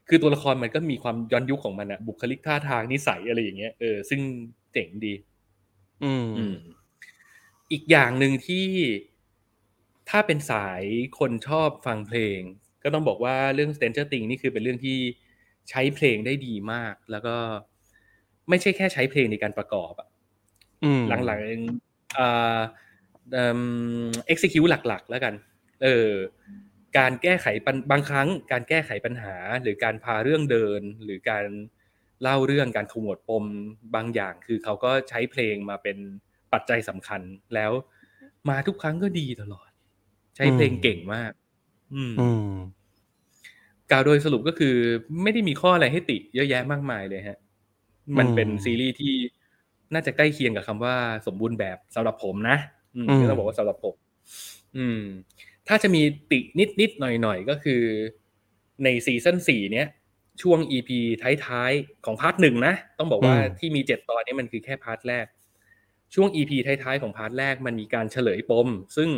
[0.09, 4.21] คือตัวละครมันก็มีความย้อนยุคของมันอะบุคลิกท่าทางนิสัยอะไรอย่างเงี้ยเออซึ่ง
[4.73, 5.13] เจ๋งดี
[6.03, 6.55] อืมอืม
[7.71, 8.67] อีกอย่างหนึ่งที่
[10.09, 10.83] ถ้าเป็นสาย
[11.19, 12.39] คนชอบฟังเพลง
[12.83, 14.97] ก็ต้องบอกว่าเรื่อง Stranger Things นี่คือเป็นเรื่องที่
[15.69, 17.35] ใช้เพลงได้ดีมาก แล้วก็
[18.49, 20.07] ไม่ใช่แค่ใช้เพลงในการประกอบอะ
[20.83, 22.59] อืมหลังๆอ่า
[23.33, 23.61] เอ่อ
[24.33, 25.33] execute หลักๆ แล้วกัน
[25.83, 26.11] เออ
[26.97, 31.45] การแก้ไขปัญบางครั้ง การแก้ไขปัญหา หรือการพาเรื่องเดิน หรือการ
[32.23, 33.45] เล่าเรื่องการขมวดปม
[33.95, 35.97] บางอย่าง คือเขาก็ใช้เพลงมาเป็น
[36.53, 37.21] ปัจจัยสำคัญ
[37.55, 37.71] แล้ว
[38.49, 39.69] มาทุกครั้งก็ดีตลอด
[40.35, 41.31] ใช้เพลงเก่งมาก
[41.93, 42.51] อืมอืม
[43.91, 44.75] กล่าวโดยสรุปก็คือ
[45.23, 47.39] ไม่ได้มีข้ออะไรให้ติเยอะแยะมากมายเลยฮะ
[48.17, 49.13] มันเป็นอืมซีรีส์ที่
[49.93, 50.95] น่าจะใกล้เคียงกับคำว่า
[51.27, 52.57] สมบูรณ์แบบสำหรับผมนะ
[52.95, 53.95] อืมอืมที่เราบอกว่าสำหรับผม
[54.77, 55.01] อืม
[55.67, 56.01] ถ้าจะมี
[56.31, 57.81] ตินิดนิดๆหน่อยหน่อยๆก็คือ
[58.83, 59.87] ในซีซั่นสี่เนี้ย
[60.41, 60.89] ช่วง EP
[61.45, 65.25] ท้ายๆ ของ part หนึ่งนะ ต้องบอกว่าที่มีเจ็ดตอนนี้มันคือแค่ part แรก
[66.15, 68.67] ช่วง EP ท้ายๆ ของ part แรกมันมีการเฉลยปม
[68.97, 69.09] ซึ่ง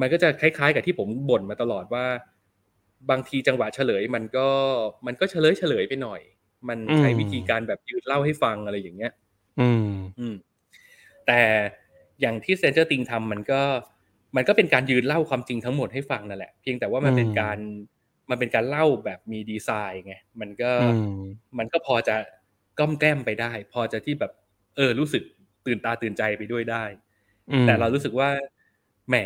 [0.00, 2.06] มันก็จะคล้ายๆ กับที่ผมบ่นมาตลอดว่า
[3.10, 4.48] บางทีจังหวะเฉลยมันก็
[5.06, 6.20] มันก็เฉลยเฉลยไปหน่อย
[6.68, 9.12] มันใช้อืมวิธีการแบบยืนเล่าให้ฟังอะไรอย่างเงี้ย
[9.60, 10.34] อืมอืม
[11.26, 11.40] แต่
[12.20, 13.62] อย่างที่ Stranger Things ทำมันก็
[14.36, 17.58] มันก็เป็นการยืนเล่าความจริงทั้งหมดให้ฟังนั่นแหละ เพียงแต่ว่ามันเป็นอืมการ
[18.30, 21.22] มันเป็นการเล่าแบบมีดีไซน์ไงมันก็อืม
[21.58, 22.16] มันก็พอจะ
[22.78, 24.32] ก้อมแกล้มไปได้ พอจะที่แบบ
[24.76, 25.22] เออรู้สึก
[25.66, 26.84] ตื่นตาตื่นใจไปด้วยได้
[27.50, 28.30] อืมแต่เรารู้สึกว่า
[29.08, 29.16] แหม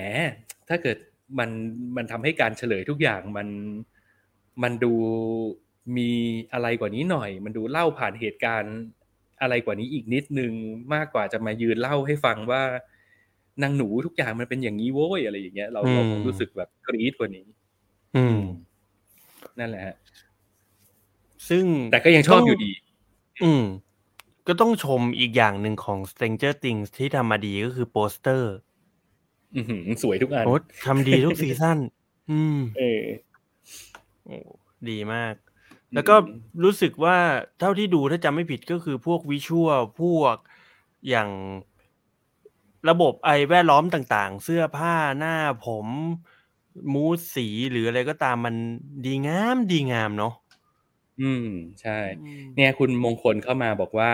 [0.68, 0.96] ถ้าเกิด
[1.38, 1.50] มัน
[1.96, 3.48] มันทำให้การเฉลยทุกอย่างมัน
[4.62, 4.92] มันดู
[5.96, 6.10] มี
[6.52, 8.76] อะไรกว่านี้หน่อย มันดูเล่าผ่านเหตุการณ์
[9.42, 10.52] อะไรกว่านี้อีกนิดนึง
[10.94, 12.62] มากกว่าจะมายืนเล่าให้ฟังว่า
[13.62, 17.46] นางหนูทุกอย่างมันเป็นอย่างนี้โว้ยอะไรอย่างเงี้ยเราเราคงรู้สึกแบบกรี๊ดกว่านี้
[18.16, 18.38] อืม
[19.58, 19.96] นั่นแหละฮะ
[21.48, 22.70] ซึ่งแต่ก็ยังชอบอยู่ดี
[23.44, 23.64] อืม
[24.46, 28.54] ก็ต้องชมอีกอย่างหนึ่งของ Stranger Things ที่ทำมาดีก็คือโปสเตอร์
[29.56, 30.54] อือหือสวยทุกอันโอ้
[30.86, 31.78] ทำดีทุกซีซั่น
[32.30, 33.04] อืม เออ
[34.24, 34.36] โอ้
[34.90, 35.34] ดีมาก
[35.94, 36.14] แล้วก็
[36.64, 37.16] รู้สึกว่า
[37.58, 40.36] เท่าที่ดูถ้าจำไม่ผิดก็คือพวกวิชวลพวก
[41.08, 41.30] อย่าง
[42.88, 45.36] ระบบไอแวดล้อมต่างๆ เสื้อผ้าหน้า
[45.66, 45.86] ผม
[46.94, 48.54] มูดสีหรืออะไรก็ตามมัน
[49.04, 50.34] ดีงามดีงามเนาะ
[51.20, 51.48] อืม
[51.82, 51.98] ใช่
[52.56, 54.12] เนี่ยคุณมงคลเข้ามาบอกว่า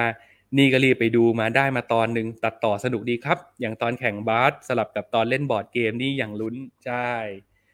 [0.58, 6.54] นี่ก็รีบไปดูมาได้มาตอนหนึ่งตัดต่อสนุกดีครับ อย่างตอนแข่งบาสสลับกับตอนเล่นบอร์ดเกมนี่อย่างลุ้น
[6.86, 7.10] ใช่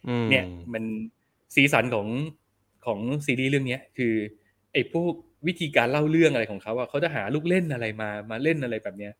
[0.09, 0.85] อืมเนี่ยมัน
[1.55, 2.09] สีสันของ
[2.87, 4.15] ของซีรีส์เรื่องเนี้ยคือ
[4.73, 5.15] ไอ้พวก
[5.47, 9.13] วิธีการเล่าเรื่องอะไรของเขาอะเขาจะหาลูกเล่นอะไรมามาเล่นอะไรแบบเนี้ย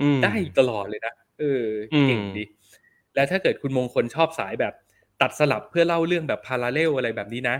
[0.00, 2.44] อืมได้ตลอดเลยนะเอออมเก่งดี
[3.14, 4.74] แล้วถ้าเกิดคุณมงคลชอบสายแบบ
[5.20, 7.56] ตัดสลับเพื่อเล่าเรื่องแบบพาราเลลอะไรแบบนี้นะ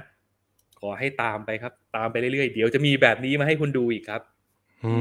[0.80, 4.22] ขอให้ตามไปครับ ตามไปเรื่อยๆ เดี๋ยวจะมีแบบนี้มาให้คุณดูอีกครับ
[4.84, 4.94] อื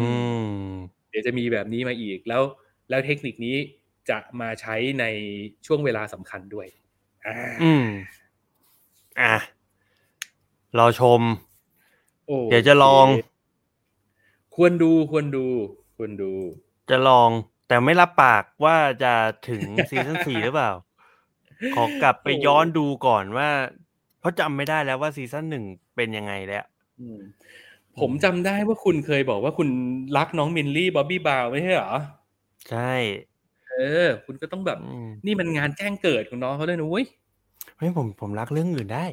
[0.62, 0.68] ม
[1.10, 2.42] เดี๋ยวจะมีแบบนี้มาอีกแล้ว
[2.90, 3.56] แล้วเทคนิคนี้
[4.10, 5.06] จะมาใช้ใน
[5.66, 6.68] ช่วงเวลาสำคัญด้วย
[7.26, 7.86] อ่าอืม
[9.22, 9.36] อะ
[10.78, 11.22] รอชม
[12.28, 13.08] โอ้เดี๋ยวจะลอง
[14.56, 15.46] ควรดูควรดู
[15.98, 16.34] ควรดู
[16.90, 17.30] จะลอง
[17.68, 19.14] แต่ไม่รับปากว่าจะ
[19.50, 20.72] ถึงซีซั่นสี่หรือเปล่า
[21.76, 23.50] ขอกลับไปโอ้ย้อนดูก่อนว่า
[24.20, 25.64] เพราะจำไม่ได้แล้วว่าซีซั่นหนึ่ง
[25.96, 26.66] เป็นยังไงแล้ว
[27.00, 27.20] อืม
[28.00, 29.70] ผมจำได้ว่าคุณเคยบอกว่าคุณ
[30.18, 31.94] รักน้องมิลลี่บ็อบบี้บราวน์ไม่ใช่เหรอ
[32.70, 32.94] ใช่
[33.70, 37.06] เออ คุณก็ต้องแบบอืมนี่มันงานแจ้งเกิดของน้องเขาเลยนะเว้ย
[37.78, 39.06] เฮ้ยผมผมรักเรื่องอื่นได้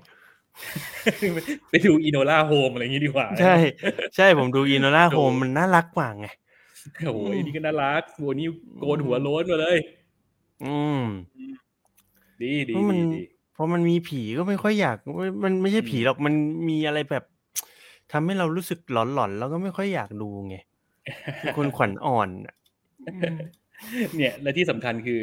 [1.71, 3.55] ไปดู Enola Holmes อะไรอย่างงี้ดีกว่า ใช่
[4.17, 6.27] ใช่ผมดูอินโน a าโฮมมันน่ารักกว่าไง
[7.07, 8.47] โอ้ยนี่ก็น่ารักโหนี่
[8.81, 9.79] โกนหัวโล้นมาเลย
[10.65, 11.05] อืม
[12.45, 13.23] ดีดีเพราะมันดีดี
[13.57, 16.35] พอมันมีผีก็ไม่ค่อยอยาก มันมันไม่ใช่ผีอืมหรอกมัน
[16.69, 17.25] มีอะไรแบบ
[18.13, 20.57] ทำให้เรารู้สึกหลอนๆแล้วก็ไม่ค่อยอยากดูไง
[21.39, 22.55] เป็นคนขวัญอ่อนอะ
[23.13, 23.37] อืม
[24.17, 25.23] เนี่ย และที่สำคัญคือ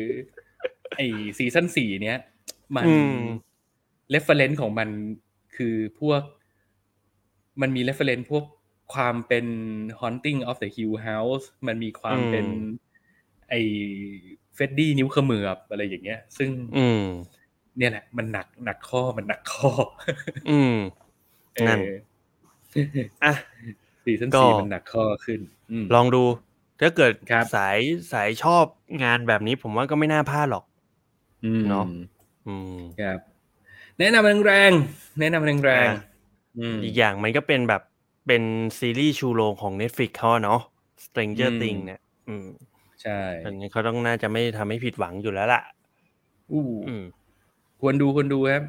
[0.95, 1.01] ไอ้
[1.37, 2.17] ซีซั่นสี่เนี้ย
[2.75, 3.17] มันอืม
[4.09, 4.89] reference ของมัน
[5.55, 6.21] คือพวก
[7.61, 8.45] มันมี reference พวก
[8.93, 9.45] ความเป็น
[9.99, 12.45] haunting of the hill house มันมีความเป็น
[13.49, 13.55] ไอ้
[14.55, 17.03] เฟรดดี้นิ้วเขมือบอะไรอย่างเงี้ย ซึ่ง อืม
[17.77, 19.69] เนี่ยแหละ มันหนักหนักข้อมันหนักข้อ
[20.49, 20.75] อืม
[21.67, 21.95] นั่นเออ
[23.23, 23.33] อะ
[24.03, 25.39] ซีซั่นก็สี่มันหนักข้อขึ้น
[25.71, 26.23] อืมลองดู
[26.79, 27.77] ถ้าเกิดครับสาย
[28.11, 28.65] สายชอบ
[29.03, 30.63] งานแบบนี้ผมว่าก็ไม่น่าพลาดหรอก
[31.45, 31.85] อืมเนาะ
[32.47, 33.19] อืมครับ
[33.99, 37.81] แนะนำแรงๆแนะนำแรงอะๆอืมอีกอย่างมันก็เป็นแบบ
[38.27, 38.43] เป็น
[38.79, 40.61] ซีรีส์ชูโรงของ Netflix เขาอะเนาะ
[41.05, 42.47] Stranger อืม Things เนี่ยอืม
[43.01, 45.61] ใช่อันนี้เขาต้องน่าจะไม่ทำให้ผิดหวังอยู่แล้วล่ะ
[46.51, 47.03] อู้อืม
[47.81, 48.63] ควรดูควรดูครับ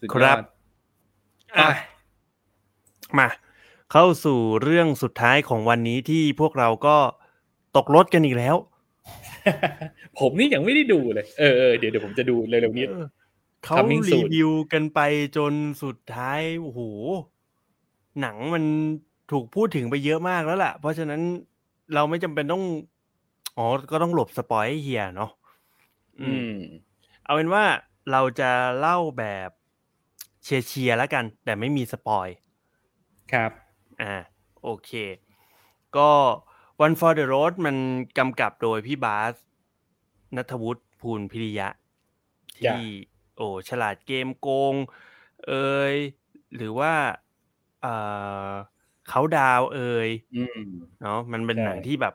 [0.00, 0.46] สุดยอดครับ
[1.54, 1.70] ไปอะ
[3.18, 3.28] มา
[3.92, 6.96] เข้าสู่เรื่องสุดท้ายของวันนี้ที่พวกเราก็
[7.76, 8.56] ตกรถกันอีกแล้ว
[10.18, 13.06] ผมนี่ยังไม่ได้ดูเลย เออเออเดี๋ยวเดี๋ยวผมจะดูเร็วๆนี้เออ
[13.64, 15.00] เขา Coming รี soon วิวกันไป
[15.36, 15.52] จน
[15.82, 16.80] สุดท้ายโอ้โห
[18.20, 18.64] หนังมัน
[19.30, 21.20] ถูกพูดถึงไปเยอะมากแล้วล่ะ เพราะฉะนั้น
[21.94, 22.64] เราไม่จำเป็นต้อง
[23.58, 25.30] อ๋อ ก็ต้องหลบสปอยให้เฮียเนาะ
[26.20, 26.54] อือืมม
[27.24, 27.64] เอาเป็นว่า
[28.10, 29.50] เราจะเล่าแบบ
[30.42, 32.28] เชียร์เชียร์แล้วกัน แต่ไม่มีสปอย
[33.32, 33.52] ครับ
[34.00, 34.14] อ่า
[34.62, 34.90] โอเค
[35.96, 36.10] ก็
[36.84, 37.76] One for the Road มัน
[38.18, 39.34] กำกับโดยพี่บาส
[40.36, 41.68] นัทวุฒิภูลพิริยะ
[42.64, 42.84] จ้ะที่
[43.36, 44.74] โอ้ฉลาดเกมโกง
[45.46, 45.52] เอ
[45.92, 45.94] ย
[46.56, 46.94] หรือว่า
[47.82, 47.94] เอ่
[48.50, 48.52] อ
[49.08, 50.58] เขาดาวเอยอืม
[51.02, 52.14] เนาะมันเป็นใช่หนังที่แบบ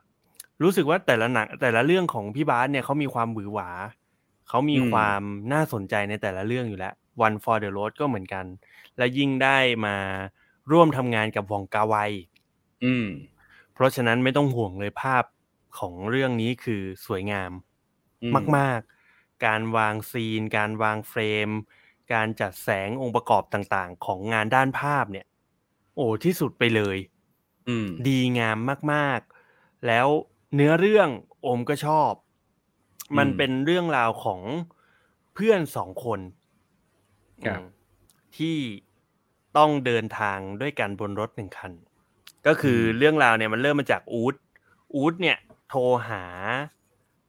[0.63, 3.69] รู้สึกว่าแต่ละหนังแต่ละเรื่องของพี่บาสเนี่ยเขามีความหวือหวา
[4.49, 5.21] เขามีความ
[5.53, 6.93] น่าสนใจในแต่ละเรื่องอยู่แล้ว
[7.25, 8.45] One for the Road ก็เหมือนกัน
[8.97, 9.95] และยิ่งได้มา
[10.71, 11.95] ร่วมทำงานกับวองกาไว
[12.83, 13.05] อืม
[13.73, 15.23] เพราะฉะนั้นไม่ต้องห่วงเลยภาพ
[15.79, 17.51] ของเรื่องนี้คือสวยงาม
[18.21, 18.25] อื
[18.57, 18.81] มาก
[19.13, 21.49] ๆ การวางซีน การวางเฟรม
[22.13, 25.25] การจัดแสงองค์ประกอบต่างๆ ของงานด้านภาพเนี่ย
[25.95, 26.97] โอ้ที่สุดไปเลย
[27.67, 28.57] อืมดีงาม
[28.91, 29.19] มาก
[29.53, 30.07] ๆ แล้ว
[30.55, 31.09] เนื้อเรื่อง
[31.41, 32.11] โอมก็ชอบ
[33.17, 34.41] มันอืมเป็นเรื่องราวของ
[35.33, 36.19] เพื่อนสองคน
[37.45, 37.63] ครับอืม
[38.37, 38.57] ที่
[39.57, 41.71] ต้องเดินทางด้วยกันบนรถหนึ่งคัน
[42.47, 44.35] ก็คืออมเรื่องราวเนี่ยมันเริ่มมาจากอูด
[44.95, 45.37] อูดเนี่ย
[45.69, 46.23] โทรหา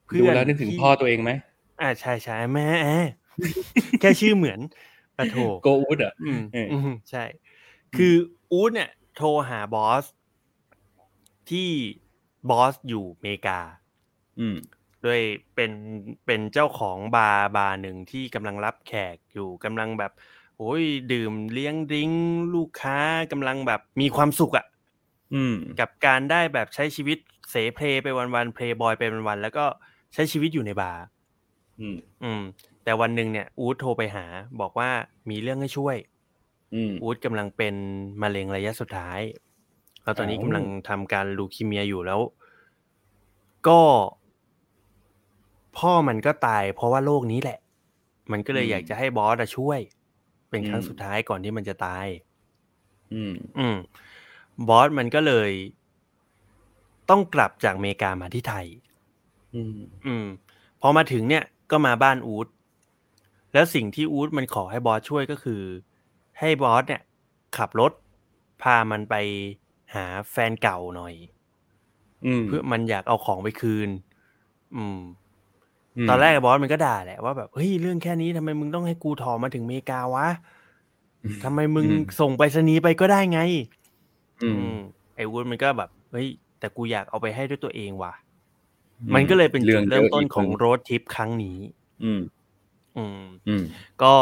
[0.07, 1.31] เพื่ดูอนแล้วนึกถึงที่พ่อตัวเองไหม
[1.81, 2.68] อ่าใช่ใช่แม่
[4.01, 4.61] แค่ชื่อเหมือน
[5.16, 7.25] ปะโถโกอูดอะอืมเอออืมใช่
[7.97, 8.14] คือ
[8.53, 10.05] อูดเนี่ย โทรหาบอส
[11.51, 11.70] ที่
[12.51, 13.59] บอสอยู่อเมริกา
[14.40, 14.57] อืม
[15.05, 15.20] ด้วย
[15.55, 15.72] เป็น
[16.26, 20.12] เป็นเจ้าของบาร์บาร์หนึ่งที่กำลังรับแขกอยู่กำลังแบบ
[20.59, 20.82] โอ้ย
[21.12, 22.11] ดื่มเลี้ยงดริ้ง
[22.55, 22.99] ลูกค้า
[23.32, 24.66] กำลังแบบมีความสุขอะ
[25.34, 27.18] อืมกับการได้แบบใช้ชีวิต
[27.51, 29.64] เสเพลไปวันๆเพลย์บอยไปวันๆแล้วก็
[30.14, 31.03] ใช้ชีวิตอยู่ในบาร์
[31.80, 32.42] อืมอืม
[32.84, 34.24] แต่วันหนึ่งเนี่ยอูดโทรไปหา
[34.61, 34.90] บอกว่า
[35.30, 35.97] มีเรื่องให้ช่วย
[36.74, 37.74] อืมอูดกำลังเป็น
[38.22, 39.20] มะเร็งระยะสุดท้าย
[40.05, 42.21] แล้วตอนนี้อ้าวกำลังทำการลูคีเมียอยู่แล้ว
[43.69, 43.81] ก็
[45.79, 47.59] พ่อมันก็ตายเพราะว่าโรคนี้แหละ
[48.33, 49.81] มันก็เลยอยากจะให้บอสอะช่วย
[50.51, 52.07] เป็นครั้งสุดท้ายก่อนที่มันจะตาย
[53.15, 53.77] อืม อืม
[54.69, 55.51] บอสมันก็เลย
[57.11, 58.67] ต้องกลับจากอเมริกามาที่ไทย
[59.55, 59.77] อืม
[60.07, 60.27] อืม
[60.81, 62.47] พอมาถึงเนี่ยก็มาบ้านอูด
[63.53, 65.63] แล้วสิ่งที่อูดมันขอให้บอสช่วยก็คือ
[66.39, 67.03] ให้บอสเนี่ย
[67.57, 67.93] ขับรถ
[68.63, 69.15] พามันไป
[69.95, 71.14] หาแฟนเก่าหน่อย
[72.26, 73.88] อืมเพื่อมันอยากเอาของไปคืน
[74.76, 75.01] อืม
[76.05, 80.28] มตอนแรกบอสมันก็ด่าแหละว่าแบบเฮ้ยเรื่องแค่นี้ทำไมมึงต้องให้กูถอมาถึงอเมริกาวะ
[81.45, 83.40] ทำไมมึงอืส่งไปสนีย์ไปก็ได้ไง
[84.42, 84.78] อืมอืม
[85.16, 86.28] ไอ้วูดมันก็แบบเฮ้ย
[86.59, 88.12] แต่กูอยากเอาไปให้ด้วยตัวเองว่ะ
[89.14, 91.59] มันก็เลยเป็นจุดเริ่มต้นของโรดทริปครั้งนี้
[92.05, 92.20] อืม
[92.97, 93.64] อืม อืม
[94.03, 94.14] ก็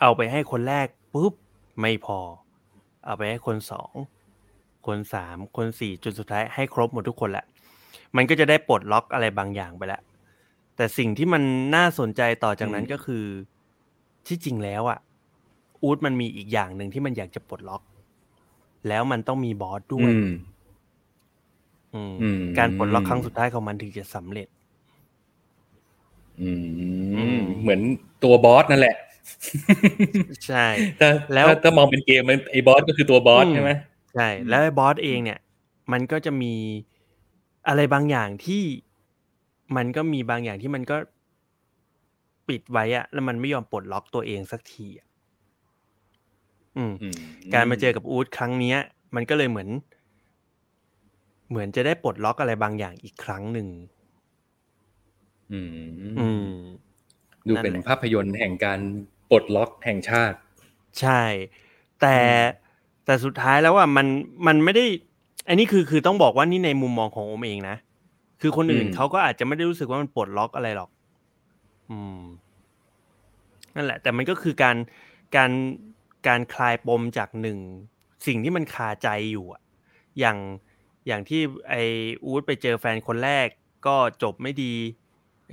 [0.00, 1.32] เอาไปให้คนแรกปุ๊บ
[1.80, 2.18] ไม่พอ
[3.06, 3.92] เอาไปให้คนสอง
[4.86, 7.44] คนสามคนสี่จนสุดท้ายให้ครบหมดทุกคนแหละ
[8.16, 10.02] มันก็จะได้ปลดล็อกอะไรบางอย่างไปแล้ว
[10.76, 11.42] แต่สิ่งที่มัน
[11.76, 13.24] น่าสนใจต่อจากนั้นอืมก็คือ
[14.26, 14.98] ที่จริงแล้วอะ
[15.82, 17.82] อูดมันมีอีกอย่างหนึ่งที่มันอยากจะปลดล็อก
[18.88, 20.26] แล้วมันต้องมีบอสด้วยอืม
[21.94, 24.48] อืมอืมการปลดล็อกครั้งสุดท้ายของมันถึงจะสำเร็จ
[26.40, 26.50] อื
[27.14, 27.80] อืมมเหมือน
[28.22, 28.94] ตัวบอสนั่นแหละ
[30.46, 30.66] ใช่
[30.98, 33.70] ถ้าแล้วถ้าถ้ามองเป็นเกมมันไอ้บอสก็คือตัวบอสอืมใช่ไหม
[34.16, 35.38] ใช่อืมแล้วไอ้บอสเองเนี่ย
[35.92, 36.54] มันก็จะมี
[37.68, 38.62] อะไรบางอย่างที่
[39.76, 40.96] มันก็มีบางอย่างที่มันก็
[42.48, 45.06] ปิดไว้อะแล้วมันไม่ยอมปลดล็อกตัวเองสักทีอะ
[46.76, 47.16] อืมอืม
[47.54, 48.78] การมาเจอกับอูดครั้งเนี้ย
[49.14, 49.68] มันก็เลยเหมือน
[51.50, 53.68] เหมือนจะได้ปลดล็อกอะไรบางอย่างอีกครั้งหนึ่ง
[55.52, 55.68] อืม
[56.20, 56.48] อืม
[57.48, 58.80] ดูเป็นนั่นแหละภาพยนตร์แห่งการ
[59.30, 60.38] ปลดล็อกแห่งชาติ
[61.00, 61.22] ใช่
[62.00, 62.16] แต่
[63.06, 64.06] แต่สุดท้ายแล้วอะมัน
[64.46, 64.84] มันไม่ได้
[65.48, 67.76] อันนี้คือคือต้องบอกว่านี่ในมุมมองของโอมเองนะ
[68.40, 70.90] คือคนอื่นอืมเขาก็อาจจะไม่ได้รู้สึกว่ามันปลดล็อกอะไรหรอก
[71.90, 72.20] อืม
[73.74, 74.76] นั่นแหละ แต่มันก็คือการ
[75.36, 75.50] การ
[76.28, 77.58] การคลายปมจากหนึ่ง
[78.26, 79.62] สิ่งที่มันคาใจอยู่อะ
[80.18, 80.38] อย่าง
[81.06, 81.74] อย่างที่ไอ
[82.24, 83.46] อูดไปเจอแฟนคนแรก
[83.86, 84.74] ก็จบไม่ดี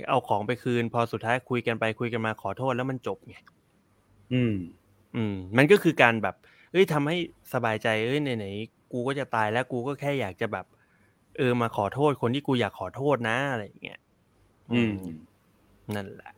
[0.08, 3.36] เอาของไปคืน พอสุดท้ายคุยกันไปคุยกันมาขอโทษแล้วมันจบไง
[4.32, 4.54] อืม
[5.16, 6.34] อืม มันก็คือการแบบ
[6.74, 7.16] เอ้ยทำให้
[7.52, 10.66] สบายใจเอ้ยไหนๆกูก็จะตายแล้วกูก็แค่อยากจะแบบ
[11.36, 14.00] เออมาขอโทษคนที่กูอยากขอโทษนะอะไรอย่างเงี้ย
[14.72, 14.92] อืม
[15.94, 16.32] นั่นแหละ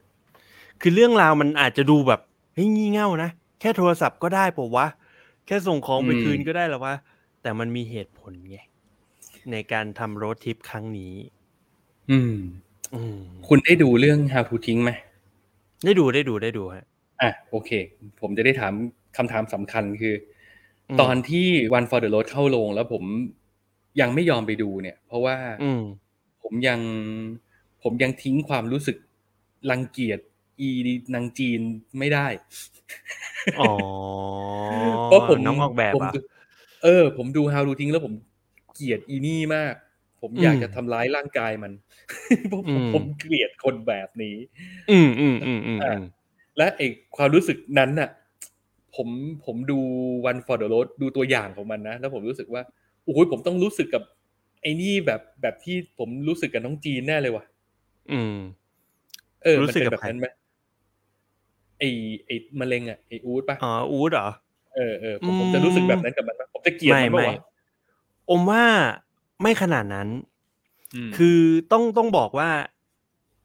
[0.81, 2.21] คือเรื่องราวมันอาจจะดูแบบ
[2.55, 3.31] เฮ้ยงี่เง่านะ
[3.61, 4.87] แค่โทรศัพท์ก็ได้ปะวะ
[5.47, 6.95] แค่ส่งของไปอืมคืนก็ได้แล้ววะ
[7.43, 8.59] แต่มันมีเหตุผลไง
[9.53, 11.15] ในการทำโรดทริปครั้งนี้
[12.11, 12.37] อืม
[12.95, 13.19] อืม
[13.49, 14.91] คุณได้ดูเรื่อง How to ทิ้งไหม
[15.85, 16.87] ได้ดูได้ดูได้ดูฮะ
[17.23, 17.71] อะโอเค
[18.21, 18.73] ผมจะได้ถาม
[19.17, 20.15] คำถามสำคัญคือ
[20.91, 21.47] อมตอนที่
[21.79, 23.05] One for the Road เข้าลงแล้วผม
[24.01, 25.83] ยังไม่ยอมไปดูเนี่ย เพราะว่าอืม
[26.43, 26.81] ผมยัง
[27.83, 28.97] ผมยังทิ้งความรู้สึก
[29.71, 30.19] รังเกียจ
[30.61, 30.71] อี
[31.15, 31.61] นางจีน
[31.99, 32.27] ไม่ได้
[33.61, 33.73] อ๋อ
[35.05, 36.19] เพราะผมน้องออกแบบผมอะดู
[36.83, 38.15] เออ ผมดู How to ทิ้งแล้วผม
[38.75, 39.75] เกลียดอีนี่มาก
[40.21, 41.73] ผมอยากอืมจะทำร้ายร่างกายมัน
[42.49, 44.37] เพราะผมอืมผมเกลียดคนแบบนี้
[44.91, 46.05] อืมอืมอืมอืมอืม
[46.59, 46.83] และไอ
[47.17, 48.11] ความรู้สึกนั้นน่ะ
[48.97, 49.09] ผม
[49.47, 49.79] ผมดู
[50.31, 52.63] One for the Road ดูตัวอย่างของมันนะ แล้วผมรู้สึกว่า
[53.05, 54.03] โอ้ยผมต้องรู้สึกกับ
[54.63, 57.45] ไอ้นี่แบบแบบที่ผมรู้สึกกับน้องจีนแน่เลยว่ะ
[58.13, 58.37] อืม
[59.43, 60.27] เออรู้มันสึกเป็นกับแบบใครนั้นไหม
[61.79, 61.85] ไอ
[62.27, 64.29] ไอมะเร็งอะไออูดปะอ๋ออูดเหรอ
[64.75, 67.37] เออเออผมอืมผมจะรู้สึกแบบนั้นกับมันปะผมจะเกลียดไม่มันปะไม่วะ
[68.31, 68.65] อมว่า
[69.43, 70.09] ไม่ขนาดนั้น
[71.11, 71.39] มคือ
[71.73, 72.51] ต้องต้องบอกว่า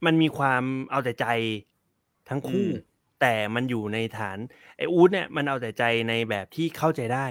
[0.06, 1.26] มันมีความเอาแต่ใจ
[2.30, 2.91] ทั้งคู่อืม
[3.22, 4.38] แต่มันอยู่ในฐาน
[4.78, 7.28] ไอ้อูดเนี่ยมันเอาแต่ใจในแบบที่เข้าใจได้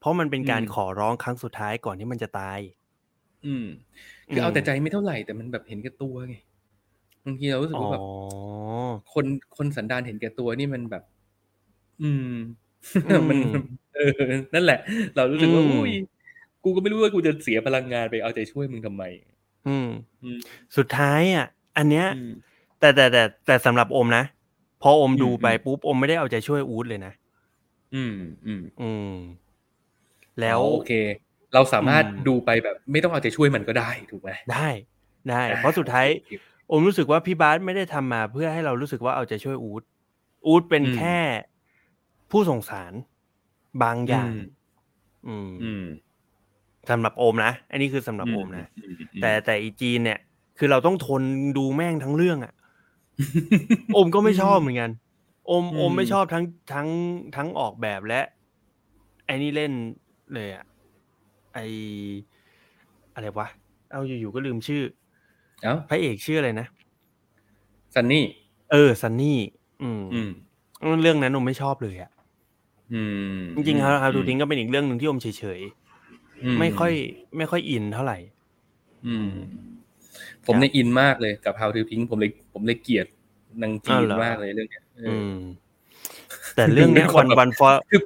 [0.00, 2.58] เพราะมันเป็นการขอร้องครั้งสุดท้ายก่อนที่มันจะตาย
[3.46, 3.64] อืม
[4.30, 6.34] คือมเอาแต่ใจไม่เท่าไหร่แต่มันแบบเห็นแก่ตัวไง
[7.24, 8.02] บางทีเรารู้สึกอ๋อว่าแบบ
[9.12, 9.26] คน
[9.56, 11.02] คนสันดานเห็นแก่ตัวนี่มันแบบ
[12.02, 12.34] อืม
[13.06, 13.38] อืมมัน
[13.94, 14.22] เออ
[14.54, 14.78] นั่นแหละ
[15.16, 15.90] เรารู้สึกว่าอืมอุ้ย
[16.64, 19.04] กูก็ไม่รู้ว่ากูจะเสียพลังงานไปเอาใจช่วยมึงทำไม
[19.66, 19.86] อืม
[20.22, 20.40] อืม
[20.76, 21.46] สุดท้ายอะ
[21.76, 22.28] อันเนี้ยอืม
[22.78, 24.24] แต่แต่แต่แต่สำหรับอมนะ
[24.82, 27.12] พออมอืมดูไปอืมปุ๊บอมไม่ได้เอาใจช่วยอูดเลยนะ
[27.94, 28.14] อืม
[28.46, 29.14] อืม อืม
[30.40, 30.92] แล้วอ๋อโอเค
[31.54, 34.68] เราสามารถอืมดูไปแบบ ไม่ต้องเอาใจช่วยมันก็ได้ถูกไหมได้
[35.30, 36.32] ได้อ่าเพราะสุดท้ายโอเค
[36.70, 39.82] อมรู้สึกว่าพี่บาสไม่ได้ทำมาเพื่อให้เรารู้สึกว่าเอาใจช่วยอูด
[40.46, 41.18] อูดเป็นอืมแค่
[42.30, 42.92] ผู้ส่งสาร
[43.82, 44.32] บางอย่าง
[45.28, 45.84] อืม อืม
[46.90, 50.18] สำหรับโอมนะ อันนี้คือสำหรับโอมนะอืมอืมแต่แต่อีจีนเนี่ย
[50.58, 51.22] คือเราต้องทน
[51.56, 54.90] ดูแม่งทั้งเรื่องอะโอมก็ไม่ชอบเหมือนกัน
[55.46, 56.88] โอมอืมโอมไม่ชอบทั้งทั้ง
[57.36, 58.20] ทั้งออกแบบและ
[59.26, 59.72] ไอ้นี่เล่น
[60.34, 60.64] เลยอะ
[61.54, 61.58] ไอ
[63.14, 63.48] อะไรวะ
[63.90, 64.82] เอาอยู่ๆก็ลืมชื่อ
[65.62, 66.66] เอ้าพระเอกชื่ออะไรนะ
[67.94, 68.24] ซันนี่
[68.72, 69.38] เออซันนี่
[69.82, 70.30] อืมอืม
[71.02, 72.10] เรื่องนั้นโอมไม่ชอบเลยอะ
[72.94, 73.02] อื
[73.36, 76.92] มจริงๆ How How to ทิ้งก็เป็นอีกเรื่องหนึ่งที่โอมเฉยๆไม่ค่อย
[77.36, 78.18] ไม่ค่อยอินเท่าไหร่
[79.06, 79.30] อืม
[80.46, 83.06] ผมในยอินมากเลยกับ How to ทิ้งผมเลย ผมเลยเกลียด
[83.62, 85.34] นางจีอ้าวนเหรอมากเลยเรื่องเนี้ยเอออือม
[86.54, 88.00] แต่เรื่องเนี้ยเป็นควันนแบบวันฟอคือ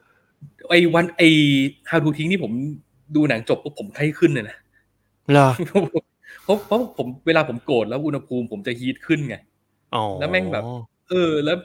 [0.68, 1.28] ไอ้วันไอ้
[1.90, 2.52] How to ทิ้งนี่ผม
[3.16, 4.56] ดูหนังจบปุ๊บผมไข้ขึ้นเลยนะ
[5.32, 5.48] เหรอ
[6.44, 9.36] เพราะเพราะผมเวลาผมโกรธแล้วอุณหภูมิผมจะฮีทขึ้นไง
[9.94, 10.64] อ๋อแล้วแม่งแบบ
[11.08, 11.56] เออ แล้ว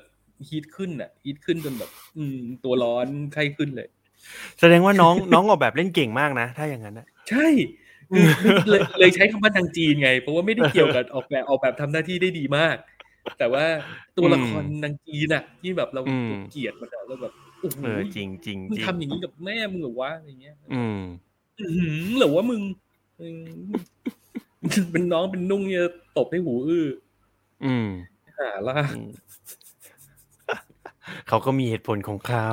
[0.48, 3.88] ฮีทขึ้นอะฮีทขึ้นจนแบบ อืม ตัวร้อนไข้ขึ้นเลย
[4.60, 7.87] แสดงว่าน้องน้องออกแบบเล่นเก่งมากนะ ถ้าอย่างนั้นนะใช่คือคือ
[8.70, 12.76] เลยเลยใช้คำว่านางจีนไง เพราะว่าไม่ได้เกี่ยวกับออกแบบออกแบบทำหน้าที่ได้ดีมาก
[13.38, 13.66] แต่ว่า
[14.18, 21.02] ตัวละครนางจีนอะที่แบบเราอืมเกลียดมันอะแล้วแบบโอ้โหเออจริงจริงมึงจริงทำอย่างนี้กับแม่มึงเหรอวะอะไรเงี้ย อืม
[21.60, 22.62] อื้อหือเหรอว่ามึง
[23.22, 23.46] อืม
[24.92, 25.86] เป็นน้องเป็นนุ่งเนี่ย
[26.18, 26.88] ตบให้หูอื้อ
[27.66, 27.88] อืม
[28.40, 29.10] หาล่าอืม
[31.28, 32.50] เขาก็มีเหตุผลของเขา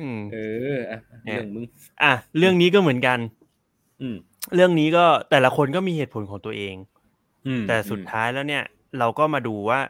[0.00, 0.36] อืมเอ
[0.74, 1.64] ออะเนี่ยเรื่องมึง
[2.02, 3.18] อะ เรื่องนี้ก็เหมือนกัน
[4.00, 4.16] อืม
[4.54, 6.76] เรื่องนี้ก็แต่ละคนก็มีเหตุผลของตัวเอง
[7.46, 8.64] อืมแต่สุดท้ายแล้วเนี่ย
[8.98, 9.80] เราก็มาดูว่า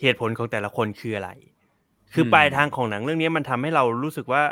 [0.00, 1.30] เหตุผลของแต่ละคนคืออะไร
[2.14, 4.42] คือปลายทางของหนังเรื่องนี้มันทำให้เรารู้สึกว่า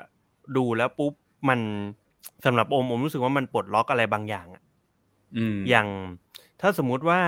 [0.57, 1.13] ดูแล้วปุ๊บ
[1.49, 1.61] มัน
[2.45, 4.63] สำหรับโอมโอมรู้สึกว่ามันปลดล็อกอะไรบางอย่างอะ
[5.37, 5.89] อืมอย่าง
[6.61, 7.21] ถ้าสมมุติว่า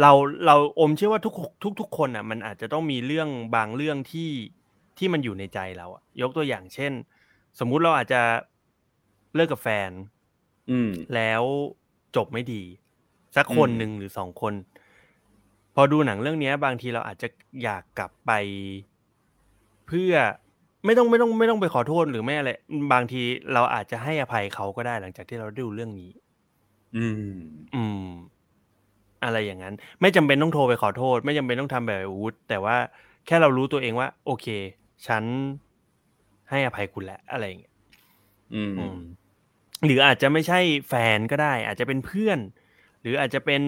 [0.00, 0.12] เรา
[0.46, 4.30] เราอมเชื่อว่าทุกทุกทุกคนอะ มันอาจจะต้องมีเรื่องบางเรื่องที่
[4.98, 6.92] ที่มันอยู่ในใจเราอะยกตัวอย่างเช่น
[7.58, 8.22] สมมุติเราอาจจะ
[9.34, 9.90] เลิกกับแฟน
[10.70, 11.42] อืม แล้ว
[12.16, 12.62] จบไม่ดี
[13.36, 14.54] สักคนอืมหนึ่งหรือสองคน
[15.74, 17.28] พอดูหนังเรื่องเนี้ยบางทีเราอาจจะ
[17.62, 18.32] อยากกลับไป
[19.86, 20.12] เพื่อ
[20.84, 22.50] ไม่ต้องไม่ต้องไม่ต้องไปขอโทษหรือไม่อะไร
[22.92, 23.22] บางที
[23.54, 26.10] เราอาจจะให้อภัยเขาก็ได้หลังจากที่เราได้ดูเรื่องนี้
[26.96, 27.32] อืม
[27.74, 28.06] อืม
[29.24, 32.76] อะไรอย่างนั้น ไม่จำเป็นต้องโทรไปขอโทษ ไม่จำเป็นต้องทำแบบวูดแต่ว่า
[33.26, 34.46] แค่เรารู้ตัวเองว่า โอเค
[35.06, 35.24] ฉัน
[36.50, 37.74] ให้อภัยคุณแล้วอะไรอย่างเงี้ย
[38.54, 38.96] อืมอืม
[39.86, 42.38] หรืออาจจะไม่ใช่แฟนก็ได้ อาจจะเป็นเพื่อน
[43.02, 43.62] หรืออาจจะเป็น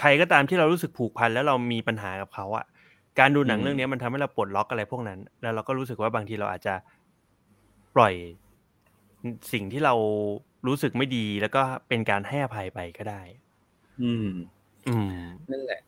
[0.00, 2.64] ใครก็ตามที่เรารู้สึกผูกพันแล้วเรามีปัญหากับเขาอะ
[3.18, 6.74] การดูหนังอืมเรื่องนี้มันทำให้เราปลดล็อกอะไรพวกนั้น แล้วเราก็รู้สึกว่าบางทีเราอาจจะ
[7.96, 8.14] ปล่อย
[9.52, 9.94] สิ่งที่เรา
[10.66, 13.20] รู้สึกไม่ดี แล้วก็เป็นการให้อภัยไปก็ได้
[14.02, 14.28] อืม
[14.88, 15.12] อืม
[15.50, 15.80] นั่นแหละ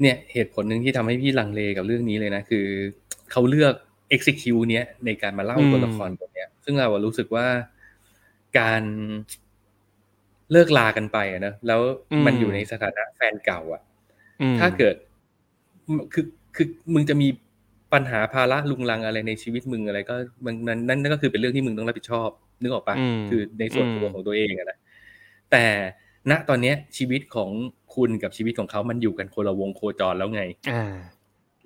[0.00, 2.66] เนี่ย เหตุผลหนึ่งที่ทำให้พี่ลังเลกับเรื่องนี้เลยนะ คือ
[3.30, 3.74] เขาเลือก
[4.14, 7.46] execute เนี้ยในการมาเล่าอืมตัวละครตัวเนี้ย ซึ่งเราอะรู้สึกว่า
[8.58, 8.82] การ
[10.52, 11.80] เลิกลากันไปอะเนอะแล้ว
[12.26, 13.82] มันอยู่ในสถานะแฟนเก่าอะ
[14.42, 14.94] อืมถ้าเกิด
[16.12, 16.24] คือ
[16.56, 17.28] คือมึงจะมี
[17.92, 20.14] ปัญหาภาระรุงรังอะไรในชีวิตมึงอะไร ก็
[20.44, 22.28] มันนั้นนั่นก็คือเป็นเรื่องที่มึงต้องรับผิดชอบ
[22.62, 24.78] นึกออกปะอืมคือในส่วนตัวอืมของตัวเองอะนะ
[25.50, 25.64] แต่
[26.30, 27.50] ณตอนเนี้ย ชีวิตของ
[27.94, 30.82] คุณกับชีวิตของเขามันอยู่กันคนละวงโคจรแล้วไงอ่า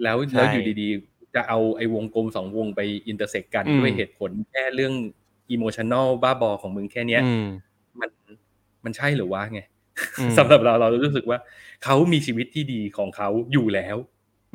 [0.02, 4.94] แล้วใช่แล้วอยู่ดีๆ จะเอาไอ้วงกลมสองวงไป intersect กันอืมด้วยเหตุผลแค่เรื่อง
[5.50, 7.46] อิโมชัน a ลบ้าบอของมึงแค่เนี้ยอืม
[8.00, 8.10] มัน
[8.84, 9.60] มันใช่หรือวะไง
[10.20, 11.38] อืมสำหรับเราเรารู้สึกว่า
[11.84, 13.96] เขามีชีวิตที่ดีของเขาอยู่แล้ว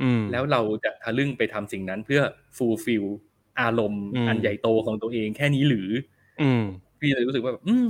[0.02, 2.22] อืมแล้วเราจะทะลึ่งไปทำสิ่งนั้นเพื่อ
[2.58, 3.04] fulfill
[3.62, 5.90] อารมณ์อืมอันใหญ่โตของตัวเองแค่นี้หรือ
[6.42, 6.64] อืม
[7.00, 7.90] พี่เลยรู้สึกว่าแบบอืม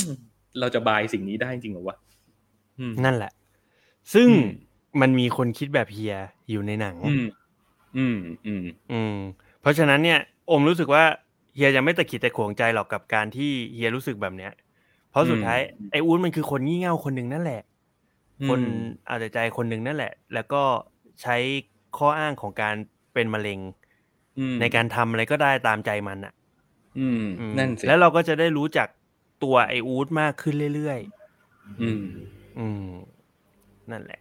[0.60, 1.98] เราจะ buy สิ่งนี้ได้จริงเหรอวะ
[2.80, 3.32] อืมนั่นแหละ
[4.14, 4.48] ซึ่งอืม
[5.02, 6.16] มันมีคนคิดแบบเฮีย
[6.50, 7.26] อยู่ในหนัง อืม
[7.98, 9.18] อืม อืมอืม
[9.62, 10.20] เพราะฉะนั้นเนี่ย
[10.52, 11.04] อ๋อมรู้สึกว่า
[11.58, 14.52] เฮียยังไม่ตะขิดตะขวงใจหรอกกับการที่เฮียรู้สึกแบบเนี้ย
[15.12, 15.60] เพราะสุดท้าย
[15.92, 17.62] ไอ้อู๊ดมันคือคนงี่เง่าคนหนึ่งนั่นแหละ
[18.50, 18.60] คน
[19.08, 20.64] เอาแต่ใจคนหนึ่งนั่นแหละ แล้วก็
[21.22, 21.36] ใช้
[21.98, 22.76] ข้ออ้างของการ
[23.14, 23.60] เป็นมะเร็ง
[24.40, 26.34] อืมในการทำอะไรก็ได้ตามใจมันอะ
[27.00, 28.88] อืมอืมนั่นสิแล้วเราก็จะได้รู้จัก
[29.44, 31.00] ตัวไออูดมากขึ้นเรื่อย
[31.82, 32.88] อืมๆอืม
[33.92, 34.20] นั่นแหละ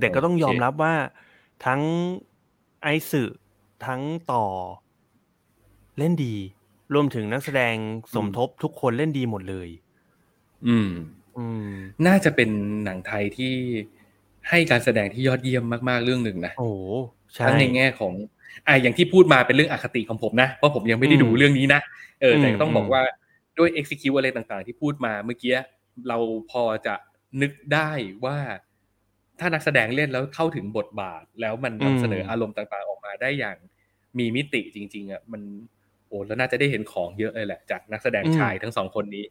[0.00, 0.94] แต่ก็ต้องยอมโอเครับว่า
[1.66, 1.80] ทั้ง
[2.82, 3.22] ไอสึ
[3.86, 4.00] ทั้ง
[4.32, 4.44] ต่อ
[5.98, 6.34] เล่นดี
[6.94, 7.74] รวมถึงนักแสดง
[8.14, 9.68] สมทบทุกคนเล่นดีหมดเลย
[10.66, 10.90] อืม
[11.38, 11.70] อืม
[12.06, 12.50] น่าจะเป็น
[12.84, 13.54] หนังไทยที่
[14.48, 16.76] ให้การแสดงที่ยอดเยี่ยมมากๆเรื่องหนึ่งนะโอ้โห
[17.34, 18.12] ใช่ทั้งในแง่ของ
[18.66, 21.80] อะอย่างที่พูดมาเป็นเรื่องอคติของผมนะเพราะผมยังไม่ได้ดูอืมเรื่องนี้นะ
[22.20, 23.02] เออแต่อืมต้องบอกว่า
[23.58, 25.54] ด้วย execute อะไรต่างๆ ที่พูดมาเมื่อกี้
[26.08, 26.18] เรา
[26.50, 26.94] พอจะ
[27.42, 27.90] นึกได้
[28.24, 28.36] ว่า
[29.40, 33.56] ถ้านักแสดงเล่นแล้วเข้าถึงบทบาท แล้วมันนำเสนออารมณ์ต่างๆออกมาได้อย่าง
[34.18, 35.42] มีมิติจริง ๆอะมัน
[36.08, 39.24] โอ้แล้วน่าจะได้เห็นของเยอะเลยแหละ จากนักแสดงชายทั้งสองคนนี้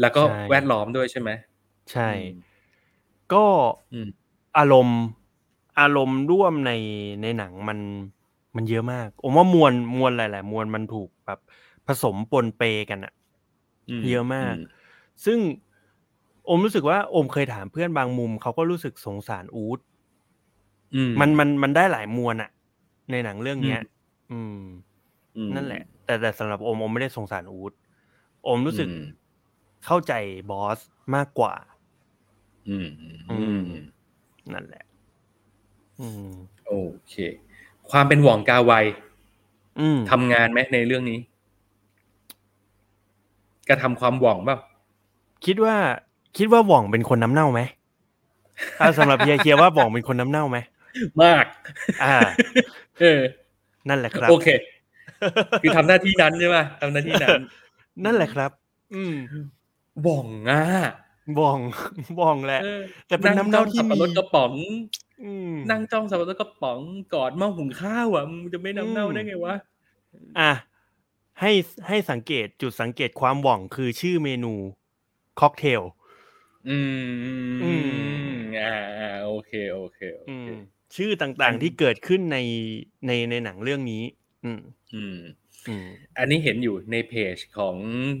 [0.00, 1.30] แล้วก็แวดล้อมด้วยใช่ไหม
[1.92, 2.40] ใช่อืม
[3.32, 3.44] ก็
[3.92, 4.08] อืม
[4.58, 5.00] อารมณ์
[5.80, 6.72] อารมณ์ร่วมใน
[7.22, 7.78] ในหนังมัน
[8.56, 11.40] มันเยอะมากผมว่ามวลมวลหลายๆมวลมันถูกแบบ
[11.86, 13.12] ผสมปนเปกันอะ
[14.10, 14.54] เยอะมาก
[15.24, 15.38] ซึ่ง
[16.46, 19.78] โอมรู้สึกว่าโอมเคยถามเพื่อนบางมุมเขาก็รู้สึกสงสารอูด
[20.94, 22.50] อืมมันมันมันได้หลายมวลอะ
[23.10, 23.80] ในหนังเรื่องเนี้ย
[24.32, 24.56] อืม
[25.36, 25.82] อืมนั่นแหละ
[26.12, 27.72] แต่แต่สำหรับโอมโอมไม่ได้สงสารอูด
[28.44, 28.98] โอมรู้สึกอืม
[29.84, 30.12] เข้าใจ
[30.50, 30.78] บอส
[31.14, 31.54] มากกว่า
[32.68, 33.82] อืม อือืมม
[34.52, 34.84] นั่นแหละ
[35.98, 36.32] อืม
[36.68, 36.74] โอ
[37.08, 37.14] เค
[37.90, 38.72] ความเป็นหว่องกาไว
[39.78, 41.18] อืมทำงานไหมในเรื่องนี้
[43.68, 44.56] กระทำความหว่องเปล่า
[45.44, 45.76] คิดว่า
[46.36, 47.60] คิดว่าหว่องเป็นคนน้ำเน่าไหม
[48.78, 50.58] ถ้าสำหรับเฮียเคียว่าหว่องเป็นคนน้ำเน่าไหม
[51.22, 51.44] มาก
[52.02, 52.14] อ่า
[53.00, 53.20] เออ
[53.88, 54.46] นั่นแหละครับ โอเค
[55.62, 57.40] คือทำหน้าที่นั้นใช่ป่ะทำหน้าที่นั้น
[58.04, 58.50] นั่นแหละครับ
[58.94, 59.14] อืม
[60.02, 60.62] หว่องอะ
[61.36, 61.60] หว่อง
[62.16, 64.52] หว่องแหละเออแต่เป็นน้ำเน่าที่งจ้องสับปะรมีดกระป๋อง
[65.24, 66.80] อืมนั่งจ้องสับปะรดกระป๋อง
[67.14, 69.54] กอดหม้อหุงข้าวอะมึงจะไม่น้ำเน่าอืมได้ไงวะ
[70.38, 70.52] อะ
[71.40, 71.52] ให้
[71.88, 74.54] ให้สังเกตจุดสังเกตความหว่องคือชื่อเมนู
[75.40, 75.82] ค็อกเทล
[76.68, 80.52] อืมอืมอ่าอ่าโอเคโอเคโออืเคม
[80.96, 82.38] ชื่อต่างๆที่เกิดขึ้นใน
[83.06, 84.02] ในในหนังเรื่องนี้
[84.44, 84.60] อืม
[84.94, 85.18] อืม
[85.68, 85.86] อืม
[86.18, 87.76] อันนี้เห็นอยู่ในเพจของ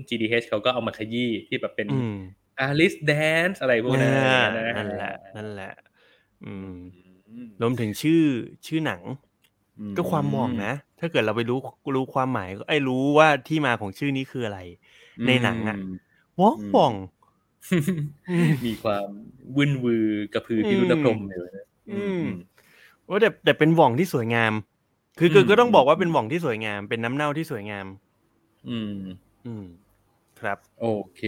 [0.08, 2.16] GDH เขาก็เอามาขยี้ที่แบบเป็นอืม
[2.66, 5.72] Alice Dance อะไรพวกนั้นอ่าอะไรอย่างเงี้ยนั่นแหละ นั่นแหละ
[6.44, 6.76] อืม
[7.28, 8.22] อืมรวมถึงชื่อ
[8.66, 9.02] ชื่อหนัง
[9.96, 11.58] ก็ความหว่องนะ ถ้าเกิดเราไปรู้
[11.96, 14.60] รู้ความหมายก็ไอ้รู้ว่าที่มาของชื่อนี้คืออะไร
[15.26, 15.78] ในหนังอะ
[16.38, 16.94] หว่องอืมหว่อง
[18.30, 19.08] อืมมีความ
[19.56, 22.24] วุ่นวือกระพือพิรุณพรหมอยู่นะอืม
[23.08, 24.52] ว่าแต่แต่เป็นหว่องที่สวยงาม
[25.18, 27.86] คือคือก็ต้องบอกว่าเป็นหว่องที่สวยงาม เป็นน้ำเน่าที่สวยงาม
[28.68, 28.96] อืม
[29.46, 29.64] อืม
[30.40, 30.86] ครับ โอ
[31.16, 31.22] เค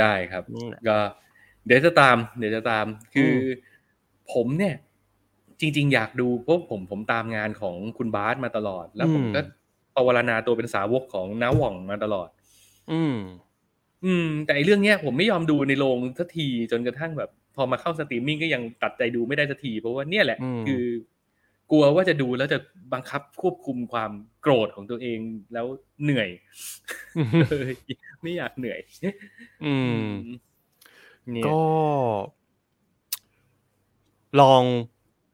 [0.00, 0.98] ได้ครับนี่แหละก็
[1.66, 4.74] เดี๋ยวจะตาม เดี๋ยวจะตาม คืออมผมเนี่ย
[5.60, 9.40] จริง ๆ อยากดูเพราะผมผมตามงานของคุณบาสมาตลอด แล้วผมก็
[9.96, 12.28] ปวารณาตัวเป็นสาวกของน้าหว่องมาตลอด
[12.92, 13.16] อืม
[14.04, 20.84] อืม แต่ไอ้เรื่องเนี้ยผมไม่ยอมดูในโรงสักทีจนกระทั่งแบบ พอมาเข้าสตรีมมิ่งก็ยังตัดใจดูไม่ได้สักทีเพราะว่าเนี่ยแหละอืมคือ
[21.70, 22.58] กลัวว่าจะดูแล้วจะ
[22.92, 24.12] บังคับควบคุมความ
[24.42, 25.18] โกรธของตัวเอง
[25.52, 25.66] แล้ว
[26.02, 26.28] เหนื่อย
[27.50, 27.66] เออ
[28.22, 28.80] ไม่อยากเหนื่อย
[29.64, 29.74] อื
[30.04, 30.06] ม
[31.30, 31.60] เนี่ยก็
[34.40, 34.62] ลอง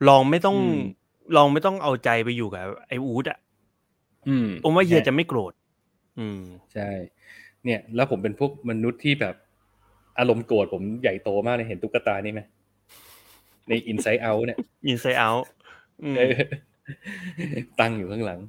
[0.08, 0.80] ลองไม่ต้องอืม
[1.36, 3.38] ลองไม่ต้องเอาใจไปอยู่กับไอ้อูดอะ
[4.28, 5.52] อืมผมว่าเฮียจะไม่โกรธ
[6.18, 6.42] อืม
[6.74, 6.90] ใช่
[7.64, 9.34] เนี่ย แล้วผมเป็นพวกมนุษย์ที่แบบ
[10.18, 12.40] อารมณ์โกรธผมใหญ่โตมากเลยเห็นตุ๊กตานี่ไหม
[13.68, 15.59] ใน Inside Out เนี่ยอินไซเอาเออ
[17.80, 18.40] ตั้งอยู่ข้างหลัง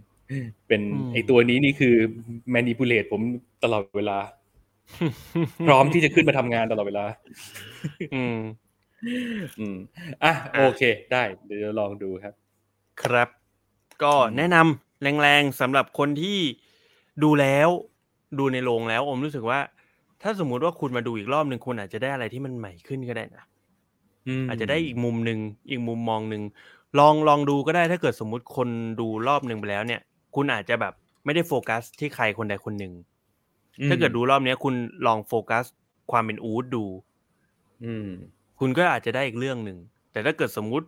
[0.68, 1.96] เป็นอืมไอตัวนี้นี่คือ
[2.56, 3.22] manipulate ผม
[3.64, 4.18] ตลอดเวลา
[5.68, 7.06] พร้อมที่จะขึ้นมาทำงานตลอดเวลา
[8.16, 8.38] อืม
[9.60, 9.78] อืม
[10.24, 12.34] อะอะโอเค ได้ เดี๋ยวจะลองดูครับ
[13.04, 13.30] ครับ
[14.04, 16.40] ก็แนะนำแรงๆสำหรับคนที่
[17.24, 17.70] ดูแล้ว
[18.40, 19.60] ดูในโรงแล้ว อมรู้สึกว่า
[20.22, 23.44] ถ้าสมมุติว่าคุณมาดูอีกรอบหนึ่งคุณอาจจะได้อะไรที่มันใหม่ขึ้นก็ได้นะ
[24.42, 26.42] มอาจจะได้อีกมุมหนึ่งอีกมุมมองหนึ่ง
[27.00, 28.68] ลองลองดูก็ได้ถ้าเกิดสมมุติคน
[29.00, 30.02] ดูรอบหนึ่งไปแล้วเนี่ย
[30.36, 30.94] คุณอาจจะแบบ
[31.26, 32.94] ไม่ได้โฟกัสที่ใครคนใดคนหนึ่ง
[33.80, 34.74] อืมถ้าเกิดดูรอบเนี้ย คุณ
[35.06, 35.66] ลองโฟกัส
[36.12, 36.86] ความเป็นอูดดู
[37.86, 38.10] อืม
[38.60, 39.78] คุณก็อาจจะได้อีกเรื่องหนึ่ง
[40.12, 40.88] แต่ถ้าเกิดสมมุติ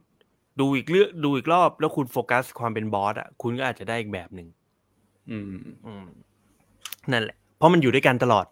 [0.60, 4.48] ดูอีกเรื่องดูอีกรอบ แล้วคุณโฟกัสความเป็นบอสอะคุณก็อาจจะได้อีกแบบหนึ่ง
[5.32, 5.46] อืม
[5.86, 6.06] อืม
[7.12, 8.46] นั่นแหละ เพราะมันอยู่ด้วยกันตลอด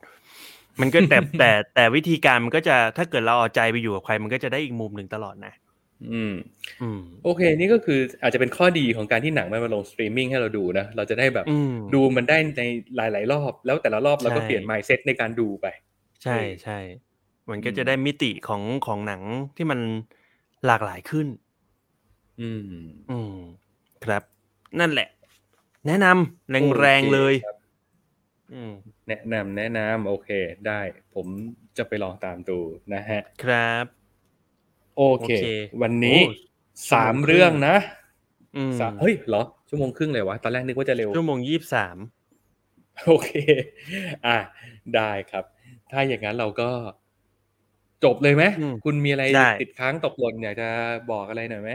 [0.82, 5.54] มันก็แต่แต่แต่วิธีการมันก็จะถ้าเกิดเราเอาใจไปอยู่กับใคร มันก็จะได้อีกมุมหนึ่งตลอดนะ
[6.10, 6.34] อืม
[6.82, 12.64] อืมโอเค นี่ก็คืออาจจะเป็นข้อดีของการที่หนังมันมาลงสตรีมมิ่งให้เราดูนะ เราจะได้แบบอืมดูมันได้ใน
[12.96, 15.68] หลาย ๆ รอบ แล้วแต่ละรอบเราก็ใช่เปลี่ยน mindset ในการดูไป
[16.24, 16.80] ใช่เออใช่
[17.50, 19.22] มันก็อืมจะได้มิติของของหนัง
[19.58, 19.80] ที่มัน
[20.66, 21.28] หลากหลายขึ้น
[22.42, 22.74] อืม
[23.12, 23.36] อืม
[24.04, 24.24] ครับ
[24.80, 25.10] นั่นแหละ
[25.88, 26.50] แนะนำ
[26.80, 27.58] แรงๆเลยโอคครับ
[28.54, 28.74] อืม
[29.08, 30.30] แนะนำแนะนำโอเค
[30.68, 30.82] ได้
[31.16, 31.28] ผม
[31.78, 32.60] จะไปลองตามดู
[32.94, 34.01] นะฮะ ครับ
[34.98, 35.44] โอเคโอเค
[35.82, 36.36] วันนี้โอ้
[36.92, 37.76] สามชั่วโมงครึ่งเรื่องนะ
[38.56, 41.98] อืมสามเฮ้ยเหรอ ชั่วโมงครึ่งเลยวะ ตอนแรกนึกว่าจะเร็ว ชั่วโมงยี่สิบสาม
[43.06, 43.32] โอเค
[44.26, 44.38] อะ
[44.96, 45.46] ได้ครับ
[45.92, 46.70] ถ้าอย่างนั้นเราก็
[48.04, 48.44] จบเลยไหม
[48.86, 49.24] คุณมีอะไร
[49.62, 50.70] ติดค้างตกหล่นอยากจะ
[51.12, 51.72] บอกอะไรหน่อยไหม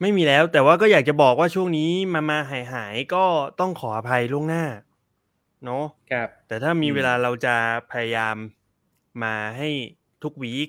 [0.00, 3.24] ไม่มีแล้ว แต่ว่าก็อยากจะบอกว่าช่วงนี้มามาหายหายๆก็
[3.60, 4.64] ต้องขออภัยล่วงหน้า
[5.64, 7.56] เนาะครับแต่ถ้ามีอืมเวลาเราจะ
[7.92, 8.36] พยายาม
[9.22, 9.68] มาให้
[10.22, 10.68] ทุกวีค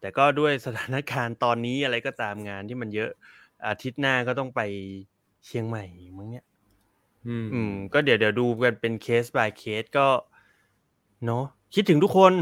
[0.00, 3.10] แต่ก็ด้วยสถานการณ์ตอนนี้อะไรก็ตามงานที่มันเยอะ
[3.66, 4.60] อาทิตย์หน้าก็ต้องไป
[5.46, 5.84] เชียงใหม่
[6.18, 6.44] มั้งเนี่ย
[7.26, 10.06] อืมอืมก็เดี๋ยวเดี๋ยวดูกันเป็นเคส by เคสก็
[11.26, 11.44] เนาะ
[11.74, 12.32] คิดถึงทุกคน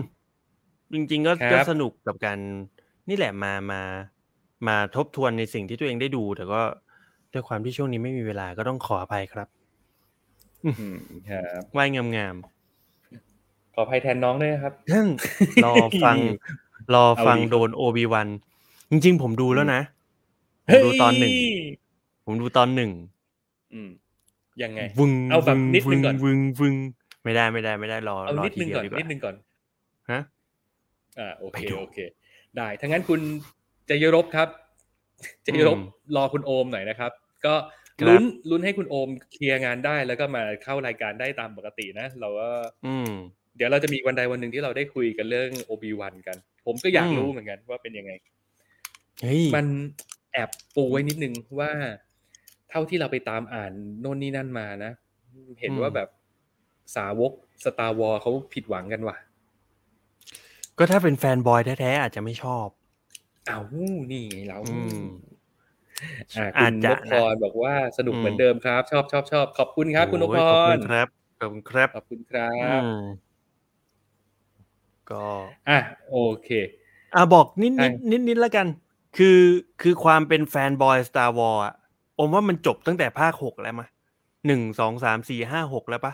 [0.93, 2.39] จริง ๆ ก็ครับก็สนุกกับการ
[3.09, 3.83] นี่แหละมามา
[4.69, 6.61] มาทบทวนในสิ่งที่ตัวเองได้ดู แต่ก็
[7.33, 9.49] ด้วยความที่ช่วงนี้ไม่มีเวลาก็ต้องขออภัยครับ
[10.65, 10.97] อืม
[11.31, 12.37] ครับว่ายงาม
[13.75, 15.07] ขออภัยแทนน้องด้วยนะครับๆท่าน
[15.65, 15.75] รอ
[16.05, 16.17] ฟัง
[16.95, 18.29] รอฟังเอาอีกโดนโอบีวัน
[18.91, 19.81] จริง ๆ ผมดูแล้วนะ
[20.67, 21.61] ผมดูตอนหนึ่งเฮ้ย
[22.27, 22.91] ผมดูตอนหนึ่ง
[23.73, 23.91] อืม
[24.63, 26.75] ยังไงวึงเอาแบบวึงนิดนึงก่อนวึงวึง
[27.25, 29.35] ไม่ได้ไม่ได้ไม่ได้รอเอารอนิดทีนึงเดียก่วอนดีกว่านิดนึงก่อน
[30.11, 30.21] ฮะ
[31.19, 31.99] อ่าโอเคไปดูโอเค
[32.57, 33.21] ได้ถ้างั้นคุณ
[33.87, 34.49] เจยรบครับ
[35.43, 35.85] เจยรบอืม
[36.17, 37.13] รอคุณโอมหน่อยนะครับ
[37.47, 37.55] ก็
[38.01, 42.49] ครับลุ้นลุ้นให้คุณโอมเคลียร์งานได้แล้วก็มาเข้ารายการได้ตามปกตินะ เราก็
[42.87, 43.11] อืม
[43.59, 46.37] เดี๋ยวเราจะมีวันใดวันหนึ่งที่เราได้คุยกันเรื่องโอบีวันกัน
[46.67, 48.13] ผมก็อยากอืมรู้เหมือนกันว่าเป็นยังไง
[49.21, 49.67] เฮ้ยมัน
[50.33, 51.71] แอบปูไว้นิดนึงว่า
[52.71, 54.93] เท่าที่เราไปตามอ่านโน่นนี่นั่นมานะ
[55.61, 56.09] เห็นว่าแบบ
[56.97, 57.33] สาวก
[57.65, 59.17] สตาร์วอลเขาผิดหวังกันว่ะ
[60.79, 62.67] ก็ถ้าเป็นแฟนบอยแท้ๆอาจจะไม่ชอบ
[63.49, 63.63] อ้าว
[64.11, 65.03] นี่ไงเราอืม
[66.37, 71.07] อ่าอาคุจณจะนพพรบอกว่าสนุกอืมเหมือนเดิมครับ ชอบชอบชอบขอบคุณครับ คุณนพโอ้ยพขอบคุรณครับ
[71.41, 72.95] ขอบคุณครับ ขอบคุณครับอืม
[75.11, 75.23] ก็
[75.69, 75.79] อะ
[76.11, 76.49] โอเค
[77.15, 78.67] อะบอกนิดใช่นิดนิดนิดแล้วกัน
[79.17, 79.41] คือ
[79.83, 81.75] คือความเป็นแฟนบอยสตาร์วอลอะ
[82.19, 83.89] ผมว่ามันจบตั้งแต่ภาคหกแล้วมะ
[84.47, 86.13] หนึ่งสองสามสี่ห้าหกแล้วปะ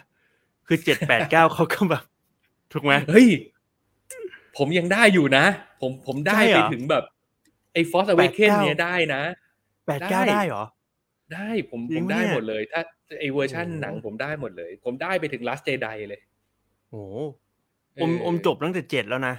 [0.66, 2.04] คือเจ็ดแปดเก้าเขาก็แบบ
[2.72, 3.28] ถูกไหมเฮ้ย
[4.56, 5.44] ผมยังได้อยู่นะ
[5.80, 7.04] ผมผมได้ใช่เหรไปอถึงแบบ
[7.72, 9.22] ไอ้ฟอสอเวเคน89เนี่ยได้นะ
[9.86, 10.64] แปดเก้าได้ได้เหรอ
[11.34, 12.80] ได้ผมจริผงมปะได้เนี่ยหมดเลย ถ้า
[13.20, 16.20] ไอเวอร์ชันโอ้โหหนังผมได้หมดเลย ผมได้ไปถึง last Jedi เลย
[16.90, 17.43] โอ้โหเอ
[18.00, 19.34] ออมอมจบตั้งแต่เจ็ดแล้วนะ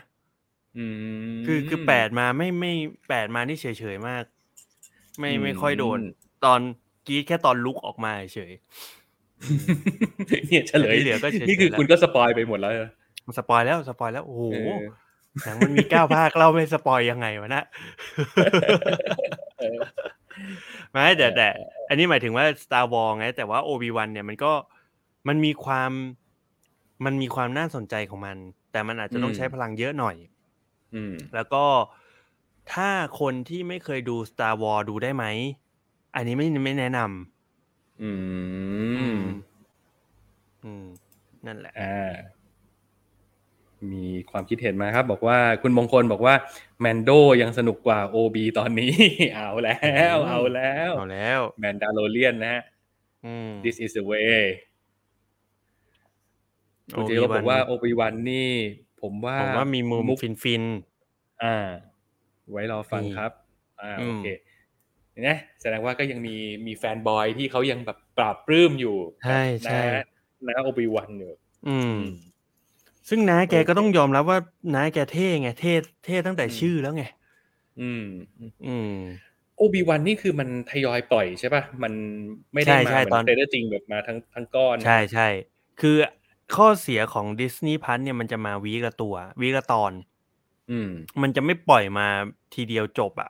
[0.77, 2.73] อืมคือคือแปดมาไม่ไม่
[3.09, 4.23] แปดมานี่เฉยเฉยๆมาก
[5.17, 5.99] ไม่อืมไม่ค่อยโดน
[6.45, 6.59] ตอน
[7.07, 8.51] กรีดแค่ตอนลุกออกมาเฉย
[10.47, 12.91] เนี่ยเฉลยที่เหลือก็เฉยๆนี่คือแล้วคุณก็สปอยไปหมดแล้วนะ
[13.37, 14.83] สปอยแล้วสปอยแล้วโอ้โหเออ
[15.43, 17.63] หนังมันมีเก้าภาคเล่าไม่สปอยยังไงวะนะ
[19.59, 19.79] เออ
[20.91, 21.47] ไม่แต่แต่
[21.89, 24.51] อันนี้หมายถึงว่า Star Wars ไง แต่ว่า Obi-Wan เนี่ยมันก็
[25.27, 25.91] มันมีความ
[27.05, 28.37] มันมีความน่าสนใจของมัน
[28.71, 30.15] แต่มันอาจจะต้องใช้พลังเยอะหน่อย
[30.95, 31.65] อืมแล้วก็
[32.73, 32.89] ถ้า
[33.19, 35.25] คนที่ไม่เคยดู Star Wars ดูได้ไหม
[36.15, 36.99] อันนี้ไม่ไม่แนะน
[38.01, 39.19] อืำม
[40.65, 40.85] อืม
[41.45, 42.13] นั่นแหละอ่า
[43.91, 46.35] มีความคิดเห็นมาครับ บอกว่าคุณมงคลบอกว่า
[46.79, 47.09] แมนโด
[47.41, 48.93] ยังสนุกกว่าโอบีตอนนี้
[49.35, 49.77] เอาแล้
[50.13, 52.63] ว เอาแล้ว เอาแล้ว แมนดาโลเลียนนะฮะ
[53.25, 54.39] อืม this is the way
[56.93, 58.49] คุณเจก็บอกว่าโอบีวันนี่
[59.01, 60.63] ผมว่าผมว่ามีมุมมุกฟินฟิน
[61.43, 61.55] อ่า
[62.51, 63.31] ไว้รอฟังนี่ครับ
[63.81, 64.25] อ่าอืโอมเค
[65.27, 66.35] นะแสดงว่าก็ยังมี
[66.67, 70.03] มีแฟนบอยที่เขายังแบบปราบปลื้มอยู่ใช่ใช่นะ
[70.47, 71.31] นะโอบิวันอยู่
[71.67, 71.93] อืม
[73.09, 74.39] ซึ่งน้าแกก็ต้องยอมรับว่า
[74.75, 75.73] น้าแกเท่ไงเท่
[76.05, 77.03] เท่ตั้งแต่ชื่อแล้วไง
[77.81, 78.03] อืม
[78.65, 78.95] อืม
[79.57, 81.93] โอบิวันนี่คือมันทยอยปล่อยใช่ป่ะ มัน
[82.53, 85.27] ไม่ได้ใช่มาใช่เหมืตออนนเทรลเลอร์จริงแบบมาทั้งทั้งก้อน ใช่ใช่
[85.81, 85.95] คือ
[86.55, 89.91] ข้อเสียของดิสนีย์พันเนี่ยมันจะมาวีละตัว วีละตอน
[90.71, 90.89] อืม
[91.21, 92.07] มันจะไม่ปล่อยมา
[92.53, 93.29] ทีเดียวจบอะ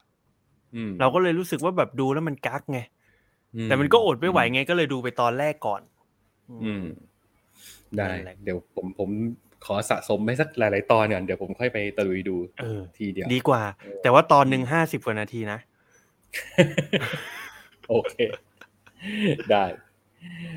[0.76, 2.80] อืมเราก็เลยรู้สึกว่าแบบดูแล้วมันกักไง
[3.56, 5.82] อืแต่มันก็อดไม่ไหวไงก็เลยดูไปตอนแรกก่อน
[6.66, 6.86] อืม
[7.98, 9.10] ได้นั่นแหละเดี๋ยวผมผม
[9.66, 13.62] ขอสะสมไปสักหลาย ๆ ตอนก่อนเดี๋ยวผมค่อยไปตะลุยดูเออทีเดียว ดีกว่า
[14.02, 15.60] แต่ว่าตอนหนึ่งห้าสิบกว่านาทีนะ
[17.90, 18.16] โอเค
[19.52, 19.64] ได้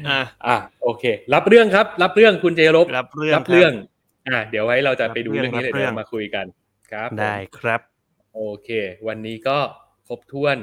[0.09, 1.05] อะอะโอเค
[1.35, 3.75] รับเรื่องครับ รับเรื่องคุณเจรบรับเรื่องรับเรื่องค
[4.29, 6.47] อะเดี๋ยวไว้เราจะรับไปดูเรื่เรื่อองงนี้เลยรับเรื่เดี๋องยวมาคุยกัน
[6.93, 7.81] ครับผมได้ครับ
[8.35, 8.69] โอเค
[9.09, 9.59] วันนี้ก็
[10.09, 10.59] ครบถ้วน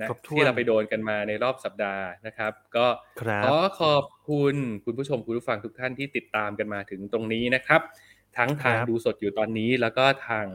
[0.00, 2.86] นะครบถ้วนที่เราไปโดนกันมาในรอบสัปดาห์นะครับ ก็
[3.20, 7.80] ครับขอขอบคุณคุณผู้ชมคุณผู้ฟังทุกท่านที่ติดตามกันมาถึงตรงนี้นะครับ
[8.36, 10.46] ทั้งทางครับดูสดอยู่ตอนนี้แล้วก็ทาง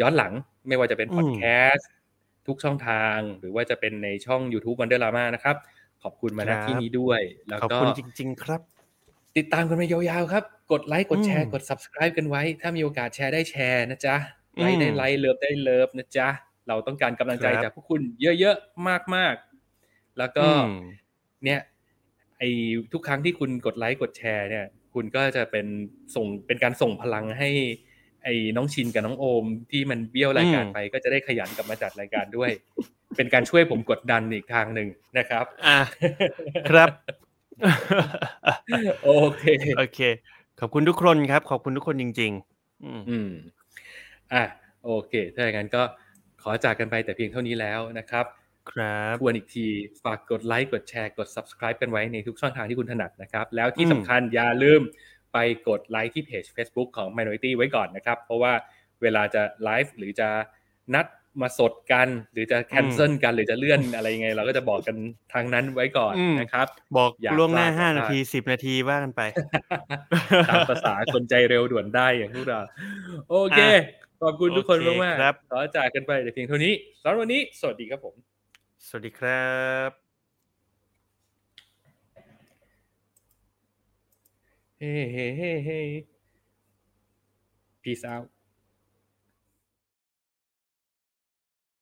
[0.00, 0.32] ย้อนหลัง
[0.68, 1.42] ไม่ว่าจะเป็นอืมพอดแค
[1.72, 1.88] สต์
[2.46, 5.56] ทุกช่องทางหรือว่าจะเป็นในช่อง YouTube Wonder Lama นะครับ
[6.02, 8.60] ขอบคุณมาณที่นี้ด้วย แล้วก็ขอบคุณจริง ๆ ครับ
[9.36, 14.16] ติดตามกันไปยาวๆครับ กดไลค์กดแชร์อืมกด subscribe กันไว้ ถ้ามีโอกาสแชร์ได้แชร์นะจ๊ะ
[14.58, 16.28] ไลค์ได้อืม like love ได้ love นะจ๊ะ
[16.68, 18.00] เราต้องการกำลังใจครับจากพวกคุณ
[18.40, 20.70] เยอะๆมากๆ แล้วก็อืม
[21.44, 21.60] เนี่ย
[22.38, 22.42] ไอ้
[22.92, 24.64] ทุกครั้งที่คุณกดไลค์กดแชร์เนี่ย
[24.94, 25.66] คุณก็จะเป็น
[26.14, 27.50] ส่งเป็นการส่งพลังให้
[28.24, 32.50] ไอ้น้องชินกับน้องโอมที่มันเบี้ยวรายการอืมไป ก็จะได้ขยันกลับมาจัดรายการด้วย
[33.16, 34.88] เป็นการช่วยผมกดดันอีกทางหนึ่ง
[35.18, 35.78] นะครับ อะ
[36.70, 36.90] ครับ
[39.04, 39.44] โอเค
[39.78, 40.00] โอเค
[40.60, 43.30] ขอบคุณทุกคนครับ ขอบคุณทุกคนจริงๆอืมอืม
[44.32, 44.42] อะ
[44.84, 45.82] โอเค ถ้าอย่างนั้นก็
[46.42, 48.26] ขอจากกันไปแต่เพียงเท่านี้แล้วนะครับ
[48.70, 49.66] ครับทวนอีกที
[50.04, 54.80] ฝากกดไลค์กดแชร์กด subscribe กันไว้ในทุกช่องทางที่คุณถนัดนะครับ แล้วที่อืมสำคัญอย่าลืม
[55.32, 55.38] ไป
[55.68, 58.52] กดไลค์ที่เพจ Facebook ของ Minority ไว้ก่อนนะครับ เพราะว่า
[59.02, 60.28] เวลาจะไลฟ์หรือจะ
[60.94, 61.06] นัด
[61.42, 64.96] มาสดกัน หรือจะแคนเซิลกันหรือจะเลื่อนอะไรยังไง เราก็จะบอกกัน
[65.32, 69.22] ทางนั้นไว้ก่อนอืมนะครับ บอกอย่าล่วงหน้าพลาดห้าอย่าพลาดนาทีสิบนาทีว่ากันไป
[70.48, 72.60] ตามภาษาคนใจเร็วด่วนได้อย่างพวกเรา
[73.30, 73.74] โอเคอะ
[74.22, 76.72] ขอบคุณทุกคนโอเคมากๆครับขอจากกันไปแต่เพียงเท่านี้
[77.02, 78.14] สำหรับวันนี้ สวัสดีครับผม
[78.86, 79.46] สวัสดีครั
[79.88, 80.01] บ
[84.82, 85.80] เฮ้เฮ้เฮ้เฮ้
[87.82, 88.28] peace out